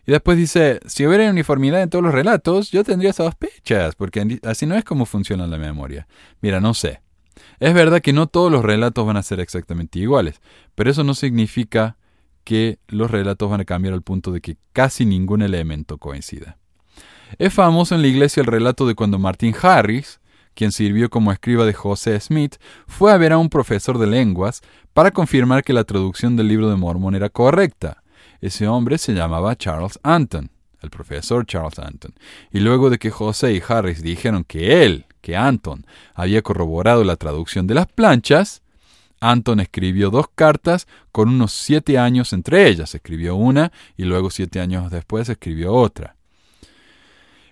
Y 0.07 0.13
después 0.13 0.37
dice, 0.37 0.81
si 0.87 1.07
hubiera 1.07 1.31
uniformidad 1.31 1.83
en 1.83 1.91
todos 1.91 2.05
los 2.05 2.13
relatos, 2.13 2.71
yo 2.71 2.85
tendría 2.85 3.13
sospechas, 3.13 3.95
porque 3.95 4.39
así 4.43 4.67
no 4.67 4.77
es 4.77 4.85
como 4.85 5.07
funciona 5.07 5.47
la 5.47 5.57
memoria. 5.57 6.07
Mira, 6.43 6.61
no 6.61 6.75
sé. 6.75 7.01
Es 7.59 7.75
verdad 7.75 8.01
que 8.01 8.13
no 8.13 8.27
todos 8.27 8.53
los 8.53 8.65
relatos 8.65 9.07
van 9.07 9.17
a 9.17 9.23
ser 9.23 9.41
exactamente 9.41 9.99
iguales, 9.99 10.41
pero 10.75 10.91
eso 10.91 11.05
no 11.05 11.15
significa 11.15 11.97
que 12.45 12.79
los 12.87 13.11
relatos 13.11 13.51
van 13.51 13.63
a 13.63 13.65
cambiar 13.65 13.95
al 13.95 14.03
punto 14.03 14.31
de 14.31 14.41
que 14.41 14.59
casi 14.73 15.07
ningún 15.07 15.43
elemento 15.43 15.99
coincida. 15.99 16.59
Es 17.39 17.53
famoso 17.53 17.95
en 17.95 18.03
la 18.03 18.09
iglesia 18.09 18.41
el 18.41 18.47
relato 18.47 18.87
de 18.87 18.95
cuando 18.95 19.19
Martin 19.19 19.55
Harris, 19.61 20.21
quien 20.55 20.73
sirvió 20.73 21.11
como 21.11 21.33
escriba 21.33 21.65
de 21.65 21.73
José 21.73 22.19
Smith, 22.21 22.57
fue 22.87 23.13
a 23.13 23.17
ver 23.17 23.33
a 23.33 23.39
un 23.39 23.49
profesor 23.49 23.99
de 23.99 24.07
lenguas 24.07 24.63
para 24.93 25.11
confirmar 25.11 25.65
que 25.65 25.73
la 25.73 25.85
traducción 25.85 26.37
del 26.37 26.49
libro 26.49 26.71
de 26.71 26.77
Mormón 26.77 27.15
era 27.15 27.29
correcta. 27.29 28.03
Ese 28.41 28.69
hombre 28.69 28.99
se 28.99 29.15
llamaba 29.15 29.57
Charles 29.57 29.99
Anton, 30.03 30.51
el 30.81 30.91
profesor 30.91 31.47
Charles 31.47 31.79
Anton. 31.79 32.15
Y 32.53 32.61
luego 32.61 32.91
de 32.91 32.99
que 32.99 33.11
José 33.11 33.53
y 33.55 33.63
Harris 33.67 34.03
dijeron 34.03 34.45
que 34.45 34.85
él, 34.85 35.07
que 35.21 35.37
Anton, 35.37 35.87
había 36.15 36.43
corroborado 36.43 37.05
la 37.05 37.17
traducción 37.17 37.67
de 37.67 37.75
las 37.75 37.87
planchas, 37.87 38.63
Anton 39.21 39.61
escribió 39.61 40.11
dos 40.11 40.27
cartas 40.35 40.87
con 41.11 41.31
unos 41.31 41.53
siete 41.53 41.99
años 41.99 42.33
entre 42.33 42.69
ellas. 42.69 42.95
Escribió 42.95 43.35
una 43.35 43.73
y 43.97 44.05
luego 44.05 44.31
siete 44.31 44.61
años 44.61 44.91
después 44.91 45.29
escribió 45.29 45.73
otra. 45.73 46.17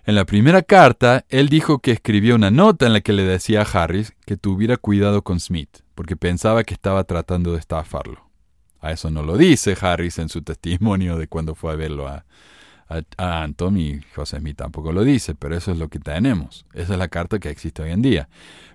En 0.05 0.17
la 0.17 0.25
primera 0.25 0.63
carta, 0.63 1.25
él 1.29 1.49
dijo 1.49 1.79
que 1.79 1.93
escribió 1.93 2.35
una 2.35 2.51
nota 2.51 2.87
en 2.87 2.93
la 2.93 3.03
que 3.03 3.13
le 3.13 3.23
decía 3.23 3.63
a 3.63 3.65
Harris 3.65 4.13
que 4.27 4.37
tuviera 4.37 4.77
cuidado 4.77 5.23
con 5.23 5.39
Smith, 5.39 5.79
porque 5.95 6.17
pensaba 6.17 6.65
que 6.65 6.75
estaba 6.75 7.05
tratando 7.05 7.53
de 7.53 7.61
estafarlo. 7.61 8.29
A 8.81 8.91
eso 8.91 9.11
no 9.11 9.23
lo 9.23 9.37
dice 9.37 9.77
Harris 9.81 10.19
en 10.19 10.29
su 10.29 10.43
testimonio 10.43 11.17
de 11.19 11.29
cuando 11.29 11.55
fue 11.55 11.73
a 11.73 11.77
verlo 11.77 12.09
a, 12.09 12.25
a, 12.89 13.43
Anton 13.45 13.77
y 13.77 14.01
José 14.13 14.41
Smith 14.41 14.57
tampoco 14.57 14.91
lo 14.91 15.05
dice, 15.05 15.37
pero 15.37 15.57
eso 15.57 15.71
es 15.71 15.79
lo 15.79 15.87
que 15.87 16.01
tenemos. 16.01 16.67
Esa 16.75 16.95
es 16.95 16.99
la 16.99 17.07
carta 17.07 17.39
que 17.39 17.51
existe 17.51 17.83
hoy 17.83 17.93
en 17.93 18.03
día. 18.03 18.29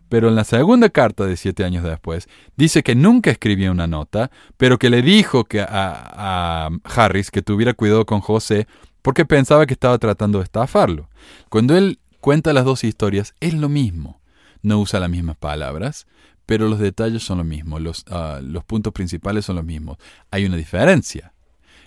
Pero 0.07 0.29
en 0.29 0.35
la 0.35 0.45
segunda 0.45 0.87
carta 0.87 1.25
de 1.25 1.35
siete 1.35 1.65
años 1.65 1.83
después, 1.83 2.29
dice 2.55 2.83
que 2.83 2.95
nunca 2.95 3.31
escribió 3.31 3.69
una 3.69 3.87
nota, 3.87 4.31
pero 4.55 4.79
que 4.79 4.89
le 4.89 5.01
dijo 5.01 5.43
que 5.43 5.59
a, 5.59 5.67
a 5.69 6.69
Harris 6.85 7.29
que 7.31 7.41
tuviera 7.41 7.73
cuidado 7.73 8.05
con 8.05 8.21
José 8.21 8.65
porque 9.07 9.23
pensaba 9.23 9.65
que 9.65 9.73
estaba 9.73 9.97
tratando 9.99 10.39
de 10.39 10.43
estafarlo. 10.43 11.09
Cuando 11.47 11.77
él 11.77 11.97
cuenta 12.19 12.51
las 12.51 12.65
dos 12.65 12.83
historias, 12.83 13.35
es 13.39 13.53
lo 13.53 13.69
mismo. 13.69 14.19
No 14.61 14.81
usa 14.81 14.99
las 14.99 15.09
mismas 15.09 15.37
palabras, 15.37 16.07
pero 16.45 16.67
los 16.67 16.77
detalles 16.77 17.23
son 17.23 17.37
los 17.37 17.47
mismos, 17.47 17.81
los, 17.81 18.03
ah, 18.09 18.41
los 18.43 18.65
puntos 18.65 18.91
principales 18.91 19.45
son 19.45 19.55
los 19.55 19.63
mismos. 19.63 19.97
Hay 20.29 20.43
una 20.43 20.57
diferencia. 20.57 21.31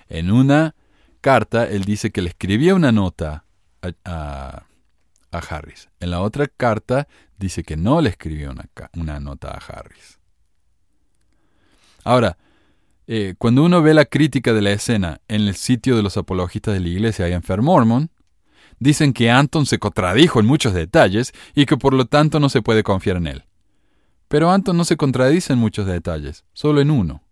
En 0.08 0.30
una 0.30 0.74
carta, 1.20 1.68
él 1.68 1.84
dice 1.84 2.10
que 2.10 2.22
le 2.22 2.30
escribía 2.30 2.74
una 2.74 2.90
nota 2.90 3.44
a, 3.82 4.62
a, 5.30 5.38
Harris. 5.38 5.90
En 6.00 6.12
la 6.12 6.22
otra 6.22 6.46
carta, 6.48 7.06
dice 7.36 7.64
que 7.64 7.76
no 7.76 8.00
le 8.00 8.08
escribió 8.08 8.50
una, 8.50 8.70
una 8.94 9.20
nota 9.20 9.50
a 9.50 9.58
Harris. 9.58 10.18
Ahora, 12.02 12.38
eh, 13.12 13.34
cuando 13.38 13.64
uno 13.64 13.82
ve 13.82 13.92
la 13.92 14.04
crítica 14.04 14.52
de 14.52 14.62
la 14.62 14.70
escena 14.70 15.20
en 15.26 15.40
el 15.40 15.56
sitio 15.56 15.96
de 15.96 16.02
los 16.04 16.16
apologistas 16.16 16.74
de 16.74 16.78
la 16.78 16.86
iglesia 16.86 17.26
en 17.26 17.42
Fair 17.42 17.60
Mormon, 17.60 18.08
dicen 18.78 19.12
que 19.12 19.32
Anton 19.32 19.66
se 19.66 19.80
contradijo 19.80 20.38
en 20.38 20.46
muchos 20.46 20.74
detalles 20.74 21.32
y 21.56 21.66
que 21.66 21.76
por 21.76 21.92
lo 21.92 22.04
tanto 22.04 22.38
no 22.38 22.48
se 22.48 22.62
puede 22.62 22.84
confiar 22.84 23.16
en 23.16 23.26
él. 23.26 23.44
Pero 24.28 24.52
Anton 24.52 24.76
no 24.76 24.84
se 24.84 24.96
contradice 24.96 25.52
en 25.52 25.58
muchos 25.58 25.88
detalles, 25.88 26.44
solo 26.52 26.80
en 26.80 26.92
uno, 26.92 27.24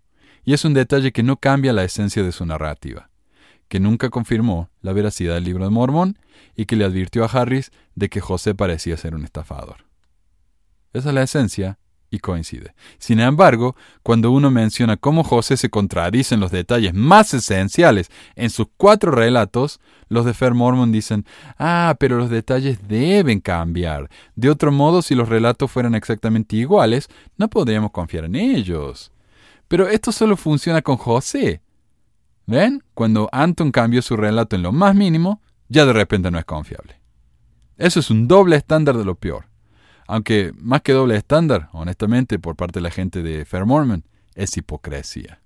y 0.45 0.53
es 0.53 0.65
un 0.65 0.75
detalle 0.75 1.13
que 1.13 1.23
no 1.23 1.37
cambia 1.37 1.73
la 1.73 1.85
esencia 1.85 2.25
de 2.25 2.33
su 2.33 2.45
narrativa, 2.45 3.09
que 3.69 3.79
nunca 3.79 4.11
confirmó 4.11 4.71
la 4.81 4.93
veracidad 4.93 5.35
del 5.37 5.45
libro 5.45 5.63
de 5.63 5.71
Mormón 5.71 6.19
y 6.57 6.67
que 6.67 6.75
le 6.75 6.87
advirtió 6.87 7.23
a 7.23 7.29
Harris 7.29 7.71
de 7.95 8.09
que 8.09 8.21
José 8.21 8.57
parecía 8.57 8.97
ser 8.97 9.15
un 9.15 9.23
estafador. 9.23 9.85
Esa 10.93 11.11
es 11.11 11.15
la 11.15 11.23
esencia 11.23 11.79
y 12.11 12.19
coincide. 12.19 12.75
Sin 12.99 13.21
embargo, 13.21 13.77
cuando 14.03 14.31
uno 14.31 14.51
menciona 14.51 14.97
cómo 14.97 15.25
José 15.25 15.57
se 15.57 15.71
contradice 15.71 16.35
en 16.35 16.41
los 16.41 16.51
detalles 16.51 16.95
más 16.95 17.35
esenciales 17.35 18.11
en 18.37 18.51
sus 18.51 18.69
cuatro 18.77 19.11
relatos, 19.11 19.81
los 20.09 20.25
de 20.25 20.35
Fair 20.35 20.55
Mormon 20.55 20.93
dicen, 20.93 21.27
ah, 21.59 21.97
pero 21.99 22.17
los 22.17 22.31
detalles 22.31 22.89
deben 22.89 23.41
cambiar. 23.41 24.09
De 24.37 24.51
otro 24.51 24.73
modo, 24.73 25.03
si 25.03 25.15
los 25.15 25.29
relatos 25.29 25.71
fueran 25.71 25.95
exactamente 25.95 26.57
iguales, 26.57 27.09
no 27.37 27.49
podríamos 27.49 27.91
confiar 27.91 28.25
en 28.25 28.37
ellos. 28.37 29.13
Pero 29.69 29.89
esto 29.89 30.13
solo 30.13 30.37
funciona 30.37 30.81
con 30.83 30.97
José. 30.97 31.61
¿Ven? 32.47 32.83
Cuando 32.95 33.29
Anton 33.31 33.71
cambió 33.71 34.01
su 34.01 34.17
relato 34.17 34.57
en 34.57 34.63
lo 34.63 34.73
más 34.73 34.95
mínimo, 34.95 35.43
ya 35.69 35.85
de 35.85 35.93
repente 35.93 36.31
no 36.31 36.39
es 36.39 36.47
confiable. 36.47 36.99
Eso 37.77 38.01
es 38.01 38.11
un 38.11 38.27
doble 38.27 38.57
estándar 38.57 38.97
de 38.97 39.05
lo 39.05 39.15
peor. 39.15 39.48
Aunque 40.09 40.53
más 40.57 40.81
que 40.81 40.93
doble 40.93 41.17
estándar, 41.17 41.69
honestamente, 41.73 42.39
por 42.39 42.57
parte 42.57 42.79
de 42.79 42.83
la 42.83 42.91
gente 42.91 43.23
de 43.23 43.45
Fair 43.45 43.67
Mormon, 43.67 44.05
es 44.35 44.57
hipocresía. 44.57 45.41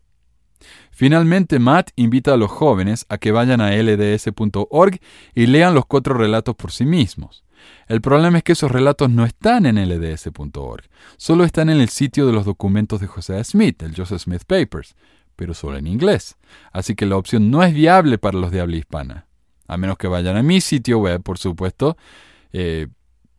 Finalmente, 0.93 1.59
Matt 1.59 1.91
invita 1.97 2.33
a 2.33 2.37
los 2.37 2.51
jóvenes 2.51 3.05
a 3.09 3.19
que 3.19 3.33
vayan 3.33 3.61
a 3.61 3.73
lds.org 3.73 5.01
y 5.35 5.47
lean 5.47 5.75
los 5.75 5.85
cuatro 5.87 6.15
relatos 6.15 6.55
por 6.55 6.71
sí 6.71 6.87
mismos. 6.87 7.45
El 7.89 8.01
problema 8.01 8.39
es 8.39 8.45
que 8.45 8.53
esos 8.53 8.71
relatos 8.71 9.11
no 9.11 9.25
están 9.25 9.67
en 9.67 9.77
lds.org, 9.77 10.85
solo 11.17 11.43
están 11.43 11.69
en 11.69 11.81
el 11.81 11.89
sitio 11.89 12.27
de 12.27 12.33
los 12.33 12.45
documentos 12.45 13.01
de 13.01 13.09
José 13.09 13.43
Smith, 13.43 13.83
el 13.83 13.97
Joseph 13.97 14.21
Smith 14.21 14.45
Papers, 14.47 14.95
pero 15.35 15.55
solo 15.55 15.77
en 15.77 15.89
inglés. 15.89 16.37
Así 16.71 16.95
que 16.95 17.07
la 17.07 17.17
opción 17.17 17.51
no 17.51 17.65
es 17.65 17.75
viable 17.75 18.19
para 18.19 18.39
los 18.39 18.53
de 18.53 18.61
habla 18.61 18.77
hispana. 18.77 19.27
A 19.67 19.77
menos 19.77 19.99
que 19.99 20.07
vayan 20.07 20.37
a 20.37 20.43
mi 20.45 20.61
sitio 20.61 20.99
web, 20.99 21.21
por 21.23 21.39
supuesto, 21.39 21.97
eh, 22.53 22.87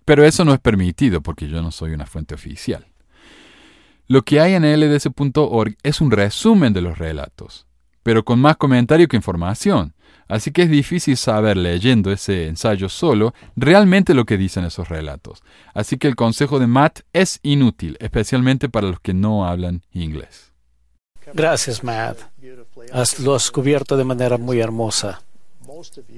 pero 0.06 0.26
eso 0.26 0.46
no 0.46 0.54
es 0.54 0.60
permitido 0.60 1.22
porque 1.22 1.48
yo 1.48 1.62
no 1.62 1.72
soy 1.72 1.94
una 1.94 2.06
fuente 2.06 2.36
oficial. 2.36 2.86
Lo 4.08 4.24
que 4.24 4.40
hay 4.40 4.54
en 4.54 4.64
lds.org 4.64 5.78
es 5.82 6.02
un 6.02 6.12
resumen 6.12 6.74
de 6.74 6.82
los 6.82 6.98
relatos, 6.98 7.66
pero 8.04 8.24
con 8.24 8.40
más 8.40 8.58
comentario 8.58 9.08
que 9.08 9.16
información. 9.16 9.94
Así 10.28 10.52
que 10.52 10.64
es 10.64 10.70
difícil 10.70 11.18
saber 11.18 11.58
leyendo 11.58 12.12
ese 12.12 12.48
ensayo 12.48 12.90
solo 12.90 13.34
realmente 13.56 14.14
lo 14.14 14.26
que 14.26 14.38
dicen 14.38 14.66
esos 14.66 14.90
relatos. 14.90 15.44
Así 15.74 15.98
que 15.98 16.08
el 16.08 16.16
consejo 16.16 16.60
de 16.60 16.68
Matt 16.68 17.02
es 17.12 17.40
inútil, 17.44 17.98
especialmente 18.00 18.70
para 18.70 18.88
los 18.88 19.00
que 19.00 19.14
no 19.14 19.46
hablan 19.46 19.84
inglés. 19.92 20.52
Gracias, 21.34 21.84
Matt. 21.84 22.20
Has, 22.92 23.20
lo 23.20 23.36
has 23.36 23.52
cubierto 23.52 23.98
de 23.98 24.04
manera 24.04 24.38
muy 24.38 24.60
hermosa. 24.60 25.22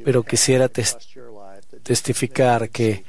Pero 0.04 0.24
quisiera 0.24 0.70
testificar 1.84 2.70
que 2.70 3.04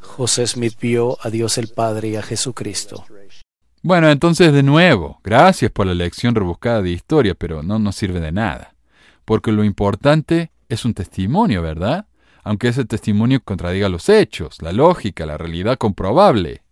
José 0.00 0.46
Smith 0.46 0.74
vio 0.80 1.18
a 1.22 1.30
Dios 1.30 1.58
el 1.58 1.68
Padre 1.68 2.08
y 2.08 2.16
a 2.16 2.22
Jesucristo. 2.22 3.04
Bueno, 3.82 4.10
entonces 4.10 4.52
de 4.52 4.62
nuevo, 4.62 5.20
gracias 5.24 5.70
por 5.70 5.86
la 5.86 5.94
lección 5.94 6.34
rebuscada 6.34 6.82
de 6.82 6.90
historia, 6.90 7.34
pero 7.34 7.62
no 7.62 7.78
nos 7.78 7.96
sirve 7.96 8.20
de 8.20 8.32
nada. 8.32 8.74
Porque 9.24 9.52
lo 9.52 9.64
importante 9.64 10.50
es 10.68 10.84
un 10.84 10.92
testimonio, 10.92 11.62
¿verdad? 11.62 12.06
Aunque 12.42 12.68
ese 12.68 12.84
testimonio 12.84 13.40
contradiga 13.42 13.88
los 13.88 14.08
hechos, 14.08 14.60
la 14.60 14.72
lógica, 14.72 15.24
la 15.26 15.38
realidad 15.38 15.78
comprobable. 15.78 16.62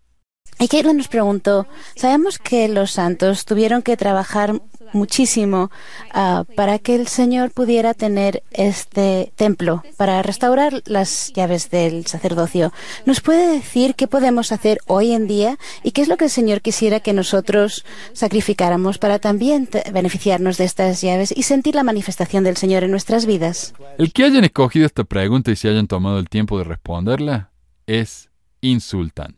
Y 0.60 0.66
Caitlin 0.66 0.96
nos 0.96 1.08
preguntó, 1.08 1.66
sabemos 1.94 2.38
que 2.38 2.68
los 2.68 2.90
santos 2.90 3.44
tuvieron 3.44 3.82
que 3.82 3.96
trabajar 3.96 4.60
muchísimo 4.92 5.70
ah, 6.12 6.44
para 6.56 6.78
que 6.78 6.94
el 6.94 7.06
Señor 7.06 7.50
pudiera 7.50 7.94
tener 7.94 8.42
este 8.50 9.32
templo, 9.36 9.82
para 9.96 10.22
restaurar 10.22 10.82
las 10.86 11.32
llaves 11.34 11.70
del 11.70 12.06
sacerdocio. 12.06 12.72
¿Nos 13.06 13.20
puede 13.20 13.52
decir 13.52 13.94
qué 13.94 14.08
podemos 14.08 14.50
hacer 14.50 14.80
hoy 14.86 15.12
en 15.12 15.26
día 15.28 15.58
y 15.82 15.92
qué 15.92 16.02
es 16.02 16.08
lo 16.08 16.16
que 16.16 16.24
el 16.24 16.30
Señor 16.30 16.60
quisiera 16.60 17.00
que 17.00 17.12
nosotros 17.12 17.84
sacrificáramos 18.12 18.98
para 18.98 19.18
también 19.18 19.68
beneficiarnos 19.92 20.58
de 20.58 20.64
estas 20.64 21.00
llaves 21.00 21.32
y 21.36 21.44
sentir 21.44 21.74
la 21.74 21.84
manifestación 21.84 22.44
del 22.44 22.56
Señor 22.56 22.84
en 22.84 22.90
nuestras 22.90 23.26
vidas? 23.26 23.74
El 23.98 24.12
que 24.12 24.24
hayan 24.24 24.44
escogido 24.44 24.86
esta 24.86 25.04
pregunta 25.04 25.50
y 25.50 25.56
se 25.56 25.68
hayan 25.68 25.86
tomado 25.86 26.18
el 26.18 26.28
tiempo 26.28 26.58
de 26.58 26.64
responderla 26.64 27.50
es 27.86 28.28
insultante. 28.60 29.37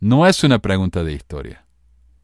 No 0.00 0.26
es 0.26 0.42
una 0.44 0.58
pregunta 0.58 1.04
de 1.04 1.12
historia. 1.12 1.66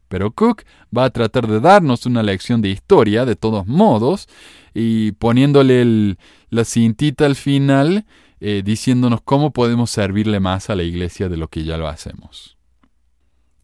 Pero 0.07 0.31
Cook 0.31 0.63
va 0.95 1.05
a 1.05 1.09
tratar 1.09 1.47
de 1.47 1.59
darnos 1.59 2.05
una 2.05 2.23
lección 2.23 2.61
de 2.61 2.69
historia 2.69 3.25
de 3.25 3.35
todos 3.35 3.67
modos 3.67 4.27
y 4.73 5.11
poniéndole 5.13 6.17
la 6.49 6.65
cintita 6.65 7.25
al 7.25 7.35
final 7.35 8.05
eh, 8.39 8.61
diciéndonos 8.63 9.21
cómo 9.21 9.51
podemos 9.51 9.89
servirle 9.91 10.39
más 10.39 10.69
a 10.69 10.75
la 10.75 10.83
iglesia 10.83 11.27
de 11.27 11.37
lo 11.37 11.49
que 11.49 11.63
ya 11.63 11.77
lo 11.77 11.87
hacemos. 11.87 12.57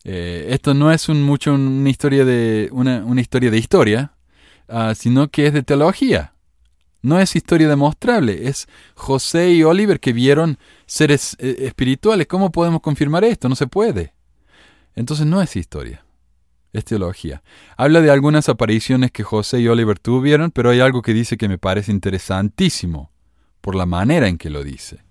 Eh, 0.03 0.47
esto 0.49 0.73
no 0.73 0.91
es 0.91 1.07
mucho 1.09 1.53
una 1.53 1.89
historia 1.89 2.25
de, 2.25 2.67
una, 2.71 3.21
historia, 3.21 3.49
de 3.49 3.57
historia 3.57 4.13
ah, 4.67 4.93
sino 4.95 5.29
que 5.29 5.47
es 5.47 5.53
de 5.53 5.63
teología. 5.63 6.32
No 7.03 7.19
es 7.19 7.35
historia 7.35 7.69
demostrable, 7.69 8.47
es 8.47 8.67
José 8.95 9.51
y 9.51 9.63
Oliver 9.63 9.99
que 9.99 10.13
vieron 10.13 10.57
seres 10.87 11.35
eh, 11.37 11.57
espirituales. 11.59 12.25
¿Cómo 12.25 12.51
podemos 12.51 12.81
confirmar 12.81 13.23
esto? 13.23 13.47
No 13.47 13.55
se 13.55 13.67
puede. 13.67 14.15
Entonces 14.95 15.27
no 15.27 15.41
es 15.41 15.55
historia 15.55 16.03
es 16.73 16.85
teología. 16.85 17.43
Habla 17.77 18.01
de 18.01 18.09
algunas 18.09 18.49
apariciones 18.49 19.11
que 19.11 19.23
José 19.23 19.59
y 19.59 19.67
Oliver 19.67 19.99
tuvieron, 19.99 20.51
pero 20.51 20.71
hay 20.71 20.79
algo 20.79 21.01
que 21.01 21.13
dice 21.13 21.37
que 21.37 21.47
me 21.47 21.59
parece 21.59 21.91
interesantísimo, 21.91 23.11
por 23.61 23.75
la 23.75 23.85
manera 23.85 24.27
en 24.27 24.37
que 24.37 24.49
lo 24.49 24.63
dice. 24.63 25.03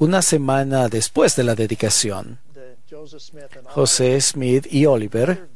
Una 0.00 0.20
semana 0.20 0.88
después 0.88 1.36
de 1.36 1.44
la 1.44 1.54
dedicación, 1.54 2.40
José 3.66 4.20
Smith 4.20 4.66
y 4.70 4.86
Oliver 4.86 5.48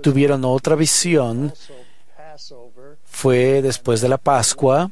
tuvieron 0.00 0.44
otra 0.44 0.76
visión 0.76 1.52
fue 3.20 3.60
después 3.60 4.00
de 4.00 4.08
la 4.08 4.16
Pascua. 4.16 4.90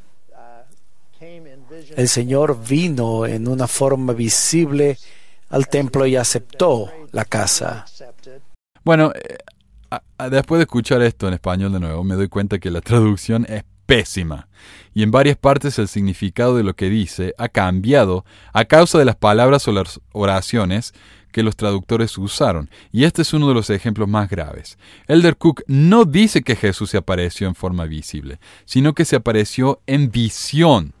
El 1.19 2.07
Señor 2.07 2.63
vino 2.63 3.25
en 3.25 3.47
una 3.47 3.65
forma 3.65 4.13
visible 4.13 4.99
al 5.49 5.67
templo 5.67 6.05
y 6.05 6.15
aceptó 6.15 6.91
la 7.11 7.25
casa. 7.25 7.87
Bueno, 8.83 9.11
eh, 9.15 10.29
después 10.29 10.59
de 10.59 10.63
escuchar 10.63 11.01
esto 11.01 11.27
en 11.27 11.33
español 11.33 11.73
de 11.73 11.79
nuevo, 11.79 12.03
me 12.03 12.13
doy 12.13 12.27
cuenta 12.27 12.59
que 12.59 12.69
la 12.69 12.81
traducción 12.81 13.47
es 13.49 13.63
pésima. 13.87 14.47
Y 14.93 15.01
en 15.01 15.09
varias 15.09 15.35
partes 15.35 15.79
el 15.79 15.87
significado 15.87 16.55
de 16.55 16.61
lo 16.61 16.75
que 16.75 16.91
dice 16.91 17.33
ha 17.39 17.49
cambiado 17.49 18.25
a 18.53 18.65
causa 18.65 18.99
de 18.99 19.05
las 19.05 19.15
palabras 19.15 19.67
o 19.67 19.71
las 19.71 19.99
oraciones 20.11 20.93
que 21.31 21.43
los 21.43 21.55
traductores 21.55 22.17
usaron. 22.17 22.69
Y 22.91 23.03
este 23.03 23.21
es 23.21 23.33
uno 23.33 23.47
de 23.47 23.53
los 23.53 23.69
ejemplos 23.69 24.07
más 24.07 24.29
graves. 24.29 24.77
Elder 25.07 25.37
Cook 25.37 25.63
no 25.67 26.05
dice 26.05 26.41
que 26.41 26.55
Jesús 26.55 26.89
se 26.89 26.97
apareció 26.97 27.47
en 27.47 27.55
forma 27.55 27.85
visible, 27.85 28.39
sino 28.65 28.93
que 28.93 29.05
se 29.05 29.15
apareció 29.15 29.81
en 29.87 30.11
visión. 30.11 30.93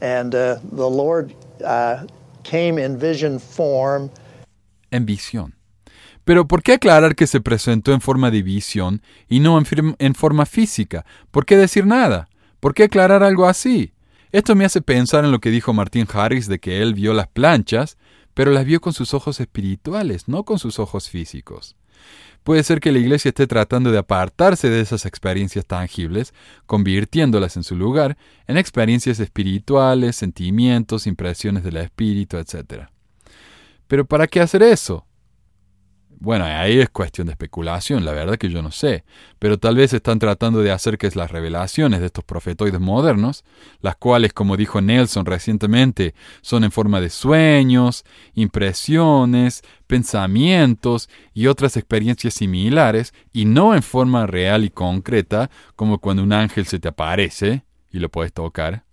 And 0.00 0.34
uh, 0.34 0.60
the 0.70 0.90
Lord 0.90 1.32
uh, 1.60 2.06
came 2.42 2.82
in 2.82 2.98
vision 2.98 3.40
form 3.40 4.10
en 4.90 5.06
visión. 5.06 5.54
Pero 6.24 6.46
¿por 6.46 6.62
qué 6.62 6.74
aclarar 6.74 7.14
que 7.14 7.26
se 7.26 7.40
presentó 7.40 7.92
en 7.92 8.00
forma 8.00 8.30
de 8.30 8.42
visión 8.42 9.02
y 9.28 9.40
no 9.40 9.58
en, 9.58 9.96
en 9.98 10.14
forma 10.14 10.46
física? 10.46 11.04
¿Por 11.30 11.46
qué 11.46 11.56
decir 11.56 11.86
nada? 11.86 12.28
¿Por 12.60 12.74
qué 12.74 12.84
aclarar 12.84 13.22
algo 13.22 13.46
así? 13.46 13.92
Esto 14.30 14.54
me 14.54 14.66
hace 14.66 14.82
pensar 14.82 15.24
en 15.24 15.32
lo 15.32 15.38
que 15.38 15.50
dijo 15.50 15.72
Martín 15.72 16.06
Harris 16.12 16.48
de 16.48 16.58
que 16.58 16.82
él 16.82 16.92
vio 16.92 17.14
las 17.14 17.28
planchas, 17.28 17.96
pero 18.38 18.52
las 18.52 18.64
vio 18.64 18.80
con 18.80 18.92
sus 18.92 19.14
ojos 19.14 19.40
espirituales, 19.40 20.28
no 20.28 20.44
con 20.44 20.60
sus 20.60 20.78
ojos 20.78 21.10
físicos. 21.10 21.74
Puede 22.44 22.62
ser 22.62 22.78
que 22.78 22.92
la 22.92 23.00
iglesia 23.00 23.30
esté 23.30 23.48
tratando 23.48 23.90
de 23.90 23.98
apartarse 23.98 24.70
de 24.70 24.80
esas 24.80 25.06
experiencias 25.06 25.66
tangibles, 25.66 26.32
convirtiéndolas 26.64 27.56
en 27.56 27.64
su 27.64 27.74
lugar 27.74 28.16
en 28.46 28.56
experiencias 28.56 29.18
espirituales, 29.18 30.14
sentimientos, 30.14 31.08
impresiones 31.08 31.64
del 31.64 31.78
espíritu, 31.78 32.36
etc. 32.36 32.84
Pero 33.88 34.04
¿para 34.04 34.28
qué 34.28 34.40
hacer 34.40 34.62
eso? 34.62 35.04
Bueno, 36.20 36.46
ahí 36.46 36.80
es 36.80 36.90
cuestión 36.90 37.28
de 37.28 37.34
especulación, 37.34 38.04
la 38.04 38.10
verdad 38.10 38.38
que 38.38 38.50
yo 38.50 38.60
no 38.60 38.72
sé, 38.72 39.04
pero 39.38 39.56
tal 39.56 39.76
vez 39.76 39.92
están 39.92 40.18
tratando 40.18 40.60
de 40.62 40.72
hacer 40.72 40.98
que 40.98 41.08
las 41.14 41.30
revelaciones 41.30 42.00
de 42.00 42.06
estos 42.06 42.24
profetoides 42.24 42.80
modernos, 42.80 43.44
las 43.82 43.94
cuales, 43.94 44.32
como 44.32 44.56
dijo 44.56 44.80
Nelson 44.80 45.26
recientemente, 45.26 46.16
son 46.40 46.64
en 46.64 46.72
forma 46.72 47.00
de 47.00 47.10
sueños, 47.10 48.04
impresiones, 48.34 49.62
pensamientos 49.86 51.08
y 51.34 51.46
otras 51.46 51.76
experiencias 51.76 52.34
similares, 52.34 53.14
y 53.32 53.44
no 53.44 53.76
en 53.76 53.84
forma 53.84 54.26
real 54.26 54.64
y 54.64 54.70
concreta, 54.70 55.50
como 55.76 55.98
cuando 55.98 56.24
un 56.24 56.32
ángel 56.32 56.66
se 56.66 56.80
te 56.80 56.88
aparece 56.88 57.62
y 57.92 58.00
lo 58.00 58.08
puedes 58.08 58.32
tocar. 58.32 58.87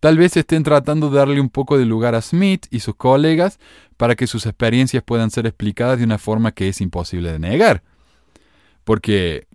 Tal 0.00 0.16
vez 0.16 0.34
estén 0.36 0.62
tratando 0.62 1.10
de 1.10 1.18
darle 1.18 1.40
un 1.40 1.50
poco 1.50 1.76
de 1.76 1.84
lugar 1.84 2.14
a 2.14 2.22
Smith 2.22 2.66
y 2.70 2.80
sus 2.80 2.96
colegas 2.96 3.58
para 3.98 4.16
que 4.16 4.26
sus 4.26 4.46
experiencias 4.46 5.02
puedan 5.02 5.30
ser 5.30 5.46
explicadas 5.46 5.98
de 5.98 6.04
una 6.04 6.16
forma 6.16 6.52
que 6.52 6.68
es 6.68 6.80
imposible 6.80 7.30
de 7.32 7.38
negar. 7.38 7.82
Porque 8.84 9.46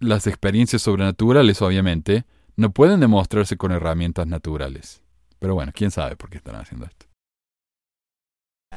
las 0.00 0.26
experiencias 0.26 0.82
sobrenaturales, 0.82 1.62
obviamente, 1.62 2.24
no 2.56 2.70
pueden 2.70 3.00
demostrarse 3.00 3.56
con 3.56 3.72
herramientas 3.72 4.26
naturales. 4.26 5.02
Pero 5.38 5.54
bueno, 5.54 5.72
quién 5.74 5.90
sabe 5.90 6.16
por 6.16 6.28
qué 6.28 6.36
están 6.36 6.56
haciendo 6.56 6.86
esto. 6.86 7.06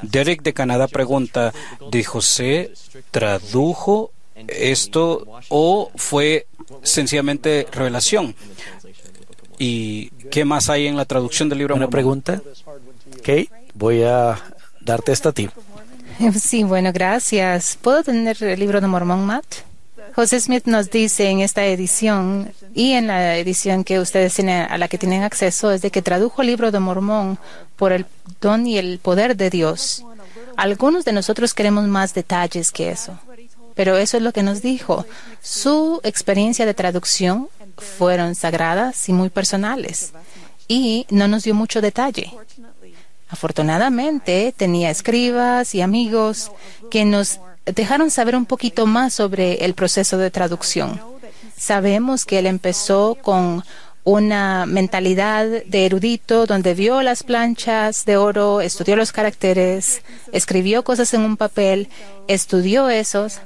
Derek 0.01 0.43
de 0.43 0.53
Canadá 0.53 0.87
pregunta, 0.87 1.53
¿de 1.91 2.03
José 2.03 2.71
tradujo 3.11 4.11
esto 4.47 5.25
o 5.49 5.91
fue 5.95 6.47
sencillamente 6.83 7.67
revelación? 7.71 8.35
¿Y 9.57 10.09
qué 10.31 10.45
más 10.45 10.69
hay 10.69 10.87
en 10.87 10.97
la 10.97 11.05
traducción 11.05 11.49
del 11.49 11.59
libro? 11.59 11.75
Una 11.75 11.85
Mormón? 11.85 11.91
pregunta. 11.91 12.41
Kate, 13.17 13.49
voy 13.73 14.03
a 14.03 14.39
darte 14.81 15.11
esta 15.11 15.29
a 15.29 15.31
ti. 15.33 15.49
Sí, 16.39 16.63
bueno, 16.63 16.91
gracias. 16.91 17.77
¿Puedo 17.79 18.01
tener 18.03 18.41
el 18.43 18.59
libro 18.59 18.81
de 18.81 18.87
Mormón, 18.87 19.25
Matt? 19.25 19.45
José 20.15 20.39
Smith 20.39 20.65
nos 20.65 20.89
dice 20.89 21.29
en 21.29 21.41
esta 21.41 21.63
edición 21.65 22.51
y 22.73 22.93
en 22.93 23.05
la 23.05 23.37
edición 23.37 23.83
que 23.83 23.99
ustedes 23.99 24.33
tienen, 24.33 24.63
a 24.63 24.77
la 24.79 24.87
que 24.87 24.97
tienen 24.97 25.21
acceso, 25.21 25.69
es 25.69 25.83
de 25.83 25.91
que 25.91 26.01
tradujo 26.01 26.41
el 26.41 26.47
libro 26.47 26.71
de 26.71 26.79
Mormón 26.79 27.37
por 27.75 27.91
el 27.91 28.07
don 28.41 28.65
y 28.65 28.79
el 28.79 28.97
poder 28.97 29.37
de 29.37 29.51
Dios. 29.51 30.03
Algunos 30.55 31.05
de 31.05 31.11
nosotros 31.13 31.53
queremos 31.53 31.85
más 31.85 32.15
detalles 32.15 32.71
que 32.71 32.89
eso, 32.89 33.19
pero 33.75 33.95
eso 33.95 34.17
es 34.17 34.23
lo 34.23 34.33
que 34.33 34.41
nos 34.41 34.63
dijo. 34.63 35.05
Su 35.43 36.01
experiencia 36.03 36.65
de 36.65 36.73
traducción 36.73 37.47
fueron 37.77 38.35
sagradas 38.35 39.07
y 39.09 39.13
muy 39.13 39.29
personales 39.29 40.13
y 40.67 41.05
no 41.09 41.27
nos 41.27 41.43
dio 41.43 41.53
mucho 41.53 41.81
detalle. 41.81 42.31
Afortunadamente 43.29 44.53
tenía 44.55 44.89
escribas 44.89 45.75
y 45.75 45.81
amigos 45.81 46.51
que 46.89 47.05
nos 47.05 47.39
dejaron 47.65 48.09
saber 48.09 48.35
un 48.35 48.45
poquito 48.45 48.85
más 48.85 49.13
sobre 49.13 49.65
el 49.65 49.73
proceso 49.73 50.17
de 50.17 50.31
traducción. 50.31 51.01
Sabemos 51.57 52.25
que 52.25 52.39
él 52.39 52.45
empezó 52.45 53.17
con 53.21 53.63
una 54.03 54.65
mentalidad 54.65 55.45
de 55.45 55.85
erudito 55.85 56.45
donde 56.45 56.73
vio 56.73 57.01
las 57.01 57.23
planchas 57.23 58.05
de 58.05 58.15
oro, 58.15 58.61
estudió 58.61 58.95
los 58.95 59.11
caracteres, 59.11 60.01
escribió 60.31 60.83
cosas 60.85 61.13
en 61.13 61.21
un 61.21 61.35
papel, 61.35 61.89
estudió 62.29 62.89
esos 62.89 63.41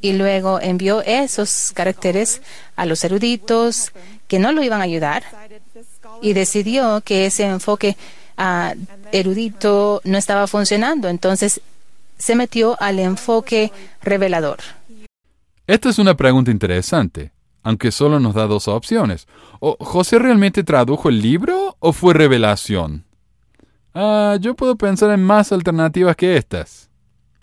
y 0.00 0.12
luego 0.12 0.60
envió 0.60 1.02
esos 1.02 1.72
caracteres 1.74 2.42
a 2.76 2.86
los 2.86 3.04
eruditos 3.04 3.92
que 4.28 4.38
no 4.38 4.52
lo 4.52 4.62
iban 4.62 4.80
a 4.80 4.84
ayudar 4.84 5.24
y 6.22 6.32
decidió 6.32 7.00
que 7.02 7.26
ese 7.26 7.44
enfoque 7.44 7.96
erudito 9.12 10.00
no 10.04 10.18
estaba 10.18 10.46
funcionando. 10.46 11.08
Entonces 11.08 11.60
se 12.18 12.34
metió 12.34 12.80
al 12.80 12.98
enfoque 12.98 13.72
revelador. 14.02 14.58
Esta 15.66 15.88
es 15.88 15.98
una 15.98 16.16
pregunta 16.16 16.50
interesante, 16.50 17.32
aunque 17.62 17.92
solo 17.92 18.18
nos 18.20 18.34
da 18.34 18.46
dos 18.46 18.68
opciones. 18.68 19.26
¿O 19.60 19.76
¿José 19.78 20.18
realmente 20.18 20.64
tradujo 20.64 21.08
el 21.08 21.20
libro 21.20 21.76
o 21.78 21.92
fue 21.92 22.14
revelación? 22.14 23.04
Ah, 23.94 24.36
yo 24.40 24.54
puedo 24.54 24.76
pensar 24.76 25.10
en 25.10 25.22
más 25.22 25.52
alternativas 25.52 26.16
que 26.16 26.36
estas. 26.36 26.90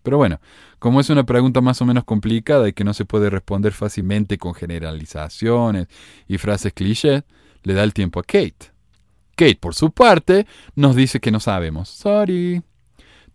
Pero 0.03 0.17
bueno, 0.17 0.39
como 0.80 0.99
es 1.01 1.09
una 1.09 1.25
pregunta 1.25 1.61
más 1.61 1.82
o 1.82 1.86
menos 1.86 2.03
complicada 2.03 2.67
y 2.67 2.73
que 2.73 2.84
no 2.84 2.93
se 2.93 3.05
puede 3.05 3.30
responder 3.30 3.73
fácilmente 3.73 4.38
con 4.38 4.53
generalizaciones 4.53 5.88
y 6.28 6.38
frases 6.38 6.73
cliché, 6.73 7.23
le 7.63 7.73
da 7.73 7.84
el 7.84 7.93
tiempo 7.93 8.19
a 8.19 8.23
Kate. 8.23 8.71
Kate, 9.36 9.57
por 9.59 9.75
su 9.75 9.91
parte, 9.91 10.47
nos 10.75 10.95
dice 10.95 11.19
que 11.19 11.32
no 11.32 11.39
sabemos. 11.39 11.89
Sorry. 11.89 12.61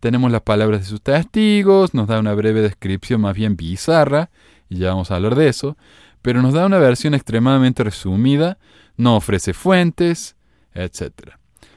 Tenemos 0.01 0.32
las 0.32 0.43
palabras 0.43 0.80
de 0.80 0.86
sus 0.86 1.01
testigos, 1.01 1.95
nos 1.95 2.09
da 2.09 2.18
una 2.18 2.34
breve 2.34 2.61
descripción 2.61 3.20
más 3.20 3.36
bien 3.36 3.57
bizarra, 3.57 4.30
y 4.68 4.78
ya 4.78 4.88
vamos 4.88 5.11
a 5.11 5.16
hablar 5.16 5.36
de 5.36 5.49
eso, 5.49 5.76
pero 6.22 6.43
nos 6.43 6.55
da 6.55 6.66
una 6.66 6.78
versión 6.78 7.14
extremadamente 7.14 7.84
resumida, 7.84 8.59
no 8.97 9.14
ofrece 9.14 9.53
fuentes, 9.53 10.34
etc. 10.74 11.34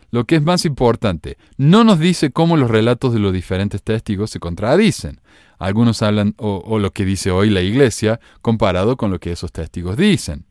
Lo 0.09 0.25
que 0.25 0.37
es 0.37 0.41
más 0.41 0.65
importante, 0.65 1.37
no 1.57 1.83
nos 1.83 1.99
dice 1.99 2.31
cómo 2.31 2.57
los 2.57 2.71
relatos 2.71 3.13
de 3.13 3.19
los 3.19 3.31
diferentes 3.31 3.83
testigos 3.83 4.31
se 4.31 4.39
contradicen. 4.39 5.19
Algunos 5.57 6.01
hablan 6.01 6.35
o, 6.37 6.79
lo 6.79 6.91
que 6.91 7.05
dice 7.05 7.31
hoy 7.31 7.49
la 7.49 7.61
iglesia 7.61 8.19
comparado 8.41 8.97
con 8.97 9.11
lo 9.11 9.19
que 9.19 9.31
esos 9.31 9.51
testigos 9.51 9.97
dicen. 9.97 10.45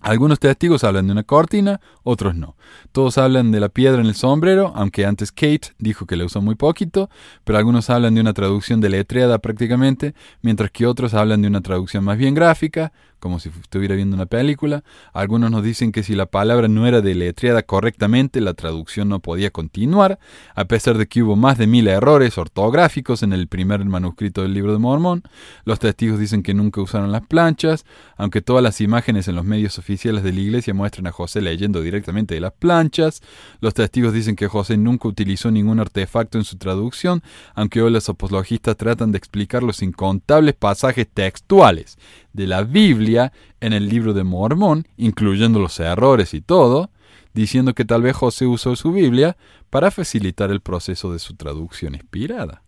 Algunos 0.00 0.38
testigos 0.38 0.84
hablan 0.84 1.06
de 1.06 1.12
una 1.12 1.22
cortina, 1.22 1.80
otros 2.02 2.34
no. 2.34 2.56
Todos 2.92 3.16
hablan 3.16 3.52
de 3.52 3.60
la 3.60 3.70
piedra 3.70 4.02
en 4.02 4.06
el 4.06 4.14
sombrero, 4.14 4.70
aunque 4.76 5.06
antes 5.06 5.32
Kate 5.32 5.72
dijo 5.78 6.04
que 6.04 6.16
la 6.16 6.26
usó 6.26 6.42
muy 6.42 6.56
poquito, 6.56 7.08
pero 7.42 7.56
algunos 7.56 7.88
hablan 7.88 8.14
de 8.14 8.20
una 8.20 8.34
traducción 8.34 8.82
deletreada 8.82 9.38
prácticamente, 9.38 10.14
mientras 10.42 10.70
que 10.70 10.86
otros 10.86 11.14
hablan 11.14 11.40
de 11.40 11.48
una 11.48 11.62
traducción 11.62 12.04
más 12.04 12.18
bien 12.18 12.34
gráfica, 12.34 12.92
como 13.24 13.40
si 13.40 13.48
estuviera 13.48 13.94
viendo 13.94 14.16
una 14.16 14.26
película. 14.26 14.84
Algunos 15.14 15.50
nos 15.50 15.64
dicen 15.64 15.92
que 15.92 16.02
si 16.02 16.14
la 16.14 16.26
palabra 16.26 16.68
no 16.68 16.86
era 16.86 17.00
deletreada 17.00 17.62
correctamente, 17.62 18.42
la 18.42 18.52
traducción 18.52 19.08
no 19.08 19.20
podía 19.20 19.50
continuar, 19.50 20.18
a 20.54 20.66
pesar 20.66 20.98
de 20.98 21.06
que 21.06 21.22
hubo 21.22 21.34
más 21.34 21.56
de 21.56 21.66
mil 21.66 21.88
errores 21.88 22.36
ortográficos 22.36 23.22
en 23.22 23.32
el 23.32 23.48
primer 23.48 23.82
manuscrito 23.86 24.42
del 24.42 24.52
libro 24.52 24.74
de 24.74 24.78
Mormón. 24.78 25.22
Los 25.64 25.78
testigos 25.78 26.18
dicen 26.18 26.42
que 26.42 26.52
nunca 26.52 26.82
usaron 26.82 27.12
las 27.12 27.26
planchas, 27.26 27.86
aunque 28.18 28.42
todas 28.42 28.62
las 28.62 28.82
imágenes 28.82 29.26
en 29.26 29.36
los 29.36 29.46
medios 29.46 29.78
oficiales 29.78 30.22
de 30.22 30.34
la 30.34 30.40
iglesia 30.40 30.74
muestran 30.74 31.06
a 31.06 31.12
José 31.12 31.40
leyendo 31.40 31.80
directamente 31.80 32.34
de 32.34 32.42
las 32.42 32.52
planchas. 32.52 33.22
Los 33.62 33.72
testigos 33.72 34.12
dicen 34.12 34.36
que 34.36 34.48
José 34.48 34.76
nunca 34.76 35.08
utilizó 35.08 35.50
ningún 35.50 35.80
artefacto 35.80 36.36
en 36.36 36.44
su 36.44 36.58
traducción, 36.58 37.22
aunque 37.54 37.80
hoy 37.80 37.90
los 37.90 38.06
apologistas 38.10 38.76
tratan 38.76 39.12
de 39.12 39.16
explicar 39.16 39.62
los 39.62 39.80
incontables 39.80 40.54
pasajes 40.56 41.08
textuales 41.08 41.96
de 42.34 42.46
la 42.46 42.62
Biblia 42.62 43.32
en 43.60 43.72
el 43.72 43.88
libro 43.88 44.12
de 44.12 44.24
Mormón, 44.24 44.86
incluyendo 44.98 45.58
los 45.58 45.80
errores 45.80 46.34
y 46.34 46.42
todo, 46.42 46.90
diciendo 47.32 47.74
que 47.74 47.86
tal 47.86 48.02
vez 48.02 48.14
José 48.14 48.46
usó 48.46 48.76
su 48.76 48.92
Biblia 48.92 49.36
para 49.70 49.90
facilitar 49.90 50.50
el 50.50 50.60
proceso 50.60 51.12
de 51.12 51.18
su 51.18 51.34
traducción 51.34 51.94
inspirada. 51.94 52.62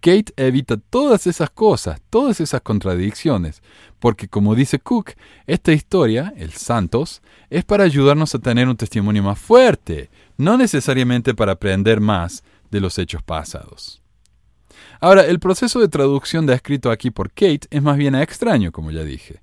Kate 0.00 0.32
evita 0.36 0.78
todas 0.78 1.26
esas 1.26 1.50
cosas, 1.50 2.00
todas 2.08 2.40
esas 2.40 2.62
contradicciones, 2.62 3.62
porque 3.98 4.28
como 4.28 4.54
dice 4.54 4.78
Cook, 4.78 5.12
esta 5.46 5.72
historia, 5.72 6.32
el 6.36 6.52
Santos, 6.52 7.20
es 7.50 7.64
para 7.64 7.84
ayudarnos 7.84 8.34
a 8.34 8.38
tener 8.38 8.68
un 8.68 8.76
testimonio 8.76 9.22
más 9.22 9.38
fuerte, 9.38 10.10
no 10.38 10.56
necesariamente 10.56 11.34
para 11.34 11.52
aprender 11.52 12.00
más 12.00 12.42
de 12.70 12.80
los 12.80 12.98
hechos 12.98 13.22
pasados. 13.22 13.99
Ahora, 15.00 15.24
el 15.24 15.40
proceso 15.40 15.80
de 15.80 15.88
traducción 15.88 16.44
descrito 16.44 16.90
aquí 16.90 17.10
por 17.10 17.30
Kate 17.30 17.66
es 17.70 17.82
más 17.82 17.96
bien 17.96 18.14
extraño, 18.14 18.70
como 18.70 18.90
ya 18.90 19.02
dije. 19.02 19.40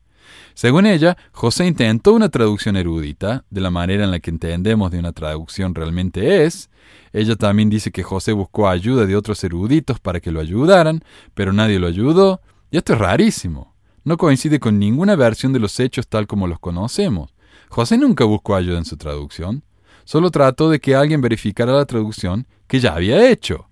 Según 0.53 0.85
ella, 0.85 1.17
José 1.31 1.65
intentó 1.65 2.13
una 2.13 2.29
traducción 2.29 2.75
erudita, 2.75 3.43
de 3.49 3.61
la 3.61 3.71
manera 3.71 4.03
en 4.03 4.11
la 4.11 4.19
que 4.19 4.29
entendemos 4.29 4.91
de 4.91 4.99
una 4.99 5.13
traducción 5.13 5.73
realmente 5.73 6.45
es. 6.45 6.69
Ella 7.11 7.35
también 7.35 7.69
dice 7.69 7.91
que 7.91 8.03
José 8.03 8.33
buscó 8.33 8.69
ayuda 8.69 9.05
de 9.05 9.15
otros 9.15 9.43
eruditos 9.43 9.99
para 9.99 10.19
que 10.19 10.31
lo 10.31 10.39
ayudaran, 10.39 11.03
pero 11.33 11.53
nadie 11.53 11.79
lo 11.79 11.87
ayudó, 11.87 12.41
y 12.69 12.77
esto 12.77 12.93
es 12.93 12.99
rarísimo. 12.99 13.75
No 14.03 14.17
coincide 14.17 14.59
con 14.59 14.77
ninguna 14.77 15.15
versión 15.15 15.53
de 15.53 15.59
los 15.59 15.79
hechos 15.79 16.07
tal 16.07 16.27
como 16.27 16.47
los 16.47 16.59
conocemos. 16.59 17.33
José 17.69 17.97
nunca 17.97 18.25
buscó 18.25 18.55
ayuda 18.55 18.77
en 18.77 18.85
su 18.85 18.95
traducción, 18.95 19.63
solo 20.05 20.29
trató 20.31 20.69
de 20.69 20.79
que 20.79 20.95
alguien 20.95 21.21
verificara 21.21 21.73
la 21.73 21.85
traducción 21.85 22.47
que 22.67 22.79
ya 22.79 22.93
había 22.93 23.29
hecho. 23.29 23.67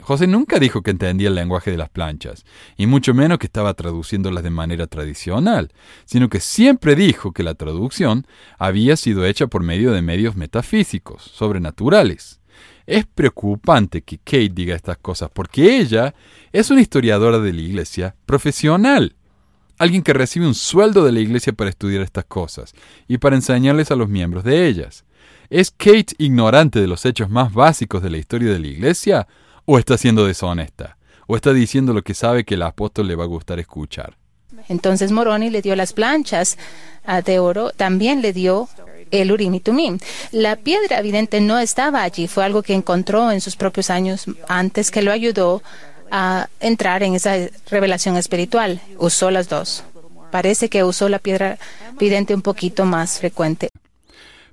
José 0.00 0.26
nunca 0.26 0.58
dijo 0.58 0.82
que 0.82 0.90
entendía 0.90 1.28
el 1.28 1.34
lenguaje 1.34 1.70
de 1.70 1.78
las 1.78 1.88
planchas, 1.88 2.44
y 2.76 2.86
mucho 2.86 3.14
menos 3.14 3.38
que 3.38 3.46
estaba 3.46 3.74
traduciéndolas 3.74 4.44
de 4.44 4.50
manera 4.50 4.86
tradicional, 4.86 5.72
sino 6.04 6.28
que 6.28 6.40
siempre 6.40 6.94
dijo 6.94 7.32
que 7.32 7.42
la 7.42 7.54
traducción 7.54 8.26
había 8.58 8.96
sido 8.96 9.24
hecha 9.24 9.46
por 9.46 9.62
medio 9.62 9.92
de 9.92 10.02
medios 10.02 10.36
metafísicos, 10.36 11.22
sobrenaturales. 11.22 12.40
Es 12.86 13.04
preocupante 13.04 14.02
que 14.02 14.18
Kate 14.18 14.50
diga 14.50 14.76
estas 14.76 14.98
cosas 14.98 15.28
porque 15.32 15.78
ella 15.78 16.14
es 16.52 16.70
una 16.70 16.80
historiadora 16.80 17.40
de 17.40 17.52
la 17.52 17.60
iglesia 17.60 18.14
profesional, 18.26 19.16
alguien 19.78 20.02
que 20.02 20.12
recibe 20.12 20.46
un 20.46 20.54
sueldo 20.54 21.04
de 21.04 21.12
la 21.12 21.20
iglesia 21.20 21.52
para 21.52 21.70
estudiar 21.70 22.02
estas 22.02 22.24
cosas 22.26 22.74
y 23.08 23.18
para 23.18 23.36
enseñarles 23.36 23.90
a 23.90 23.96
los 23.96 24.08
miembros 24.08 24.44
de 24.44 24.68
ellas. 24.68 25.04
¿Es 25.50 25.70
Kate 25.70 26.14
ignorante 26.18 26.80
de 26.80 26.86
los 26.86 27.04
hechos 27.04 27.28
más 27.28 27.52
básicos 27.52 28.02
de 28.02 28.10
la 28.10 28.18
historia 28.18 28.52
de 28.52 28.58
la 28.58 28.66
iglesia? 28.68 29.28
¿O 29.66 29.78
está 29.78 29.98
siendo 29.98 30.26
deshonesta? 30.26 30.96
¿O 31.26 31.34
está 31.34 31.52
diciendo 31.52 31.92
lo 31.92 32.02
que 32.02 32.14
sabe 32.14 32.44
que 32.44 32.54
el 32.54 32.62
apóstol 32.62 33.08
le 33.08 33.16
va 33.16 33.24
a 33.24 33.26
gustar 33.26 33.58
escuchar? 33.58 34.16
Entonces 34.68 35.10
Moroni 35.10 35.50
le 35.50 35.60
dio 35.60 35.74
las 35.74 35.92
planchas 35.92 36.56
de 37.24 37.38
oro, 37.40 37.70
también 37.70 38.22
le 38.22 38.32
dio 38.32 38.68
el 39.10 39.32
Urim 39.32 39.54
y 39.54 39.60
Tumim. 39.60 39.98
La 40.30 40.54
piedra 40.54 41.00
evidente 41.00 41.40
no 41.40 41.58
estaba 41.58 42.04
allí, 42.04 42.28
fue 42.28 42.44
algo 42.44 42.62
que 42.62 42.74
encontró 42.74 43.32
en 43.32 43.40
sus 43.40 43.56
propios 43.56 43.90
años 43.90 44.26
antes 44.48 44.92
que 44.92 45.02
lo 45.02 45.10
ayudó 45.10 45.62
a 46.12 46.48
entrar 46.60 47.02
en 47.02 47.14
esa 47.14 47.34
revelación 47.68 48.16
espiritual. 48.16 48.80
Usó 48.98 49.32
las 49.32 49.48
dos. 49.48 49.82
Parece 50.30 50.68
que 50.68 50.84
usó 50.84 51.08
la 51.08 51.18
piedra 51.18 51.58
vidente 51.98 52.34
un 52.34 52.42
poquito 52.42 52.84
más 52.84 53.18
frecuente. 53.18 53.70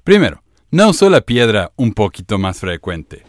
Primero, 0.03 0.41
no 0.71 0.89
usó 0.89 1.07
la 1.09 1.21
piedra 1.21 1.71
un 1.75 1.93
poquito 1.93 2.39
más 2.39 2.59
frecuente. 2.59 3.23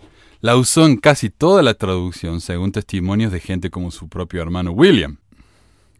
La 0.45 0.59
usó 0.59 0.85
en 0.85 0.99
casi 0.99 1.31
toda 1.31 1.63
la 1.63 1.73
traducción, 1.73 2.43
según 2.43 2.71
testimonios 2.71 3.33
de 3.33 3.41
gente 3.41 3.71
como 3.71 3.91
su 3.91 4.11
propio 4.11 4.43
hermano 4.43 4.73
William. 4.73 5.17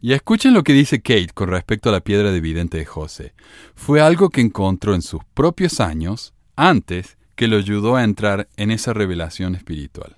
Y 0.01 0.13
escuchen 0.13 0.53
lo 0.53 0.63
que 0.63 0.71
dice 0.71 1.01
Kate 1.01 1.31
con 1.33 1.49
respecto 1.49 1.89
a 1.89 1.91
la 1.91 2.01
piedra 2.01 2.31
de 2.31 2.41
vidente 2.41 2.77
de 2.77 2.85
José. 2.85 3.33
Fue 3.73 4.01
algo 4.01 4.29
que 4.29 4.41
encontró 4.41 4.93
en 4.93 5.01
sus 5.01 5.23
propios 5.33 5.79
años 5.79 6.35
antes 6.55 7.17
que 7.35 7.47
lo 7.47 7.57
ayudó 7.57 7.95
a 7.95 8.03
entrar 8.03 8.47
en 8.55 8.69
esa 8.69 8.93
revelación 8.93 9.55
espiritual. 9.55 10.15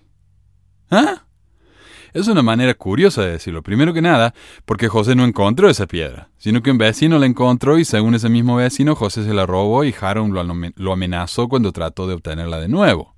¿Ah? 0.92 1.24
Es 2.12 2.28
una 2.28 2.42
manera 2.42 2.74
curiosa 2.74 3.22
de 3.22 3.32
decirlo. 3.32 3.64
Primero 3.64 3.94
que 3.94 4.02
nada, 4.02 4.34
porque 4.66 4.90
José 4.90 5.16
no 5.16 5.24
encontró 5.24 5.70
esa 5.70 5.88
piedra, 5.88 6.32
sino 6.38 6.62
que 6.62 6.72
un 6.72 6.78
vecino 6.78 7.18
la 7.18 7.28
encontró 7.28 7.80
y 7.80 7.86
según 7.86 8.14
ese 8.14 8.28
mismo 8.28 8.58
vecino, 8.58 8.94
José 8.94 9.24
se 9.24 9.34
la 9.34 9.46
robó 9.46 9.86
y 9.86 9.96
Haron 10.02 10.34
lo 10.76 10.92
amenazó 10.92 11.48
cuando 11.48 11.72
trató 11.72 12.08
de 12.08 12.16
obtenerla 12.16 12.60
de 12.60 12.68
nuevo. 12.68 13.16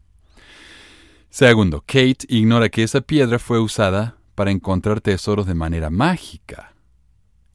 Segundo, 1.29 1.81
Kate 1.81 2.25
ignora 2.27 2.69
que 2.69 2.81
esa 2.81 3.01
piedra 3.01 3.37
fue 3.37 3.59
usada 3.59 4.17
para 4.33 4.49
encontrar 4.49 4.99
tesoros 4.99 5.45
de 5.45 5.53
manera 5.53 5.91
mágica. 5.91 6.73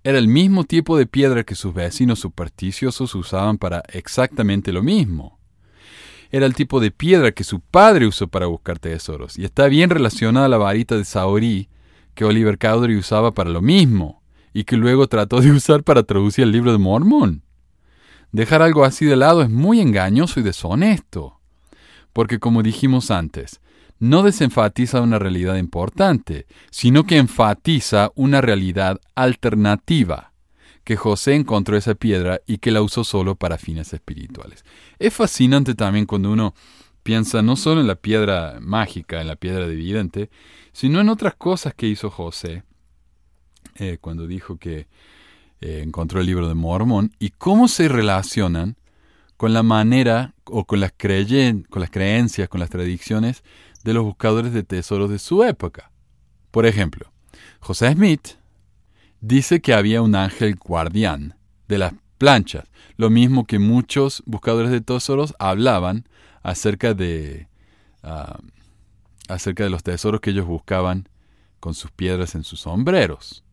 Era 0.05 0.19
el 0.19 0.29
mismo 0.29 0.63
tipo 0.63 0.97
de 0.97 1.07
piedra 1.07 1.43
que 1.43 1.57
sus 1.57 1.75
vecinos 1.75 2.21
supersticiosos 2.21 3.15
usaban 3.17 3.59
para 3.59 3.83
exactamente 3.89 4.73
lo 4.73 4.83
mismo. 4.83 5.41
Era 6.31 6.47
el 6.47 6.55
tipo 6.55 6.79
de 6.79 6.93
piedra 6.93 7.33
que 7.33 7.43
su 7.43 7.61
padre 7.61 8.07
usó 8.07 8.29
para 8.29 8.47
buscar 8.47 8.79
tesoros, 8.79 9.39
y 9.39 9.45
está 9.45 9.67
bien 9.67 9.91
relacionada 9.91 10.47
a 10.47 10.51
la 10.51 10.59
varita 10.59 10.97
de 10.97 11.05
Saori 11.05 11.69
que 12.15 12.25
Oliver 12.25 12.59
Cowdery 12.59 12.97
usaba 12.97 13.33
para 13.35 13.51
lo 13.51 13.61
mismo, 13.61 14.23
y 14.53 14.65
que 14.65 14.77
luego 14.77 15.09
trató 15.09 15.41
de 15.41 15.51
usar 15.53 15.83
para 15.83 16.05
traducir 16.05 16.45
el 16.45 16.53
libro 16.53 16.71
de 16.71 16.79
Mormón. 16.79 17.43
Dejar 18.31 18.63
algo 18.63 18.85
así 18.85 19.05
de 19.05 19.17
lado 19.17 19.43
es 19.43 19.51
muy 19.51 19.81
engañoso 19.81 20.39
y 20.39 20.45
deshonesto, 20.45 21.41
porque 22.13 22.39
como 22.39 22.63
dijimos 22.63 23.11
antes, 23.11 23.61
no 23.99 24.23
desenfatiza 24.23 25.01
una 25.01 25.19
realidad 25.19 25.57
importante, 25.57 26.47
sino 26.71 27.05
que 27.05 27.17
enfatiza 27.17 28.11
una 28.15 28.41
realidad 28.41 29.01
alternativa, 29.15 30.33
que 30.85 30.97
José 30.97 31.35
encontró 31.35 31.77
esa 31.77 31.95
piedra 31.95 32.41
y 32.47 32.59
que 32.59 32.71
la 32.71 32.83
usó 32.83 33.05
solo 33.05 33.37
para 33.37 33.59
fines 33.59 33.93
espirituales. 33.93 34.65
Es 34.99 35.15
fascinante 35.15 35.75
también 35.75 36.07
cuando 36.07 36.31
uno 36.31 36.55
piensa 37.03 37.43
no 37.43 37.57
solo 37.57 37.81
en 37.81 37.87
la 37.87 37.95
piedra 37.95 38.59
mágica, 38.61 39.21
en 39.21 39.29
la 39.29 39.37
piedra 39.37 39.69
dividente, 39.69 40.31
sino 40.73 41.01
en 41.01 41.09
otras 41.09 41.35
cosas 41.37 41.75
que 41.75 41.87
hizo 41.87 42.11
José 42.11 42.65
eh, 43.77 43.99
cuando 44.01 44.27
dijo 44.27 44.57
que 44.57 44.89
eh, 45.61 45.81
encontró 45.83 46.21
el 46.21 46.27
libro 46.27 46.49
de 46.49 46.55
Mormón 46.55 47.13
y 47.19 47.31
cómo 47.31 47.69
se 47.69 47.89
relacionan 47.89 48.77
con 49.37 49.53
la 49.53 49.63
manera 49.63 50.35
o 50.45 50.65
con 50.65 50.81
las, 50.81 50.93
con 50.93 51.81
las 51.81 51.91
creencias, 51.91 52.49
con 52.49 52.61
las 52.61 52.71
tradiciones 52.71 53.43
de 53.85 53.95
los 53.95 54.03
buscadores 54.03 54.53
de 54.53 54.63
tesoros 54.63 55.11
de 55.11 55.19
su 55.19 55.45
época. 55.45 55.91
Por 56.51 56.67
ejemplo, 56.67 57.13
José 57.61 57.93
Smith 57.93 58.39
dice 59.21 59.61
que 59.61 59.75
había 59.75 60.03
un 60.03 60.15
ángel 60.15 60.57
guardián 60.57 61.37
de 61.69 61.79
las 61.79 61.95
planchas, 62.19 62.65
lo 62.97 63.11
mismo 63.11 63.47
que 63.47 63.59
muchos 63.59 64.23
buscadores 64.27 64.71
de 64.71 64.81
tesoros 64.81 65.35
hablaban 65.39 66.09
acerca 66.43 66.95
de, 66.95 67.49
ah, 68.03 68.39
acerca 69.29 69.65
de 69.65 69.71
los 69.71 69.83
tesoros 69.83 70.21
que 70.21 70.31
ellos 70.31 70.47
buscaban 70.47 71.09
con 71.61 71.75
sus 71.75 71.91
piedras 71.91 72.35
en 72.35 72.45
sus 72.45 72.61
sombreros. 72.61 73.45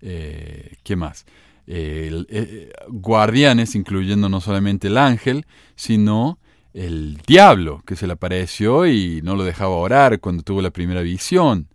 Eh, 0.00 0.76
¿Qué 0.82 0.96
más? 0.96 1.26
Eh, 1.66 2.70
guardianes, 2.88 3.74
incluyendo 3.74 4.28
no 4.28 4.40
solamente 4.40 4.88
el 4.88 4.98
ángel, 4.98 5.46
sino 5.76 6.38
el 6.74 7.18
diablo 7.24 7.82
que 7.86 7.94
se 7.94 8.06
le 8.06 8.14
apareció 8.14 8.86
y 8.86 9.22
no 9.22 9.36
lo 9.36 9.44
dejaba 9.44 9.76
orar 9.76 10.20
cuando 10.20 10.42
tuvo 10.42 10.60
la 10.60 10.72
primera 10.72 11.02
visión. 11.02 11.68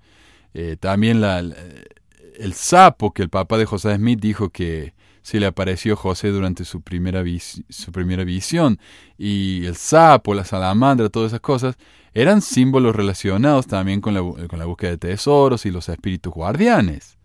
Eh, 0.53 0.75
también 0.79 1.23
el 1.23 2.53
sapo 2.53 3.13
que 3.13 3.23
el 3.23 3.29
papá 3.29 3.57
de 3.57 3.65
José 3.65 3.95
Smith 3.95 4.19
dijo 4.19 4.49
que 4.49 4.93
se 5.21 5.39
le 5.39 5.45
apareció 5.45 5.93
a 5.93 5.97
José 5.97 6.29
durante 6.29 6.65
su 6.65 6.81
primera, 6.81 7.23
su 7.69 7.91
primera 7.93 8.25
visión. 8.25 8.77
Y 9.17 9.65
el 9.65 9.75
sapo, 9.75 10.33
la 10.33 10.43
salamandra, 10.43 11.09
todas 11.09 11.31
esas 11.31 11.41
cosas 11.41 11.77
eran 12.13 12.41
símbolos 12.41 12.95
relacionados 12.95 13.67
también 13.67 14.01
con 14.01 14.13
la, 14.13 14.21
con 14.47 14.59
la 14.59 14.65
búsqueda 14.65 14.91
de 14.91 14.97
tesoros 14.97 15.65
y 15.65 15.71
los 15.71 15.87
espíritus 15.87 16.33
guardianes. 16.33 17.17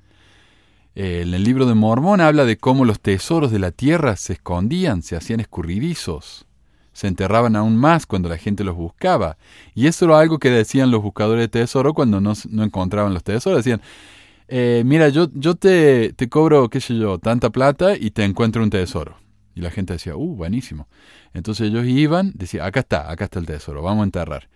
Eh, 0.94 1.22
en 1.22 1.34
el 1.34 1.42
libro 1.42 1.66
de 1.66 1.74
Mormón 1.74 2.20
habla 2.20 2.44
de 2.44 2.56
cómo 2.56 2.84
los 2.84 3.00
tesoros 3.00 3.50
de 3.50 3.58
la 3.58 3.72
tierra 3.72 4.14
se 4.14 4.34
escondían, 4.34 5.02
se 5.02 5.16
hacían 5.16 5.40
escurridizos 5.40 6.46
se 6.94 7.08
enterraban 7.08 7.56
aún 7.56 7.76
más 7.76 8.06
cuando 8.06 8.30
la 8.30 8.38
gente 8.38 8.64
los 8.64 8.76
buscaba. 8.76 9.36
Y 9.74 9.88
eso 9.88 10.06
era 10.06 10.20
algo 10.20 10.38
que 10.38 10.48
decían 10.48 10.90
los 10.90 11.02
buscadores 11.02 11.42
de 11.42 11.48
tesoro 11.48 11.92
cuando 11.92 12.20
no, 12.20 12.32
encontraban 12.62 13.12
los 13.12 13.24
tesoros. 13.24 13.58
Decían, 13.58 13.82
eh, 14.48 14.82
mira, 14.86 15.08
yo, 15.08 15.28
yo 15.34 15.56
te, 15.56 16.12
te, 16.14 16.28
cobro, 16.28 16.70
qué 16.70 16.80
sé 16.80 16.96
yo, 16.96 17.18
tanta 17.18 17.50
plata 17.50 17.96
y 17.98 18.12
te 18.12 18.24
encuentro 18.24 18.62
un 18.62 18.70
tesoro. 18.70 19.16
Y 19.56 19.60
la 19.60 19.70
gente 19.70 19.92
decía, 19.92 20.16
uh, 20.16 20.36
buenísimo. 20.36 20.88
Entonces 21.34 21.68
ellos 21.68 21.84
iban, 21.84 22.32
decían, 22.34 22.64
acá 22.64 22.80
está, 22.80 23.10
acá 23.10 23.24
está 23.24 23.40
el 23.40 23.46
tesoro, 23.46 23.82
vamos 23.82 24.02
a 24.02 24.04
enterrar, 24.04 24.48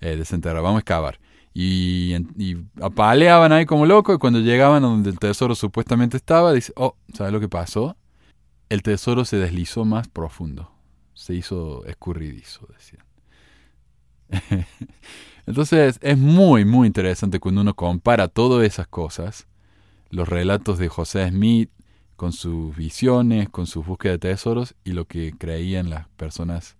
eh, 0.00 0.16
desenterrar, 0.16 0.62
vamos 0.62 0.76
a 0.76 0.80
excavar. 0.80 1.18
Y, 1.54 2.14
y, 2.36 2.58
apaleaban 2.82 3.52
ahí 3.52 3.64
como 3.64 3.86
locos 3.86 4.16
y 4.16 4.18
cuando 4.18 4.40
llegaban 4.40 4.84
a 4.84 4.88
donde 4.88 5.08
el 5.08 5.18
tesoro 5.18 5.54
supuestamente 5.54 6.18
estaba, 6.18 6.52
dice, 6.52 6.72
oh, 6.76 6.96
¿sabes 7.14 7.32
lo 7.32 7.40
que 7.40 7.48
pasó? 7.48 7.96
El 8.68 8.82
tesoro 8.82 9.24
se 9.24 9.38
deslizó 9.38 9.86
más 9.86 10.08
profundo 10.08 10.75
se 11.16 11.34
hizo 11.34 11.84
escurridizo, 11.86 12.68
decían. 12.72 13.04
Entonces 15.46 15.98
es 16.02 16.18
muy, 16.18 16.64
muy 16.64 16.86
interesante 16.86 17.40
cuando 17.40 17.62
uno 17.62 17.74
compara 17.74 18.28
todas 18.28 18.66
esas 18.66 18.86
cosas, 18.86 19.46
los 20.10 20.28
relatos 20.28 20.78
de 20.78 20.88
José 20.88 21.28
Smith 21.28 21.70
con 22.16 22.32
sus 22.32 22.76
visiones, 22.76 23.48
con 23.48 23.66
su 23.66 23.82
búsqueda 23.82 24.12
de 24.12 24.18
tesoros 24.18 24.74
y 24.84 24.92
lo 24.92 25.06
que 25.06 25.32
creían 25.36 25.88
las 25.88 26.06
personas, 26.10 26.76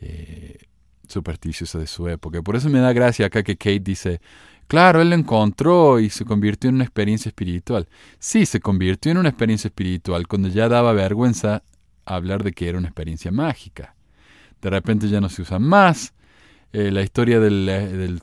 eh, 0.00 0.58
supersticiosa 1.06 1.78
de 1.78 1.86
su 1.86 2.08
época. 2.08 2.42
Por 2.42 2.56
eso 2.56 2.68
me 2.70 2.80
da 2.80 2.92
gracia 2.92 3.26
acá 3.26 3.44
que 3.44 3.56
Kate 3.56 3.80
dice, 3.80 4.20
claro, 4.66 5.00
él 5.00 5.10
lo 5.10 5.14
encontró 5.14 6.00
y 6.00 6.10
se 6.10 6.24
convirtió 6.24 6.70
en 6.70 6.76
una 6.76 6.84
experiencia 6.84 7.28
espiritual. 7.28 7.88
Sí, 8.18 8.46
se 8.46 8.58
convirtió 8.58 9.12
en 9.12 9.18
una 9.18 9.28
experiencia 9.28 9.68
espiritual 9.68 10.26
cuando 10.26 10.48
ya 10.48 10.68
daba 10.68 10.92
vergüenza 10.92 11.62
hablar 12.04 12.42
de 12.42 12.52
que 12.52 12.68
era 12.68 12.78
una 12.78 12.88
experiencia 12.88 13.30
mágica. 13.30 13.94
De 14.60 14.70
repente 14.70 15.08
ya 15.08 15.20
no 15.20 15.28
se 15.28 15.42
usa 15.42 15.58
más 15.58 16.14
eh, 16.72 16.90
la 16.90 17.02
historia 17.02 17.40
del 17.40 18.20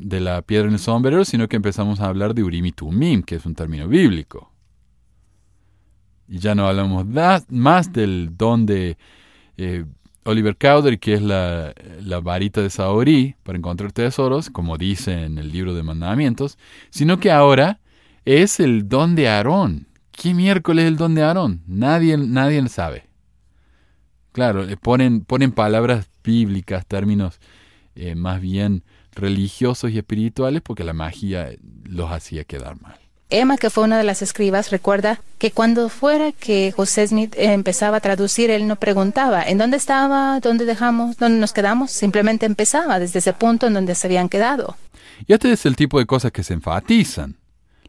de 0.00 0.20
la 0.20 0.42
piedra 0.42 0.68
en 0.68 0.74
el 0.74 0.78
sombrero, 0.78 1.24
sino 1.24 1.48
que 1.48 1.56
empezamos 1.56 2.00
a 2.00 2.06
hablar 2.06 2.34
de 2.34 2.44
Urim 2.44 2.66
y 2.66 2.72
Tumim, 2.72 3.22
que 3.22 3.36
es 3.36 3.46
un 3.46 3.54
término 3.54 3.88
bíblico. 3.88 4.52
Y 6.28 6.38
ya 6.38 6.54
no 6.54 6.68
hablamos 6.68 7.06
más 7.48 7.92
del 7.92 8.36
don 8.36 8.66
de 8.66 8.96
eh, 9.56 9.84
Oliver 10.24 10.56
Cowdery, 10.56 10.98
que 10.98 11.14
es 11.14 11.22
la, 11.22 11.72
la, 12.00 12.20
varita 12.20 12.60
de 12.60 12.70
Saori 12.70 13.36
para 13.42 13.58
encontrar 13.58 13.92
tesoros, 13.92 14.50
como 14.50 14.76
dice 14.76 15.24
en 15.24 15.38
el 15.38 15.52
libro 15.52 15.74
de 15.74 15.82
mandamientos, 15.82 16.58
sino 16.90 17.18
que 17.18 17.30
ahora 17.30 17.80
es 18.24 18.60
el 18.60 18.88
don 18.88 19.14
de 19.14 19.28
Aarón. 19.28 19.86
¿Qué 20.16 20.32
miércoles 20.32 20.84
es 20.84 20.88
el 20.88 20.96
don 20.96 21.14
de 21.14 21.22
Aarón? 21.22 21.62
Nadie, 21.66 22.16
nadie 22.16 22.66
sabe. 22.68 23.04
Claro, 24.32 24.64
le 24.64 24.76
ponen, 24.76 25.20
ponen 25.24 25.52
palabras 25.52 26.06
bíblicas, 26.24 26.86
términos 26.86 27.38
eh, 27.94 28.14
más 28.14 28.40
bien 28.40 28.82
religiosos 29.12 29.90
y 29.90 29.98
espirituales, 29.98 30.62
porque 30.62 30.84
la 30.84 30.94
magia 30.94 31.50
los 31.84 32.10
hacía 32.10 32.44
quedar 32.44 32.80
mal. 32.80 32.98
Emma, 33.28 33.56
que 33.56 33.70
fue 33.70 33.84
una 33.84 33.98
de 33.98 34.04
las 34.04 34.22
escribas, 34.22 34.70
recuerda 34.70 35.20
que 35.38 35.50
cuando 35.50 35.88
fuera 35.88 36.32
que 36.32 36.72
José 36.74 37.06
Smith 37.08 37.34
empezaba 37.36 37.98
a 37.98 38.00
traducir, 38.00 38.50
él 38.50 38.68
no 38.68 38.76
preguntaba 38.76 39.42
en 39.42 39.58
dónde 39.58 39.76
estaba, 39.76 40.38
dónde 40.40 40.64
dejamos, 40.64 41.16
dónde 41.16 41.40
nos 41.40 41.52
quedamos, 41.52 41.90
simplemente 41.90 42.46
empezaba 42.46 42.98
desde 42.98 43.18
ese 43.18 43.32
punto 43.32 43.66
en 43.66 43.74
donde 43.74 43.94
se 43.94 44.06
habían 44.06 44.28
quedado. 44.28 44.76
Y 45.26 45.32
este 45.32 45.50
es 45.52 45.66
el 45.66 45.76
tipo 45.76 45.98
de 45.98 46.06
cosas 46.06 46.30
que 46.30 46.44
se 46.44 46.54
enfatizan 46.54 47.36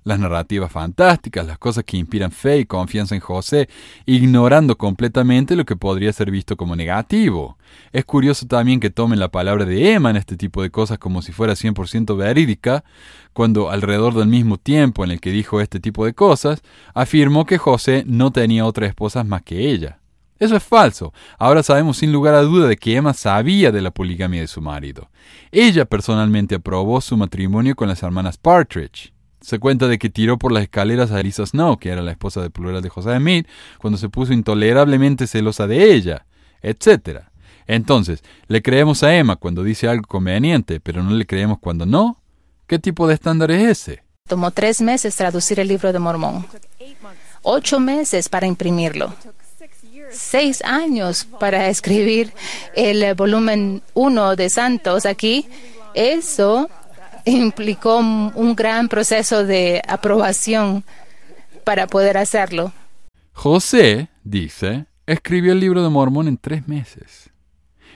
las 0.08 0.20
narrativas 0.20 0.72
fantásticas, 0.72 1.46
las 1.46 1.58
cosas 1.58 1.84
que 1.84 1.98
inspiran 1.98 2.32
fe 2.32 2.60
y 2.60 2.66
confianza 2.66 3.14
en 3.14 3.20
José, 3.20 3.68
ignorando 4.06 4.78
completamente 4.78 5.58
lo 5.58 5.66
que 5.66 5.76
podría 5.76 6.14
ser 6.14 6.32
visto 6.32 6.56
como 6.56 6.78
negativo. 6.78 7.58
Es 7.92 8.06
curioso 8.06 8.48
también 8.48 8.80
que 8.80 8.90
tomen 8.90 9.20
la 9.20 9.28
palabra 9.28 9.66
de 9.66 9.92
Emma 9.92 10.10
en 10.10 10.16
este 10.16 10.38
tipo 10.38 10.62
de 10.62 10.70
cosas 10.70 10.98
como 10.98 11.22
si 11.22 11.34
fuera 11.34 11.54
100% 11.54 12.16
verídica, 12.16 12.86
cuando 13.34 13.70
alrededor 13.70 14.14
del 14.14 14.30
mismo 14.30 14.58
tiempo 14.58 15.04
en 15.04 15.12
el 15.12 15.20
que 15.20 15.32
dijo 15.32 15.60
este 15.60 15.82
tipo 15.82 16.06
de 16.06 16.14
cosas, 16.14 16.62
afirmó 16.94 17.46
que 17.46 17.58
José 17.58 18.06
no 18.08 18.32
tenía 18.32 18.66
otras 18.66 18.88
esposas 18.88 19.26
más 19.26 19.42
que 19.42 19.70
ella. 19.70 20.00
Eso 20.40 20.56
es 20.56 20.64
falso. 20.64 21.14
Ahora 21.38 21.64
sabemos 21.64 21.98
sin 21.98 22.14
lugar 22.14 22.34
a 22.34 22.44
duda 22.44 22.68
de 22.68 22.78
que 22.78 22.96
Emma 22.96 23.14
sabía 23.14 23.74
de 23.74 23.82
la 23.82 23.92
poligamia 23.92 24.40
de 24.40 24.48
su 24.48 24.62
marido. 24.62 25.10
Ella 25.52 25.84
personalmente 25.84 26.56
aprobó 26.56 27.02
su 27.02 27.18
matrimonio 27.18 27.76
con 27.76 27.90
las 27.90 28.04
hermanas 28.04 28.38
Partridge. 28.38 29.17
Se 29.42 29.60
cuenta 29.60 29.88
de 29.88 30.00
que 30.00 30.10
tiró 30.10 30.38
por 30.38 30.52
las 30.52 30.64
escaleras 30.64 31.12
a 31.12 31.20
Elisa 31.20 31.46
Snow, 31.46 31.78
que 31.78 31.90
era 31.90 32.02
la 32.02 32.12
esposa 32.12 32.42
de 32.42 32.50
plural 32.50 32.82
de 32.82 32.90
José 32.90 33.16
Smith, 33.18 33.48
cuando 33.78 33.98
se 33.98 34.10
puso 34.10 34.34
intolerablemente 34.34 35.28
celosa 35.28 35.68
de 35.68 35.94
ella, 35.94 36.26
etc. 36.62 37.22
Entonces, 37.68 38.24
¿le 38.48 38.62
creemos 38.62 39.04
a 39.04 39.16
Emma 39.16 39.36
cuando 39.36 39.64
dice 39.64 39.88
algo 39.88 40.08
conveniente, 40.08 40.80
pero 40.80 41.04
no 41.04 41.12
le 41.12 41.26
creemos 41.26 41.60
cuando 41.60 41.86
no? 41.86 42.22
¿Qué 42.66 42.80
tipo 42.80 43.08
de 43.08 43.14
estándar 43.14 43.52
es 43.52 43.64
ese? 43.64 44.04
Tomó 44.28 44.52
tres 44.52 44.82
meses 44.82 45.16
traducir 45.16 45.60
el 45.60 45.70
libro 45.70 45.94
de 45.94 46.00
Mormón, 46.00 46.46
ocho 47.44 47.80
meses 47.80 48.28
para 48.28 48.46
imprimirlo, 48.46 49.14
seis 50.12 50.62
años 50.64 51.26
para 51.40 51.70
escribir 51.70 52.34
el 52.76 53.16
volumen 53.16 53.82
1 53.94 54.36
de 54.36 54.50
Santos 54.50 55.06
aquí. 55.06 55.48
Eso 55.94 56.70
implicó 57.32 57.98
un 57.98 58.56
gran 58.56 58.88
proceso 58.88 59.44
de 59.46 59.82
aprobación 59.88 60.84
para 61.64 61.88
poder 61.88 62.18
hacerlo. 62.18 62.72
José, 63.34 64.10
dice, 64.24 64.86
escribió 65.06 65.52
el 65.52 65.60
libro 65.60 65.84
de 65.84 65.90
Mormón 65.90 66.28
en 66.28 66.38
tres 66.38 66.68
meses. 66.68 67.30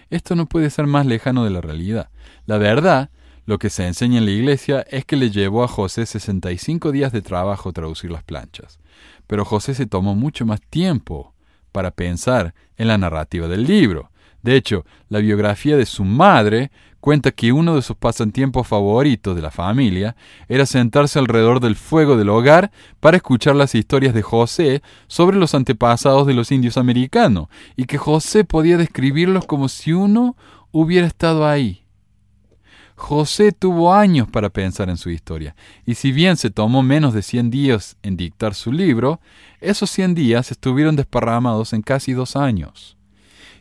Esto 0.09 0.35
no 0.35 0.45
puede 0.45 0.69
ser 0.69 0.87
más 0.87 1.05
lejano 1.05 1.45
de 1.45 1.51
la 1.51 1.61
realidad. 1.61 2.09
La 2.45 2.57
verdad, 2.57 3.09
lo 3.45 3.57
que 3.57 3.69
se 3.69 3.87
enseña 3.87 4.19
en 4.19 4.25
la 4.25 4.31
iglesia 4.31 4.85
es 4.89 5.05
que 5.05 5.15
le 5.15 5.31
llevó 5.31 5.63
a 5.63 5.67
José 5.67 6.05
65 6.05 6.91
días 6.91 7.11
de 7.11 7.21
trabajo 7.21 7.73
traducir 7.73 8.11
las 8.11 8.23
planchas. 8.23 8.77
Pero 9.25 9.45
José 9.45 9.73
se 9.73 9.87
tomó 9.87 10.15
mucho 10.15 10.45
más 10.45 10.61
tiempo 10.61 11.33
para 11.71 11.91
pensar 11.91 12.53
en 12.75 12.89
la 12.89 12.97
narrativa 12.97 13.47
del 13.47 13.63
libro. 13.63 14.10
De 14.43 14.55
hecho, 14.55 14.85
la 15.09 15.19
biografía 15.19 15.77
de 15.77 15.85
su 15.85 16.03
madre 16.03 16.71
cuenta 16.99 17.31
que 17.31 17.51
uno 17.51 17.75
de 17.75 17.81
sus 17.81 17.97
pasatiempos 17.97 18.67
favoritos 18.67 19.35
de 19.35 19.41
la 19.41 19.51
familia 19.51 20.15
era 20.47 20.65
sentarse 20.65 21.19
alrededor 21.19 21.59
del 21.59 21.75
fuego 21.75 22.15
del 22.15 22.29
hogar 22.29 22.71
para 22.99 23.17
escuchar 23.17 23.55
las 23.55 23.75
historias 23.75 24.13
de 24.13 24.21
José 24.21 24.81
sobre 25.07 25.37
los 25.37 25.53
antepasados 25.53 26.27
de 26.27 26.35
los 26.35 26.51
indios 26.51 26.77
americanos, 26.77 27.47
y 27.75 27.85
que 27.85 27.97
José 27.97 28.45
podía 28.45 28.77
describirlos 28.77 29.45
como 29.45 29.67
si 29.67 29.93
uno 29.93 30.37
hubiera 30.71 31.07
estado 31.07 31.45
ahí. 31.47 31.79
José 32.95 33.51
tuvo 33.51 33.95
años 33.95 34.27
para 34.29 34.51
pensar 34.51 34.87
en 34.89 34.97
su 34.97 35.09
historia, 35.09 35.55
y 35.87 35.95
si 35.95 36.11
bien 36.11 36.37
se 36.37 36.51
tomó 36.51 36.83
menos 36.83 37.15
de 37.15 37.23
100 37.23 37.49
días 37.49 37.97
en 38.03 38.15
dictar 38.15 38.53
su 38.53 38.71
libro, 38.71 39.19
esos 39.59 39.89
100 39.89 40.13
días 40.13 40.51
estuvieron 40.51 40.95
desparramados 40.95 41.73
en 41.73 41.81
casi 41.81 42.13
dos 42.13 42.35
años 42.35 42.95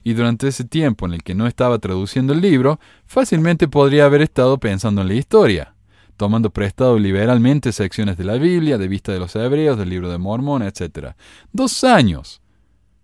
y 0.03 0.15
durante 0.15 0.49
ese 0.49 0.65
tiempo 0.65 1.07
en 1.07 1.15
el 1.15 1.23
que 1.23 1.35
no 1.35 1.47
estaba 1.47 1.79
traduciendo 1.79 2.33
el 2.33 2.41
libro, 2.41 2.81
fácilmente 3.07 3.69
podría 3.69 4.07
haber 4.07 4.23
estado 4.23 4.59
pensando 4.59 5.03
en 5.03 5.09
la 5.09 5.15
historia, 5.15 5.75
tomando 6.17 6.51
prestado 6.51 6.99
liberalmente 6.99 7.73
secciones 7.73 8.17
de 8.17 8.25
la 8.25 8.35
Biblia, 8.35 8.79
de 8.79 8.89
vista 8.89 9.13
de 9.13 9.19
los 9.19 9.37
hebreos, 9.37 9.79
del 9.79 9.91
libro 9.91 10.11
de 10.11 10.19
Mormón, 10.19 10.63
etc. 10.63 11.15
Dos 11.53 11.85
años. 11.85 12.41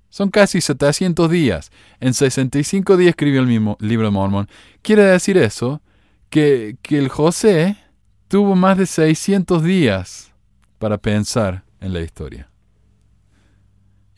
Son 0.09 0.31
casi 0.31 0.61
700 0.61 1.31
días. 1.31 1.71
En 2.01 2.15
65 2.15 2.97
días 2.97 3.11
escribió 3.11 3.41
el 3.41 3.47
mismo 3.47 3.77
libro 3.81 4.07
de 4.07 4.13
Mormón. 4.13 4.49
Quiere 4.81 5.03
decir 5.03 5.37
eso 5.37 5.83
que, 6.31 6.77
que 6.81 6.99
el 6.99 7.09
José 7.09 7.77
tuvo 8.29 8.57
más 8.57 8.79
de 8.79 8.87
600 8.87 9.63
días 9.63 10.33
para 10.79 10.99
pensar 10.99 11.65
en 11.81 11.93
la 11.93 12.01
historia. 12.01 12.49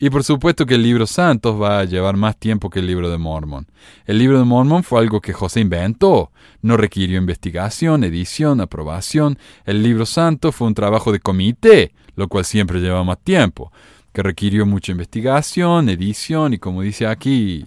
Y 0.01 0.09
por 0.09 0.23
supuesto 0.23 0.65
que 0.65 0.75
el 0.75 0.83
libro 0.83 1.05
Santos 1.05 1.61
va 1.61 1.79
a 1.79 1.83
llevar 1.83 2.15
más 2.15 2.37
tiempo 2.37 2.69
que 2.69 2.79
el 2.79 2.87
libro 2.87 3.09
de 3.09 3.17
Mormon. 3.17 3.67
El 4.05 4.17
libro 4.17 4.39
de 4.39 4.45
Mormon 4.45 4.83
fue 4.83 5.01
algo 5.01 5.19
que 5.19 5.33
José 5.33 5.59
inventó. 5.59 6.31
No 6.61 6.77
requirió 6.77 7.17
investigación, 7.17 8.05
edición, 8.05 8.61
aprobación. 8.61 9.37
El 9.65 9.83
libro 9.83 10.05
Santo 10.05 10.53
fue 10.53 10.67
un 10.67 10.73
trabajo 10.73 11.11
de 11.11 11.19
comité, 11.19 11.91
lo 12.15 12.29
cual 12.29 12.45
siempre 12.45 12.79
lleva 12.79 13.03
más 13.03 13.19
tiempo, 13.19 13.73
que 14.13 14.23
requirió 14.23 14.65
mucha 14.65 14.93
investigación, 14.93 15.89
edición 15.89 16.53
y 16.53 16.59
como 16.59 16.81
dice 16.81 17.05
aquí 17.05 17.65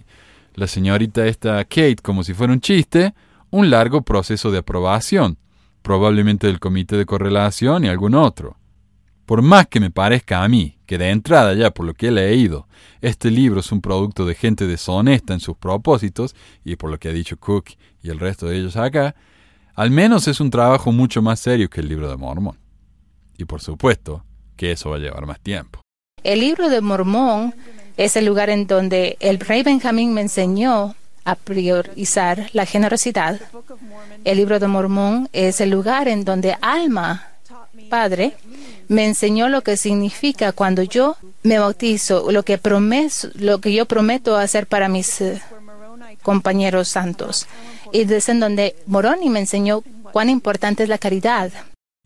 la 0.55 0.65
señorita 0.65 1.27
esta 1.27 1.63
Kate, 1.63 1.97
como 2.01 2.23
si 2.23 2.33
fuera 2.33 2.53
un 2.53 2.61
chiste, 2.61 3.13
un 3.51 3.69
largo 3.69 4.01
proceso 4.01 4.49
de 4.49 4.59
aprobación, 4.59 5.37
probablemente 5.83 6.47
del 6.47 6.59
comité 6.59 6.97
de 6.97 7.05
correlación 7.05 7.85
y 7.85 7.89
algún 7.89 8.15
otro. 8.15 8.57
Por 9.25 9.41
más 9.41 9.67
que 9.67 9.79
me 9.79 9.89
parezca 9.89 10.43
a 10.43 10.49
mí 10.49 10.77
que 10.85 10.97
de 10.97 11.09
entrada 11.09 11.53
ya 11.53 11.71
por 11.71 11.85
lo 11.85 11.93
que 11.93 12.07
he 12.07 12.11
leído, 12.11 12.67
este 13.01 13.31
libro 13.31 13.61
es 13.61 13.71
un 13.71 13.81
producto 13.81 14.25
de 14.25 14.35
gente 14.35 14.67
deshonesta 14.67 15.33
en 15.33 15.39
sus 15.39 15.55
propósitos, 15.57 16.35
y 16.65 16.75
por 16.75 16.89
lo 16.89 16.99
que 16.99 17.09
ha 17.09 17.13
dicho 17.13 17.37
Cook 17.37 17.69
y 18.01 18.09
el 18.09 18.19
resto 18.19 18.47
de 18.47 18.57
ellos 18.57 18.75
acá, 18.75 19.15
al 19.75 19.91
menos 19.91 20.27
es 20.27 20.39
un 20.39 20.51
trabajo 20.51 20.91
mucho 20.91 21.21
más 21.21 21.39
serio 21.39 21.69
que 21.69 21.81
el 21.81 21.87
libro 21.87 22.09
de 22.09 22.17
Mormón. 22.17 22.57
Y 23.37 23.45
por 23.45 23.61
supuesto 23.61 24.23
que 24.55 24.71
eso 24.71 24.89
va 24.89 24.97
a 24.97 24.99
llevar 24.99 25.25
más 25.25 25.39
tiempo. 25.39 25.81
El 26.23 26.41
libro 26.41 26.69
de 26.69 26.81
Mormón 26.81 27.53
es 27.97 28.15
el 28.15 28.25
lugar 28.25 28.49
en 28.49 28.67
donde 28.67 29.17
el 29.19 29.39
rey 29.39 29.63
Benjamín 29.63 30.13
me 30.13 30.21
enseñó 30.21 30.95
a 31.25 31.35
priorizar 31.35 32.49
la 32.53 32.65
generosidad. 32.65 33.39
El 34.23 34.37
libro 34.37 34.59
de 34.59 34.67
Mormón 34.67 35.29
es 35.31 35.61
el 35.61 35.69
lugar 35.69 36.07
en 36.07 36.25
donde 36.25 36.55
Alma, 36.61 37.29
padre, 37.89 38.35
me 38.87 39.05
enseñó 39.05 39.49
lo 39.49 39.61
que 39.61 39.77
significa 39.77 40.51
cuando 40.51 40.83
yo 40.83 41.15
me 41.43 41.59
bautizo, 41.59 42.31
lo 42.31 42.43
que, 42.43 42.57
prometo, 42.57 43.29
lo 43.35 43.59
que 43.59 43.73
yo 43.73 43.85
prometo 43.85 44.35
hacer 44.37 44.67
para 44.67 44.89
mis 44.89 45.21
eh, 45.21 45.41
compañeros 46.21 46.87
santos. 46.87 47.47
Y 47.91 48.05
desde 48.05 48.37
donde 48.37 48.75
Moroni 48.87 49.29
me 49.29 49.39
enseñó 49.39 49.83
cuán 50.11 50.29
importante 50.29 50.83
es 50.83 50.89
la 50.89 50.97
caridad. 50.97 51.51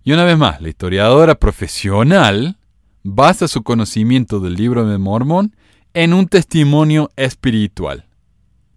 Y 0.03 0.11
una 0.13 0.23
vez 0.23 0.37
más, 0.37 0.61
la 0.61 0.69
historiadora 0.69 1.35
profesional 1.35 2.57
basa 3.03 3.47
su 3.47 3.63
conocimiento 3.63 4.39
del 4.39 4.55
libro 4.55 4.85
de 4.85 4.97
Mormón 4.97 5.55
en 5.93 6.13
un 6.13 6.27
testimonio 6.27 7.09
espiritual, 7.15 8.05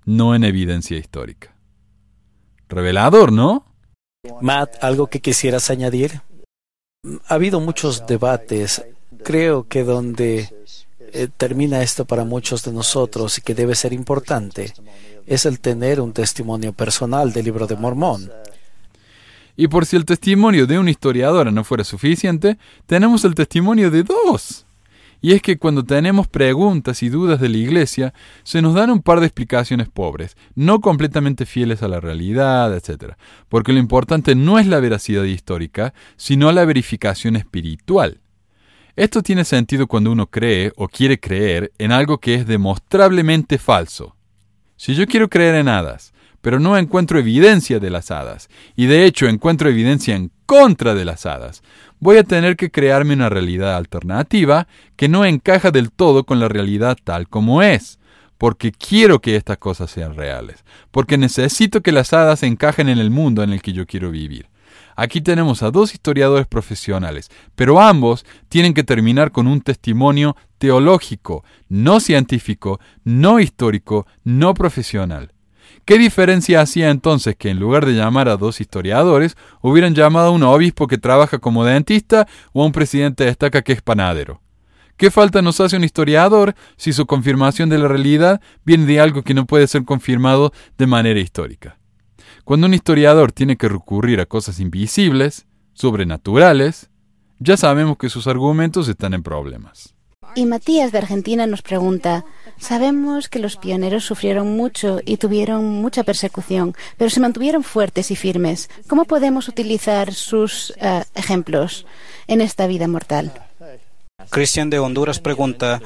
no 0.04 0.34
en 0.34 0.44
evidencia 0.44 0.96
histórica. 0.96 1.54
Revelador, 2.68 3.32
¿no? 3.32 3.64
Matt, 4.40 4.82
¿algo 4.82 5.08
que 5.08 5.20
quisieras 5.20 5.70
añadir? 5.70 6.20
Ha 7.02 7.34
habido 7.34 7.60
muchos 7.60 8.06
debates, 8.06 8.84
creo 9.24 9.66
que 9.66 9.84
donde 9.84 10.52
eh, 11.14 11.28
termina 11.34 11.82
esto 11.82 12.04
para 12.04 12.24
muchos 12.24 12.62
de 12.62 12.72
nosotros 12.72 13.38
y 13.38 13.40
que 13.40 13.54
debe 13.54 13.74
ser 13.74 13.94
importante 13.94 14.74
es 15.26 15.46
el 15.46 15.60
tener 15.60 15.98
un 16.02 16.12
testimonio 16.12 16.74
personal 16.74 17.32
del 17.32 17.46
libro 17.46 17.66
de 17.66 17.76
Mormón. 17.76 18.30
Y 19.56 19.68
por 19.68 19.86
si 19.86 19.96
el 19.96 20.04
testimonio 20.04 20.66
de 20.66 20.78
un 20.78 20.90
historiador 20.90 21.50
no 21.50 21.64
fuera 21.64 21.84
suficiente, 21.84 22.58
tenemos 22.84 23.24
el 23.24 23.34
testimonio 23.34 23.90
de 23.90 24.02
dos. 24.02 24.66
Y 25.20 25.32
es 25.32 25.42
que 25.42 25.58
cuando 25.58 25.84
tenemos 25.84 26.28
preguntas 26.28 27.02
y 27.02 27.08
dudas 27.08 27.40
de 27.40 27.48
la 27.48 27.58
Iglesia, 27.58 28.14
se 28.42 28.62
nos 28.62 28.74
dan 28.74 28.90
un 28.90 29.02
par 29.02 29.20
de 29.20 29.26
explicaciones 29.26 29.88
pobres, 29.88 30.36
no 30.54 30.80
completamente 30.80 31.44
fieles 31.46 31.82
a 31.82 31.88
la 31.88 32.00
realidad, 32.00 32.74
etc. 32.74 33.14
Porque 33.48 33.72
lo 33.72 33.78
importante 33.78 34.34
no 34.34 34.58
es 34.58 34.66
la 34.66 34.80
veracidad 34.80 35.24
histórica, 35.24 35.92
sino 36.16 36.50
la 36.52 36.64
verificación 36.64 37.36
espiritual. 37.36 38.20
Esto 38.96 39.22
tiene 39.22 39.44
sentido 39.44 39.86
cuando 39.86 40.10
uno 40.10 40.26
cree 40.26 40.72
o 40.76 40.88
quiere 40.88 41.20
creer 41.20 41.72
en 41.78 41.92
algo 41.92 42.18
que 42.18 42.34
es 42.34 42.46
demostrablemente 42.46 43.58
falso. 43.58 44.16
Si 44.76 44.94
yo 44.94 45.06
quiero 45.06 45.28
creer 45.28 45.56
en 45.56 45.68
hadas, 45.68 46.12
pero 46.40 46.58
no 46.58 46.76
encuentro 46.76 47.18
evidencia 47.18 47.78
de 47.78 47.90
las 47.90 48.10
hadas, 48.10 48.48
y 48.76 48.86
de 48.86 49.04
hecho 49.04 49.26
encuentro 49.26 49.68
evidencia 49.68 50.16
en 50.16 50.32
contra 50.46 50.94
de 50.94 51.04
las 51.04 51.26
hadas, 51.26 51.62
voy 52.00 52.16
a 52.16 52.24
tener 52.24 52.56
que 52.56 52.70
crearme 52.70 53.14
una 53.14 53.28
realidad 53.28 53.76
alternativa 53.76 54.66
que 54.96 55.08
no 55.08 55.24
encaja 55.24 55.70
del 55.70 55.92
todo 55.92 56.24
con 56.24 56.40
la 56.40 56.48
realidad 56.48 56.98
tal 57.02 57.28
como 57.28 57.62
es, 57.62 57.98
porque 58.38 58.72
quiero 58.72 59.20
que 59.20 59.36
estas 59.36 59.58
cosas 59.58 59.90
sean 59.90 60.16
reales, 60.16 60.64
porque 60.90 61.18
necesito 61.18 61.82
que 61.82 61.92
las 61.92 62.12
hadas 62.12 62.42
encajen 62.42 62.88
en 62.88 62.98
el 62.98 63.10
mundo 63.10 63.42
en 63.42 63.50
el 63.52 63.62
que 63.62 63.72
yo 63.72 63.86
quiero 63.86 64.10
vivir. 64.10 64.48
Aquí 64.96 65.20
tenemos 65.20 65.62
a 65.62 65.70
dos 65.70 65.94
historiadores 65.94 66.46
profesionales, 66.46 67.30
pero 67.54 67.80
ambos 67.80 68.24
tienen 68.48 68.74
que 68.74 68.84
terminar 68.84 69.30
con 69.30 69.46
un 69.46 69.60
testimonio 69.60 70.36
teológico, 70.58 71.44
no 71.68 72.00
científico, 72.00 72.80
no 73.04 73.40
histórico, 73.40 74.06
no 74.24 74.52
profesional. 74.52 75.32
¿Qué 75.90 75.98
diferencia 75.98 76.60
hacía 76.60 76.88
entonces 76.90 77.34
que 77.34 77.50
en 77.50 77.58
lugar 77.58 77.84
de 77.84 77.94
llamar 77.94 78.28
a 78.28 78.36
dos 78.36 78.60
historiadores, 78.60 79.36
hubieran 79.60 79.92
llamado 79.92 80.28
a 80.28 80.30
un 80.30 80.44
obispo 80.44 80.86
que 80.86 80.98
trabaja 80.98 81.40
como 81.40 81.64
dentista 81.64 82.28
o 82.52 82.62
a 82.62 82.66
un 82.66 82.70
presidente 82.70 83.24
de 83.24 83.30
estaca 83.30 83.62
que 83.62 83.72
es 83.72 83.82
panadero? 83.82 84.40
¿Qué 84.96 85.10
falta 85.10 85.42
nos 85.42 85.58
hace 85.58 85.76
un 85.76 85.82
historiador 85.82 86.54
si 86.76 86.92
su 86.92 87.06
confirmación 87.06 87.70
de 87.70 87.78
la 87.78 87.88
realidad 87.88 88.40
viene 88.64 88.86
de 88.86 89.00
algo 89.00 89.24
que 89.24 89.34
no 89.34 89.46
puede 89.46 89.66
ser 89.66 89.84
confirmado 89.84 90.52
de 90.78 90.86
manera 90.86 91.18
histórica? 91.18 91.80
Cuando 92.44 92.68
un 92.68 92.74
historiador 92.74 93.32
tiene 93.32 93.56
que 93.56 93.68
recurrir 93.68 94.20
a 94.20 94.26
cosas 94.26 94.60
invisibles, 94.60 95.48
sobrenaturales, 95.72 96.88
ya 97.40 97.56
sabemos 97.56 97.96
que 97.98 98.10
sus 98.10 98.28
argumentos 98.28 98.86
están 98.86 99.12
en 99.12 99.24
problemas. 99.24 99.96
Y 100.36 100.46
Matías 100.46 100.92
de 100.92 100.98
Argentina 100.98 101.48
nos 101.48 101.62
pregunta, 101.62 102.24
sabemos 102.60 103.28
que 103.28 103.38
los 103.38 103.56
pioneros 103.56 104.04
sufrieron 104.04 104.56
mucho 104.56 105.00
y 105.04 105.16
tuvieron 105.16 105.64
mucha 105.80 106.04
persecución, 106.04 106.74
pero 106.96 107.10
se 107.10 107.20
mantuvieron 107.20 107.64
fuertes 107.64 108.10
y 108.10 108.16
firmes. 108.16 108.70
¿Cómo 108.86 109.04
podemos 109.04 109.48
utilizar 109.48 110.14
sus 110.14 110.72
eh, 110.80 111.02
ejemplos 111.14 111.86
en 112.28 112.40
esta 112.40 112.66
vida 112.66 112.86
mortal? 112.86 113.32
Cristian 114.28 114.68
de 114.70 114.78
Honduras 114.78 115.18
pregunta, 115.18 115.80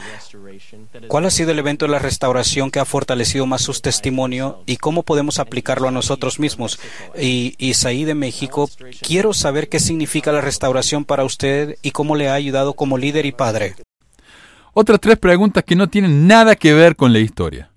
¿cuál 1.09 1.27
ha 1.27 1.31
sido 1.31 1.53
el 1.53 1.59
evento 1.59 1.87
de 1.87 1.93
la 1.93 1.99
restauración 1.99 2.70
que 2.70 2.81
ha 2.81 2.85
fortalecido 2.85 3.47
más 3.47 3.62
su 3.62 3.72
testimonio 3.75 4.62
y 4.66 4.77
cómo 4.79 5.03
podemos 5.03 5.39
aplicarlo 5.39 5.89
a 5.89 5.93
nosotros 5.93 6.41
mismos? 6.41 6.81
Y 7.18 7.55
Isaí 7.59 8.05
de 8.05 8.14
México, 8.14 8.68
quiero 9.01 9.33
saber 9.33 9.68
qué 9.68 9.79
significa 9.79 10.33
la 10.33 10.41
restauración 10.41 11.05
para 11.05 11.25
usted 11.25 11.79
y 11.83 11.93
cómo 11.93 12.16
le 12.16 12.29
ha 12.29 12.35
ayudado 12.35 12.75
como 12.75 12.99
líder 12.99 13.27
y 13.27 13.33
padre. 13.33 13.77
Otras 14.77 14.99
tres 15.01 15.18
preguntas 15.18 15.62
que 15.62 15.77
no 15.77 15.89
tienen 15.89 16.27
nada 16.27 16.57
que 16.57 16.75
ver 16.75 16.97
con 16.97 17.12
la 17.12 17.20
historia, 17.20 17.70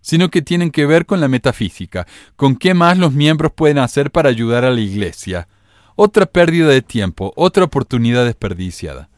sino 0.00 0.28
que 0.28 0.42
tienen 0.42 0.72
que 0.72 0.84
ver 0.84 1.06
con 1.06 1.20
la 1.20 1.28
metafísica, 1.28 2.04
con 2.34 2.56
qué 2.56 2.74
más 2.74 2.98
los 2.98 3.12
miembros 3.12 3.52
pueden 3.52 3.78
hacer 3.78 4.10
para 4.10 4.28
ayudar 4.28 4.64
a 4.64 4.72
la 4.72 4.80
iglesia. 4.80 5.46
Otra 5.94 6.26
pérdida 6.26 6.66
de 6.66 6.82
tiempo, 6.82 7.32
otra 7.36 7.62
oportunidad 7.62 8.24
desperdiciada. 8.24 9.08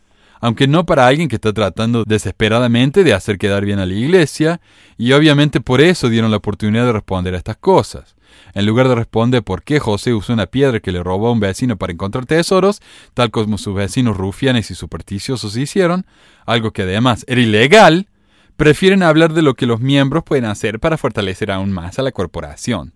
Aunque 0.40 0.68
no 0.68 0.84
para 0.84 1.06
alguien 1.06 1.28
que 1.28 1.36
está 1.36 1.52
tratando 1.54 2.04
desesperadamente 2.04 3.02
de 3.02 3.14
hacer 3.14 3.38
quedar 3.38 3.64
bien 3.64 3.78
a 3.78 3.86
la 3.86 3.94
iglesia, 3.94 4.60
y 4.98 5.12
obviamente 5.12 5.62
por 5.62 5.80
eso 5.80 6.10
dieron 6.10 6.30
la 6.30 6.36
oportunidad 6.36 6.84
de 6.84 6.92
responder 6.92 7.34
a 7.34 7.38
estas 7.38 7.56
cosas. 7.56 8.16
En 8.54 8.66
lugar 8.66 8.88
de 8.88 8.94
responder 8.94 9.42
por 9.42 9.62
qué 9.62 9.78
José 9.78 10.14
usó 10.14 10.32
una 10.32 10.46
piedra 10.46 10.80
que 10.80 10.92
le 10.92 11.02
robó 11.02 11.28
a 11.28 11.32
un 11.32 11.40
vecino 11.40 11.76
para 11.76 11.92
encontrar 11.92 12.26
tesoros, 12.26 12.80
tal 13.14 13.30
como 13.30 13.58
sus 13.58 13.74
vecinos 13.74 14.16
rufianes 14.16 14.70
y 14.70 14.74
supersticiosos 14.74 15.56
hicieron, 15.56 16.06
algo 16.46 16.72
que 16.72 16.82
además 16.82 17.24
era 17.28 17.40
ilegal, 17.40 18.08
prefieren 18.56 19.02
hablar 19.02 19.34
de 19.34 19.42
lo 19.42 19.54
que 19.54 19.66
los 19.66 19.80
miembros 19.80 20.24
pueden 20.24 20.44
hacer 20.44 20.80
para 20.80 20.98
fortalecer 20.98 21.50
aún 21.50 21.72
más 21.72 21.98
a 21.98 22.02
la 22.02 22.12
corporación. 22.12 22.94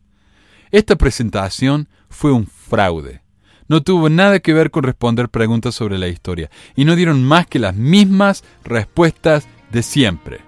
Esta 0.71 0.97
presentación 0.97 1.89
fue 2.09 2.33
un 2.33 2.47
fraude. 2.47 3.23
No 3.69 3.83
tuvo 3.83 4.09
nada 4.09 4.41
que 4.41 4.53
ver 4.53 4.71
con 4.71 4.83
responder 4.83 5.29
preguntas 5.29 5.75
sobre 5.75 5.99
la 5.99 6.09
historia, 6.09 6.51
y 6.75 6.85
no 6.85 6.97
dieron 6.97 7.25
más 7.25 7.47
que 7.47 7.59
las 7.59 7.75
mismas 7.75 8.43
respuestas 8.65 9.47
de 9.71 9.83
siempre. 9.83 10.41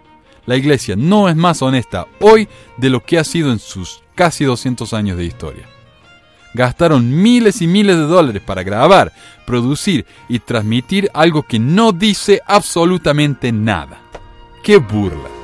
La 0.47 0.57
iglesia 0.57 0.95
no 0.97 1.29
es 1.29 1.37
más 1.37 1.63
honesta 1.63 2.07
hoy 2.21 2.49
de 2.77 2.91
lo 2.91 3.03
que 3.03 3.19
ha 3.19 3.25
sido 3.25 3.51
en 3.51 3.59
sus 3.59 4.04
casi 4.15 4.45
200 4.45 4.93
años 4.93 5.17
de 5.17 5.25
historia. 5.25 5.67
Gastaron 6.55 7.21
miles 7.23 7.61
y 7.63 7.67
miles 7.67 7.97
de 7.97 8.05
dólares 8.05 8.41
para 8.41 8.63
grabar, 8.63 9.13
producir 9.45 10.07
y 10.29 10.39
transmitir 10.39 11.11
algo 11.13 11.43
que 11.43 11.59
no 11.59 11.93
dice 11.93 12.41
absolutamente 12.47 13.51
nada. 13.51 13.99
¡Qué 14.63 14.77
burla! 14.77 15.44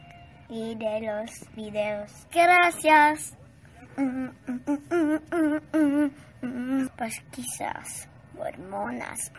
Y 0.51 0.75
de 0.75 0.99
los 1.01 1.31
videos. 1.55 2.11
Gracias. 2.31 3.37
Pues 6.97 7.23
quizás 7.31 8.09
hormonas. 8.37 9.31